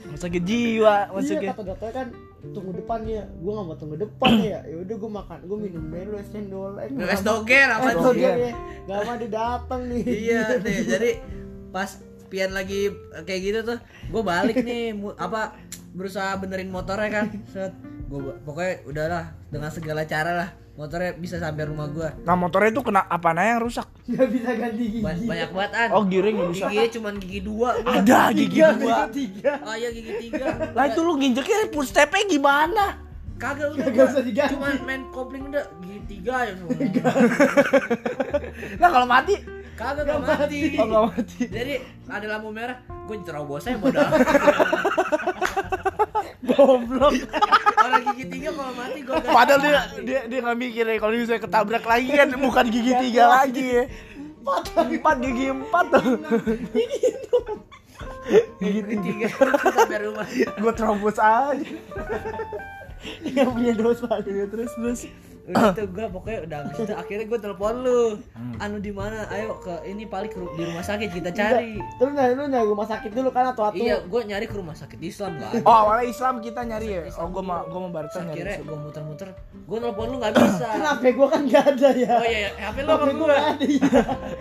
Rumah 0.00 0.20
sakit 0.20 0.42
jiwa 0.42 0.94
Iya 0.96 1.12
masuknya. 1.12 1.50
kata 1.50 1.62
dokter 1.64 1.90
kan 1.90 2.06
tunggu 2.40 2.72
depan 2.72 3.04
ya, 3.04 3.28
gue 3.28 3.52
gak 3.52 3.66
mau 3.68 3.76
tunggu 3.76 3.96
depan 4.00 4.32
ya. 4.40 4.58
Ya 4.64 4.76
udah 4.80 4.96
gue 4.96 5.10
makan, 5.12 5.38
gue 5.44 5.58
minum 5.60 5.84
dulu 5.92 6.16
es 6.16 6.28
cendol. 6.32 6.72
Eh, 6.80 6.88
Es 7.08 7.20
doger 7.20 7.68
apa 7.68 7.90
doger 7.94 8.34
ya. 8.36 8.52
Gak 8.88 8.98
mau 9.04 9.16
dia 9.20 9.30
dateng 9.30 9.82
nih. 9.92 10.02
Iya 10.04 10.44
nih, 10.64 10.78
jadi 10.88 11.10
pas 11.70 11.90
Pian 12.30 12.54
lagi 12.54 12.94
kayak 13.26 13.40
gitu 13.42 13.58
tuh, 13.66 13.78
gue 13.82 14.22
balik 14.22 14.62
nih, 14.62 14.94
apa 15.18 15.58
berusaha 15.90 16.38
benerin 16.38 16.70
motornya 16.70 17.10
kan, 17.10 17.26
set, 17.50 17.74
gue 18.06 18.22
pokoknya 18.46 18.86
udahlah 18.86 19.24
dengan 19.50 19.70
segala 19.74 20.06
cara 20.06 20.38
lah, 20.38 20.48
motornya 20.80 21.12
bisa 21.12 21.36
sampai 21.36 21.68
rumah 21.68 21.86
gue. 21.86 22.08
Nah 22.24 22.32
motornya 22.34 22.72
itu 22.72 22.80
kena 22.80 23.04
apa 23.04 23.36
nah 23.36 23.44
yang 23.44 23.60
rusak? 23.60 23.84
Gak 24.08 24.28
bisa 24.32 24.48
ganti 24.56 24.84
gigi. 24.88 25.04
Ba- 25.04 25.12
banyak 25.12 25.50
banget 25.52 25.72
an. 25.76 25.88
Oh 25.92 26.02
giring 26.02 26.34
nggak 26.34 26.50
bisa. 26.50 26.66
Giginya 26.66 26.88
cuma 26.90 27.08
gigi 27.14 27.40
dua. 27.44 27.68
gua. 27.76 27.92
Ada 28.00 28.20
gigi 28.32 28.48
Tiga, 28.56 28.68
dua. 28.72 28.80
tiga, 28.80 29.00
tiga. 29.12 29.52
Oh 29.60 29.74
iya 29.76 29.88
gigi 29.92 30.12
tiga. 30.18 30.46
Lah 30.72 30.84
itu 30.88 31.00
lu 31.00 31.12
nginjeknya 31.14 31.68
footstepnya 31.68 32.24
gimana? 32.26 32.84
Kagak 33.36 33.68
udah. 33.70 33.84
Kagak 33.84 33.92
gua 33.94 34.06
usah 34.08 34.24
diganti. 34.24 34.52
Cuman 34.56 34.72
main 34.82 35.02
kopling 35.12 35.44
udah 35.46 35.64
gigi 35.80 36.00
tiga 36.08 36.34
ya 36.42 36.52
semua. 36.56 36.72
Nah 38.80 38.88
kalau 38.88 39.06
mati, 39.06 39.34
Kagak 39.76 40.04
gak 40.04 40.20
mati. 40.20 40.60
oh 40.76 40.84
nggak 40.86 41.04
mati. 41.08 41.40
Jadi 41.44 41.74
ada 42.04 42.26
lampu 42.26 42.48
merah, 42.50 42.76
gue 42.84 43.16
terobos 43.20 43.64
aja 43.64 43.76
modal. 43.76 44.08
Goblok. 46.40 47.12
Orang 47.84 48.02
gigi 48.12 48.24
tiga 48.28 48.50
kalau 48.56 48.72
mati 48.72 48.98
gue. 49.04 49.16
Padahal 49.24 49.60
dia 49.60 49.80
dia 50.04 50.20
dia 50.28 50.38
nggak 50.40 50.58
mikir 50.58 50.84
ya 50.88 50.96
kalau 50.96 51.12
misalnya 51.12 51.42
ketabrak 51.44 51.84
lagi 51.84 52.08
kan 52.12 52.28
bukan 52.48 52.64
gigi 52.72 52.92
tiga 52.96 53.24
lagi 53.28 53.66
ya. 53.66 53.84
Empat, 54.40 54.62
empat 54.72 55.16
gigi 55.20 55.44
empat 55.52 55.86
tuh. 55.92 56.06
Gigi 58.60 58.80
tiga 58.84 59.26
sampai 59.58 59.98
rumah. 60.06 60.28
Gue 60.60 60.72
terobos 60.76 61.16
aja. 61.20 61.72
Yang 63.24 63.48
punya 63.52 63.72
dosa. 63.76 64.08
Iya 64.24 64.44
terus 64.48 64.72
terus. 64.76 65.00
Udah 65.50 65.72
tuh 65.72 65.86
gue 65.86 66.06
pokoknya 66.06 66.38
udah 66.42 66.56
habis 66.62 66.76
itu 66.78 66.92
akhirnya 66.92 67.24
gue 67.26 67.38
telepon 67.40 67.74
lu. 67.80 68.02
Anu 68.56 68.76
di 68.78 68.90
mana? 68.90 69.26
Ayo 69.28 69.58
ke 69.58 69.84
ini 69.84 70.04
paling 70.04 70.26
ke 70.26 70.38
ru- 70.38 70.52
di 70.52 70.62
rumah 70.62 70.80
sakit 70.80 71.08
kita 71.10 71.30
cari. 71.30 71.74
Terus 71.96 72.12
nyari 72.12 72.32
lu 72.32 72.44
nyari 72.46 72.66
rumah 72.66 72.86
sakit 72.86 73.10
dulu 73.10 73.28
kan 73.28 73.50
atau 73.50 73.70
Iya, 73.70 74.02
gue 74.02 74.20
nyari 74.22 74.44
ke 74.44 74.54
rumah 74.54 74.72
sakit 74.72 74.98
Islam 75.00 75.36
gak 75.36 75.50
ada. 75.52 75.62
Oh 75.62 75.76
awalnya 75.80 76.06
Islam 76.06 76.34
kita 76.38 76.60
nyari 76.62 76.86
ya. 76.88 77.00
Oh 77.16 77.28
gue 77.28 77.40
mau 77.40 77.62
gue 77.62 77.80
mau 77.80 77.90
barusan 77.90 78.22
nyari. 78.24 78.34
Akhirnya 78.36 78.56
Islam. 78.56 78.66
gue 78.66 78.78
muter-muter, 78.80 79.28
gue 79.50 79.78
nelpon 79.78 80.06
lu 80.06 80.16
gak 80.18 80.32
bisa. 80.34 80.66
Kenapa 80.76 81.08
gue 81.10 81.26
kan 81.26 81.40
gak 81.44 81.64
ada 81.68 81.88
ya? 81.92 82.12
Oh 82.12 82.24
iya, 82.24 82.38
iya. 82.40 82.50
HP 82.62 82.76
lu 82.78 82.90
HP 82.90 83.00
sama 83.00 83.12
gue 83.12 83.28
ya. 83.28 83.42
Di 83.60 83.68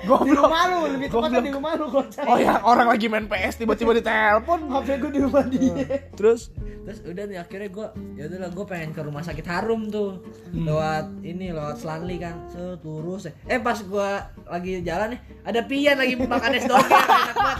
Goblok. 0.05 0.35
rumah 0.39 0.61
lu, 0.65 0.79
lebih 0.89 1.07
tepatnya 1.07 1.39
di 1.39 1.51
rumah 1.51 1.71
lu. 1.75 1.85
Oh 2.25 2.37
ya 2.37 2.53
orang 2.61 2.87
lagi 2.87 3.05
main 3.05 3.25
PS 3.25 3.55
tiba-tiba 3.57 3.91
ditelepon. 3.93 4.59
HP 4.67 4.87
gue 4.97 5.11
di 5.11 5.21
rumah 5.21 5.43
dia. 5.45 5.85
Terus 6.13 6.49
Terus 6.79 7.05
udah 7.05 7.23
nih 7.23 7.37
akhirnya 7.37 7.69
gue, 7.69 7.87
ya 8.17 8.23
udahlah 8.25 8.49
gue 8.49 8.65
pengen 8.65 8.89
ke 8.89 9.01
rumah 9.01 9.21
sakit 9.21 9.45
Harum 9.45 9.87
tuh, 9.87 10.25
lewat 10.49 10.98
ini 11.19 11.49
lewat 11.49 11.77
Slanli 11.77 12.17
kan, 12.17 12.47
set 12.47 12.81
lurus 12.81 13.25
ya. 13.25 13.33
Eh 13.47 13.57
pas 13.57 13.75
gue 13.75 14.09
lagi 14.45 14.81
jalan 14.81 15.13
nih, 15.13 15.19
ada 15.41 15.59
Pian 15.61 15.95
lagi 15.95 16.15
makan 16.15 16.51
es 16.51 16.63
doger, 16.63 16.89
enak 16.89 17.35
banget. 17.35 17.59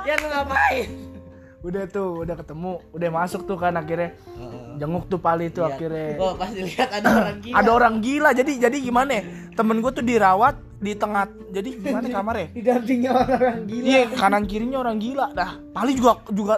Ya 0.00 0.14
lu 0.16 0.26
ngapain? 0.28 0.88
udah 1.60 1.84
tuh 1.86 2.24
udah 2.24 2.32
ketemu 2.34 2.80
udah 2.88 3.10
masuk 3.12 3.44
tuh 3.44 3.52
kan 3.54 3.76
akhirnya 3.76 4.16
jenguk 4.74 5.04
tuh 5.06 5.20
pali 5.20 5.52
tuh 5.52 5.60
Iya. 5.62 5.70
akhirnya 5.70 6.08
Oh 6.16 6.32
pas 6.32 6.48
dilihat 6.48 6.88
ada 6.88 7.08
orang 7.12 7.36
gila. 7.44 7.54
ada 7.54 7.70
orang 7.70 7.94
gila 8.00 8.30
jadi 8.32 8.52
jadi 8.58 8.76
gimana 8.80 9.10
ya? 9.12 9.22
temen 9.52 9.76
gue 9.76 9.92
tuh 9.92 10.00
dirawat 10.00 10.56
di 10.80 10.96
tengah 10.96 11.28
jadi 11.52 11.68
gimana 11.76 12.06
kamarnya 12.16 12.48
Didampingi 12.50 13.08
orang-orang 13.12 13.60
gila. 13.68 13.84
iya 13.84 14.00
kanan 14.08 14.44
kirinya 14.46 14.78
orang 14.80 14.96
gila 14.96 15.26
dah 15.30 15.60
pali 15.68 15.92
juga 15.92 16.24
juga 16.32 16.54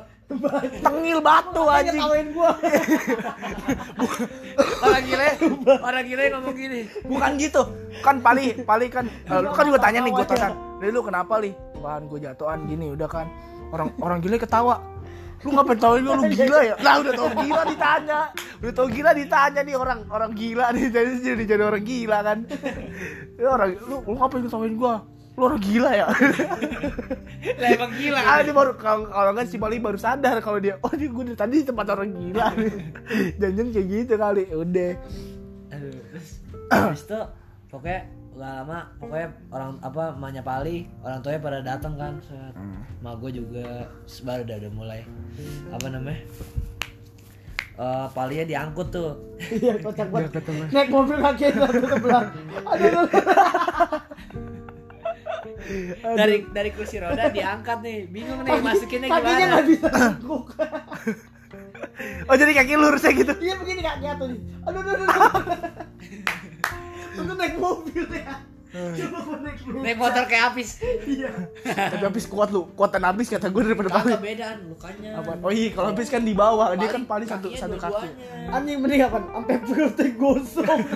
tengil 0.82 1.18
batu 1.20 1.62
anjing. 1.68 2.00
tawain 2.00 2.28
gua. 2.32 2.50
orang 4.82 5.02
gila, 5.06 5.26
orang 5.80 6.04
gila 6.06 6.22
yang 6.22 6.34
ngomong 6.40 6.56
gini. 6.56 6.80
bukan 7.06 7.30
gitu. 7.40 7.62
Kan 8.00 8.16
pali 8.18 8.56
pali 8.64 8.86
kan 8.90 9.06
lu 9.28 9.50
kan 9.52 9.64
gue 9.68 9.80
tanya 9.80 10.00
nih 10.02 10.12
gue 10.12 10.26
tanya 10.26 10.48
dari 10.82 10.90
lu 10.90 11.00
kenapa 11.04 11.38
li? 11.38 11.52
Bahan 11.82 12.06
gue 12.06 12.18
jatuhan 12.22 12.66
gini 12.66 12.94
udah 12.94 13.08
kan. 13.10 13.26
Orang 13.72 13.94
orang 14.02 14.18
gila 14.20 14.36
ketawa. 14.38 14.76
Lu 15.42 15.50
ngapain 15.58 15.78
tawain 15.78 16.06
gue 16.06 16.14
lu 16.14 16.24
gila 16.30 16.58
ya? 16.62 16.74
Lah 16.78 16.94
udah 17.02 17.12
tau 17.18 17.30
gila 17.34 17.62
ditanya. 17.66 18.20
Udah 18.62 18.72
tau 18.74 18.88
gila 18.90 19.10
ditanya 19.10 19.60
nih 19.66 19.74
orang 19.74 20.00
orang 20.10 20.32
gila 20.38 20.70
nih. 20.70 20.86
Jadi 20.90 21.10
jadi 21.22 21.42
jadi 21.46 21.62
orang 21.66 21.84
gila 21.84 22.18
kan. 22.22 22.38
Ya 23.38 23.48
orang 23.50 23.68
lu 23.86 23.96
lu 24.06 24.12
ngapain 24.18 24.42
ketawain 24.46 24.74
gue 24.78 24.94
lu 25.32 25.42
orang 25.48 25.62
gila 25.64 25.90
ya. 25.96 26.06
Lah 27.60 27.68
emang 27.72 27.92
gila. 27.96 28.20
ah 28.20 28.38
dia 28.44 28.54
baru 28.54 28.72
kalau 28.76 29.08
kalau 29.08 29.32
kan 29.32 29.46
si 29.48 29.56
Pali 29.56 29.80
baru 29.80 29.96
sadar 29.96 30.38
kalau 30.44 30.60
dia 30.60 30.76
oh 30.84 30.92
dia 30.92 31.08
gue 31.08 31.24
tadi 31.32 31.64
di 31.64 31.66
tempat 31.66 31.86
orang 31.88 32.12
gila. 32.12 32.46
Jangan 33.40 33.66
kayak 33.72 33.86
gitu 33.88 34.14
kali 34.20 34.44
udah. 34.52 34.92
Aduh, 35.72 35.96
terus 36.12 36.28
habis 36.68 37.02
itu 37.08 37.20
pokoknya 37.72 38.00
gak 38.32 38.52
lama 38.64 38.78
pokoknya 38.96 39.28
orang 39.52 39.72
apa 39.80 40.02
mamanya 40.16 40.42
Pali 40.44 40.88
orang 41.00 41.20
tuanya 41.24 41.40
pada 41.40 41.58
datang 41.64 41.94
kan 41.96 42.14
set. 42.20 42.54
Mak 43.00 43.14
gue 43.24 43.30
juga 43.40 43.88
baru 44.22 44.40
udah, 44.44 44.56
udah 44.60 44.72
mulai 44.76 45.00
apa 45.72 45.86
namanya 45.88 46.20
Eh 47.72 48.06
Palinya 48.12 48.44
diangkut 48.44 48.88
tuh. 48.92 49.16
Iya 49.40 49.80
kocak 49.80 50.12
banget. 50.12 50.44
Naik 50.70 50.88
mobil 50.92 51.16
kakinya 51.16 51.52
satu 51.64 51.88
aduh, 51.88 52.28
aduh. 52.68 53.06
Dari 56.02 56.46
dari 56.50 56.70
kursi 56.74 56.98
roda 57.02 57.28
diangkat 57.30 57.78
nih 57.82 58.06
bingung 58.10 58.44
nih 58.44 58.60
masukinnya 58.60 59.08
Kakinya 59.08 59.32
gimana 59.32 59.48
nggak 59.48 59.66
bisa 59.66 59.88
oh 62.28 62.36
jadi 62.36 62.52
kaki 62.56 62.74
lurusnya 62.78 63.12
gitu 63.14 63.32
Iya 63.38 63.54
begini 63.60 63.82
kakinya 63.84 64.14
tuh 64.16 64.26
nih. 64.32 64.40
Aduh, 64.64 64.80
aduh, 64.80 64.94
aduh. 64.96 65.12
aduh. 67.20 67.34
Naik 67.36 67.56
mobil 67.60 68.06
ya. 68.10 68.34
Naik 68.72 69.96
motor 69.96 70.24
kayak 70.24 70.44
habis 70.48 70.80
Iya. 70.80 71.28
Tapi 71.62 72.02
habis 72.02 72.24
kuat 72.24 72.48
lu, 72.48 72.72
kuatan 72.72 73.02
habis 73.02 73.28
kata 73.28 73.46
gue 73.46 73.62
daripada 73.62 73.92
Pali. 73.92 74.08
kagak 74.08 74.22
bedaan 74.22 74.58
lukanya 74.66 75.10
Apaan? 75.14 75.38
Oh 75.40 75.52
iya, 75.52 75.68
kalau 75.70 75.88
habis 75.90 76.08
kan 76.08 76.22
di 76.22 76.32
bawah, 76.32 76.72
dia 76.72 76.88
kan 76.88 77.04
Pali 77.04 77.22
Pali 77.22 77.28
satu 77.28 77.48
satu 77.52 77.76
kaki. 77.76 78.08
Anjing 78.48 78.80
mending 78.80 79.04
apa? 79.04 79.18
Sampai 79.22 79.56
perutnya 79.60 80.06
gosong. 80.14 80.80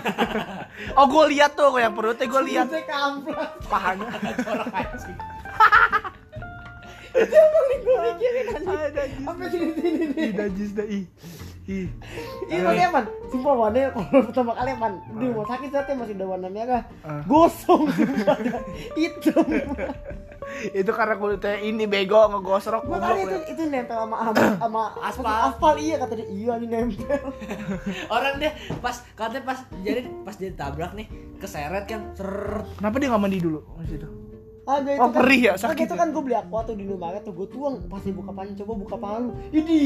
Oh 0.92 1.04
gue 1.06 1.24
lihat 1.32 1.52
tuh 1.52 1.72
kayak 1.72 1.92
perutnya 1.92 2.26
gue 2.26 2.42
lihat 2.46 2.66
Perutnya 2.66 2.84
kamplas. 2.86 3.50
pahanya. 3.66 4.06
Orang 4.46 4.70
anjing. 4.72 5.16
Itu 7.16 7.32
yang 7.32 7.50
paling 7.50 7.80
gue 7.82 7.96
mikirin 7.96 8.46
anjing. 8.50 9.10
Sampai 9.20 9.46
sini-sini 9.48 9.90
nih. 10.06 10.20
Ih, 10.22 10.32
najis 10.34 10.70
dah 10.72 10.86
ih. 10.86 11.04
Ih. 11.66 11.90
Ini 12.46 12.62
makanya 12.62 12.88
man, 12.92 13.04
sumpah 13.26 13.52
warnanya 13.52 13.90
kalau 13.90 14.22
pertama 14.22 14.54
kali 14.54 14.70
man 14.72 14.92
di 15.12 15.26
rumah 15.26 15.46
sakit 15.46 15.68
saya 15.68 15.92
masih 15.92 16.14
ada 16.14 16.24
warna 16.24 16.46
merah, 16.46 16.82
Ah. 17.02 17.26
gosong, 17.26 17.90
hitam. 18.98 19.42
Itu 20.72 20.94
karena 20.94 21.18
kulitnya 21.18 21.58
ini 21.58 21.84
bego 21.84 22.22
ngegosrok. 22.28 22.86
Makanya 22.86 23.18
itu 23.20 23.36
itu 23.50 23.62
nempel 23.66 23.98
sama 23.98 24.16
sama, 24.22 24.44
sama 24.56 24.82
Aspal. 25.10 25.38
aspal. 25.44 25.74
Iya 25.76 25.98
kata 25.98 26.12
dia. 26.14 26.26
Iya 26.28 26.52
ini 26.56 26.66
nempel. 26.68 27.18
orang 28.14 28.38
deh 28.38 28.52
pas 28.78 28.94
katanya 29.12 29.42
pas 29.44 29.58
jadi 29.76 30.06
pas 30.22 30.34
dia 30.34 30.54
tabrak 30.54 30.94
nih 30.94 31.10
keseret 31.36 31.84
kan 31.84 32.14
ser 32.14 32.62
Kenapa 32.72 32.94
dia 32.96 33.10
nggak 33.10 33.20
mandi 33.20 33.42
dulu? 33.42 33.58
Situ? 33.82 34.06
Ada 34.66 34.90
itu 34.90 34.98
Oh, 34.98 35.10
perih 35.14 35.40
ya, 35.40 35.52
Agak 35.54 35.62
sakit 35.62 35.84
itu 35.86 35.94
ya? 35.94 36.00
kan 36.02 36.08
gue 36.10 36.22
beli 36.26 36.34
aqua 36.34 36.60
tuh 36.66 36.74
di 36.74 36.82
Indomaret 36.82 37.22
tuh 37.22 37.30
gue 37.30 37.46
tuang 37.46 37.86
pasti 37.86 38.10
buka 38.10 38.34
panen 38.34 38.58
coba 38.58 38.72
buka 38.74 38.96
palu. 38.98 39.30
Ini 39.48 39.78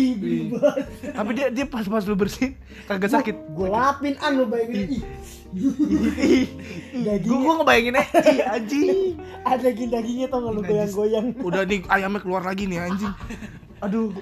banget. 0.48 0.84
Tapi 1.12 1.30
dia 1.36 1.46
dia 1.52 1.66
pas 1.68 1.84
pas 1.84 2.00
lu 2.00 2.16
bersihin 2.16 2.56
kagak 2.88 3.12
sakit. 3.12 3.36
Gue 3.52 3.68
lapin 3.68 4.16
an 4.18 4.40
lo 4.40 4.48
bayangin. 4.48 5.04
Gue 5.52 7.36
gue 7.36 7.52
ngebayanginnya, 7.54 8.04
ih 8.24 8.40
anjing. 8.48 8.88
Ada 9.48 9.68
daging 9.68 9.90
dagingnya 9.90 10.26
tau 10.28 10.40
gak 10.42 10.52
lu 10.52 10.60
goyang-goyang. 10.62 11.26
Udah 11.40 11.62
nih 11.64 11.84
ayamnya 11.86 12.20
keluar 12.20 12.40
lagi 12.40 12.64
nih 12.64 12.80
anjing. 12.80 13.12
Aduh. 13.84 14.12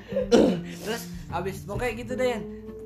terus 0.82 1.02
abis 1.28 1.66
pokoknya 1.66 1.92
gitu 1.98 2.12
deh 2.14 2.30
Yan. 2.30 2.42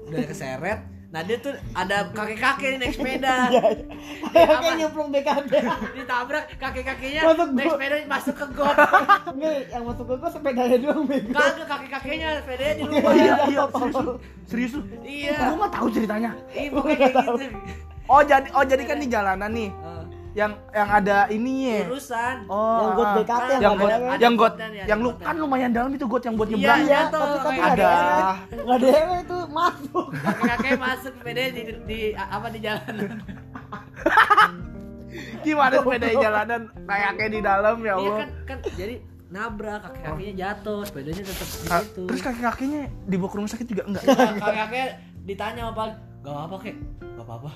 udah 0.09 0.25
keseret 0.25 0.81
Nah 1.13 1.21
dia 1.21 1.37
tuh 1.37 1.53
ada 1.77 2.09
kakek-kakek 2.09 2.69
nih 2.73 2.79
naik 2.81 2.95
sepeda. 2.97 3.53
Kayak 4.33 4.75
nyemplung 4.81 5.13
BKB. 5.13 5.53
Ditabrak 6.01 6.45
kakek-kakeknya 6.57 7.21
naik 7.53 7.69
got. 7.69 7.77
sepeda 7.77 7.97
masuk 8.09 8.35
ke 8.35 8.47
got. 8.57 8.77
Nih, 9.39 9.69
yang 9.69 9.85
masuk 9.85 10.05
ke 10.09 10.15
gua 10.17 10.31
sepedanya 10.33 10.77
doang 10.81 11.05
bego. 11.05 11.37
Kagak 11.37 11.69
kakek-kakeknya 11.69 12.29
sepedanya 12.41 12.73
di 12.73 12.83
Iya, 12.83 12.89
luar. 12.97 13.13
iya, 13.13 13.35
iya, 13.45 13.63
serius 14.49 14.73
lu? 14.73 14.83
Iya. 15.05 15.37
Gue 15.37 15.57
mah 15.61 15.71
tahu 15.71 15.87
ceritanya. 15.93 16.31
Iya 16.49 16.69
pokoknya 16.73 16.97
kayak 16.97 17.13
gitu. 17.13 17.47
Oh 18.09 18.21
jadi 18.25 18.49
oh 18.57 18.65
jadi 18.65 18.83
kan 18.83 18.97
di 18.97 19.07
jalanan 19.07 19.51
nih 19.53 19.69
yang 20.33 20.53
yang 20.71 20.89
ada 20.91 21.29
ini 21.29 21.55
ya. 21.69 21.81
Urusan. 21.87 22.37
Oh, 22.47 22.81
Yang 22.81 22.91
got 22.91 23.05
ah. 23.05 23.15
BKT 23.15 23.51
yang 23.53 23.75
yang 23.77 24.03
yang 24.17 24.35
got, 24.35 24.55
Ada 24.55 24.87
yang 24.87 24.99
lu 24.99 25.11
kan 25.15 25.35
lumayan 25.37 25.71
dalam 25.71 25.91
itu 25.91 26.05
got 26.07 26.23
yang 26.23 26.35
buat 26.35 26.49
Iya, 26.49 26.55
nyebrang. 26.55 26.81
iya. 26.83 27.01
Tapi 27.03 27.13
tapi 27.13 27.37
kayak 27.39 27.53
nggak 27.53 27.69
ada 27.69 27.85
ada. 27.85 27.93
ewe. 27.93 28.33
Nggak 28.59 28.75
ada 28.75 28.89
ewe 28.99 29.17
itu 29.19 29.39
masuk. 29.51 30.07
Kakek-kakek 30.15 30.73
masuk 30.79 31.13
sepedanya 31.15 31.51
di, 31.51 31.63
di 31.85 32.01
apa 32.15 32.47
di 32.49 32.59
jalanan. 32.59 33.11
Gimana 35.43 35.75
sepeda 35.77 36.07
di 36.07 36.17
jalanan 36.17 36.61
kayaknya 36.83 37.27
di 37.29 37.41
dalam 37.41 37.77
ya 37.77 37.85
Iya 37.85 37.93
Allah. 37.95 38.17
kan 38.19 38.29
kan 38.47 38.59
jadi 38.73 38.95
nabrak 39.29 39.81
kakek-kakeknya 39.83 40.35
jatuh, 40.39 40.81
sepedanya 40.83 41.23
tetap 41.23 41.49
di 41.51 41.67
Ah, 41.67 41.81
situ. 41.81 42.03
Terus 42.05 42.21
kaki-kakinya 42.23 42.81
dibawa 43.03 43.29
ke 43.29 43.37
rumah 43.37 43.51
sakit 43.51 43.67
juga 43.67 43.83
enggak? 43.87 44.03
kakek-kakeknya 44.07 44.87
ditanya 45.23 45.61
sama 45.67 45.85
gak 46.23 46.31
apa-apa 46.33 46.57
kek, 46.61 46.77
gak 47.01 47.25
apa-apa. 47.25 47.51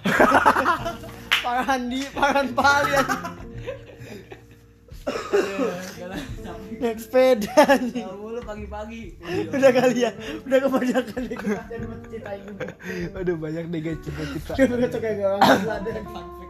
Parahan 1.47 1.81
di 1.87 2.03
parahan 2.11 2.49
pali 2.51 2.91
ya. 2.91 3.03
Naik 6.77 6.99
sepeda 6.99 7.55
nih. 7.79 8.03
Gak 8.03 8.17
mulu 8.19 8.41
pagi-pagi. 8.43 9.03
Udah 9.49 9.71
kali 9.71 9.99
ya. 10.03 10.11
Udah 10.43 10.59
kebanyakan 10.59 11.21
ceritain 12.11 12.43
gua. 12.51 12.69
Aduh 13.15 13.37
banyak 13.39 13.65
deh 13.71 13.81
guys 13.81 13.99
cerita-cerita. 14.03 14.53
Gua 14.59 14.79
kata 14.83 14.99
kayak 14.99 15.15
gak 15.17 15.31
orang 15.31 15.63
ada. 15.71 15.91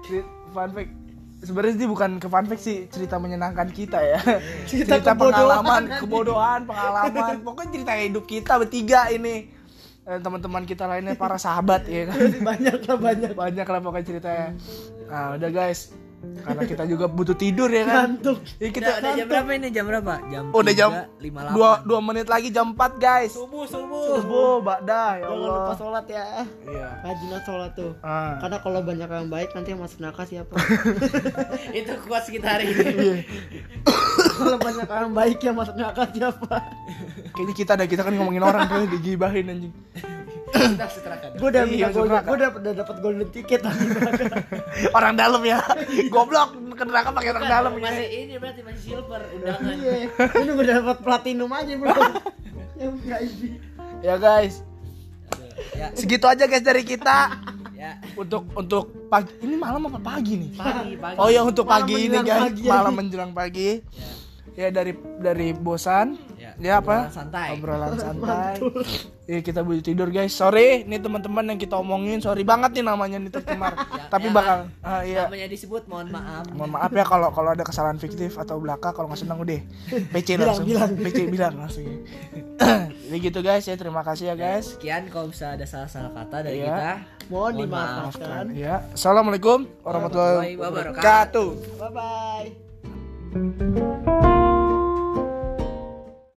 Ceri- 0.03 0.29
Fun 0.51 0.71
fact. 0.73 0.93
Sebenarnya 1.37 1.75
sih 1.77 1.85
bukan 1.85 2.11
ke 2.17 2.27
fun 2.33 2.47
fact 2.49 2.63
sih 2.65 2.79
cerita 2.89 3.21
menyenangkan 3.21 3.69
kita 3.69 4.01
ya. 4.01 4.17
Cerita 4.65 4.97
Cerita, 4.97 5.13
kebodohan 5.13 5.37
pengalaman, 5.61 5.83
kebodohan, 6.01 6.61
pengalaman. 6.65 7.35
Pokoknya 7.45 7.69
cerita 7.77 7.93
hidup 7.93 8.25
kita 8.25 8.53
bertiga 8.57 9.13
ini. 9.13 9.53
Dan 10.07 10.23
teman-teman 10.23 10.63
kita 10.63 10.87
lainnya 10.87 11.19
para 11.19 11.35
sahabat 11.35 11.91
ya 11.91 12.07
kan. 12.07 12.19
Banyak 12.39 12.79
lah 12.87 12.99
banyak. 13.03 13.31
Banyak 13.35 13.67
lah 13.67 13.81
pokoknya 13.83 14.07
ceritanya. 14.07 14.49
Nah, 15.11 15.35
udah 15.35 15.51
guys. 15.51 15.91
Karena 16.43 16.63
kita 16.63 16.85
juga 16.87 17.07
butuh 17.11 17.37
tidur 17.37 17.71
ya 17.71 17.85
kan. 17.87 18.15
Ngantuk. 18.15 18.39
Jadi 18.59 18.71
Kita 18.71 18.91
udah 18.99 19.13
jam 19.15 19.27
berapa 19.27 19.51
ini? 19.53 19.69
Jam 19.75 19.85
berapa? 19.87 20.15
Jam 20.31 20.45
udah 20.51 20.75
jam 20.75 20.91
58. 21.21 21.55
dua, 21.59 21.71
dua 21.83 22.01
menit 22.03 22.27
lagi 22.27 22.49
jam 22.51 22.73
4 22.73 23.03
guys. 23.03 23.31
subuh 23.35 23.67
subuh. 23.67 24.23
Subuh, 24.23 24.55
Bakda 24.63 25.23
ya 25.23 25.27
Jangan 25.27 25.51
lupa 25.51 25.75
sholat 25.75 26.07
ya. 26.07 26.27
Iya. 26.67 26.89
Rajinlah 27.03 27.43
sholat 27.43 27.71
tuh. 27.75 27.93
Ah. 28.01 28.39
Karena 28.43 28.59
kalau 28.63 28.81
banyak 28.83 29.09
yang 29.11 29.29
baik 29.29 29.51
nanti 29.55 29.69
yang 29.75 29.83
masuk 29.83 29.99
neraka 30.03 30.23
siapa? 30.27 30.55
Itu 31.79 31.93
kuat 32.07 32.23
sekitar 32.27 32.63
hari 32.63 32.71
ini. 32.71 33.11
kalau 34.39 34.59
banyak 34.59 34.89
orang 34.89 35.13
baik 35.15 35.39
yang 35.43 35.57
masuk 35.59 35.75
neraka 35.75 36.07
siapa? 36.15 36.57
Kayaknya 37.37 37.55
kita 37.55 37.71
ada 37.77 37.85
kita 37.85 38.01
kan 38.01 38.17
ngomongin 38.17 38.41
orang 38.41 38.65
kayaknya 38.65 38.89
digibahin 38.91 39.47
anjing. 39.47 39.75
Kita. 40.47 40.87
Gue 41.37 41.49
udah 41.53 41.63
Iya, 41.63 41.87
minta 41.93 41.93
gue 41.93 42.05
udah, 42.33 42.51
udah 42.57 42.73
dapat 42.75 42.97
golden 42.99 43.29
ticket 43.29 43.61
orang 44.99 45.15
dalam 45.15 45.43
ya. 45.43 45.61
Goblok 46.09 46.57
ke 46.73 46.83
neraka 46.83 47.11
pakai 47.11 47.31
orang 47.31 47.45
dalam 47.45 47.73
ya. 47.77 47.83
Masih 47.85 48.09
ini 48.09 48.35
berarti 48.37 48.61
masih 48.65 48.83
silver 48.83 49.21
undangan. 49.31 49.75
Iya, 49.77 49.95
ini 50.41 50.51
gue 50.51 50.67
dapat 50.67 50.97
platinum 51.01 51.51
aja 51.53 51.73
bro. 51.77 51.93
VIP. 52.77 53.41
Ya 54.01 54.17
guys, 54.17 54.61
Ya, 55.73 55.89
segitu 55.93 56.25
aja 56.25 56.45
guys 56.45 56.61
dari 56.61 56.85
kita. 56.85 57.33
ya. 57.73 57.97
Untuk 58.13 58.45
untuk 58.53 59.09
pagi 59.09 59.33
ini 59.41 59.57
malam 59.57 59.89
apa 59.89 60.01
pagi 60.01 60.37
nih? 60.37 60.51
Pagi, 60.53 60.95
pagi. 60.97 61.17
Oh 61.17 61.29
ya 61.29 61.41
untuk 61.41 61.65
Malam 61.65 61.85
pagi 61.85 61.97
ini 62.03 62.19
guys, 62.21 62.43
pagi 62.49 62.65
malam 62.65 62.93
menjelang 62.93 63.33
pagi. 63.33 63.81
Ya 64.53 64.69
dari 64.69 64.93
dari 65.17 65.53
bosan, 65.53 66.17
Ya, 66.57 66.69
ya 66.69 66.75
apa? 66.81 66.97
obrolan 66.97 67.13
santai. 67.13 67.49
Obrolan 67.53 67.93
santai. 68.05 68.55
Ya 69.27 69.43
kita 69.43 69.61
butuh 69.61 69.83
tidur 69.83 70.09
guys. 70.09 70.31
Sorry 70.31 70.87
nih 70.87 71.03
teman-teman 71.03 71.43
yang 71.45 71.59
kita 71.59 71.75
omongin, 71.75 72.23
sorry 72.23 72.47
banget 72.47 72.79
nih 72.79 72.85
namanya 72.87 73.19
nih 73.19 73.31
tercemar. 73.31 73.75
Ya, 73.97 74.07
Tapi 74.09 74.29
ya, 74.29 74.33
bakal 74.33 74.59
ah, 74.81 75.03
iya. 75.03 75.27
Namanya 75.27 75.49
disebut 75.51 75.83
mohon 75.87 76.09
maaf. 76.09 76.47
Mohon 76.55 76.71
maaf 76.79 76.91
ya 76.91 77.05
kalau 77.05 77.29
kalau 77.31 77.51
ada 77.51 77.65
kesalahan 77.67 77.99
fiktif 77.99 78.39
atau 78.39 78.57
belaka 78.57 78.95
kalau 78.95 79.11
nggak 79.11 79.19
senang 79.19 79.43
udah 79.43 79.59
PC 80.15 80.39
Bilang, 80.39 80.47
langsung 80.55 80.67
bilang. 80.67 80.91
PC 80.95 81.19
bilang 81.27 81.55
langsung 81.59 81.83
ya. 81.83 81.97
Jadi 83.07 83.19
gitu 83.23 83.39
guys 83.43 83.67
ya 83.67 83.75
terima 83.75 84.03
kasih 84.03 84.31
ya 84.31 84.35
guys. 84.35 84.79
Sekian 84.79 85.11
kalau 85.11 85.31
bisa 85.31 85.55
ada 85.55 85.67
salah-salah 85.67 86.11
kata 86.13 86.37
dari 86.43 86.63
Iya. 86.63 86.71
kita. 86.71 86.93
Mohon 87.27 87.35
Mohon 87.35 87.55
dimaafkan. 87.67 88.45
Ya, 88.55 88.75
assalamualaikum 88.95 89.59
warahmatullahi 89.83 90.55
wabarakatuh. 90.55 91.49
Bye 91.83 91.91
bye. 93.35 94.56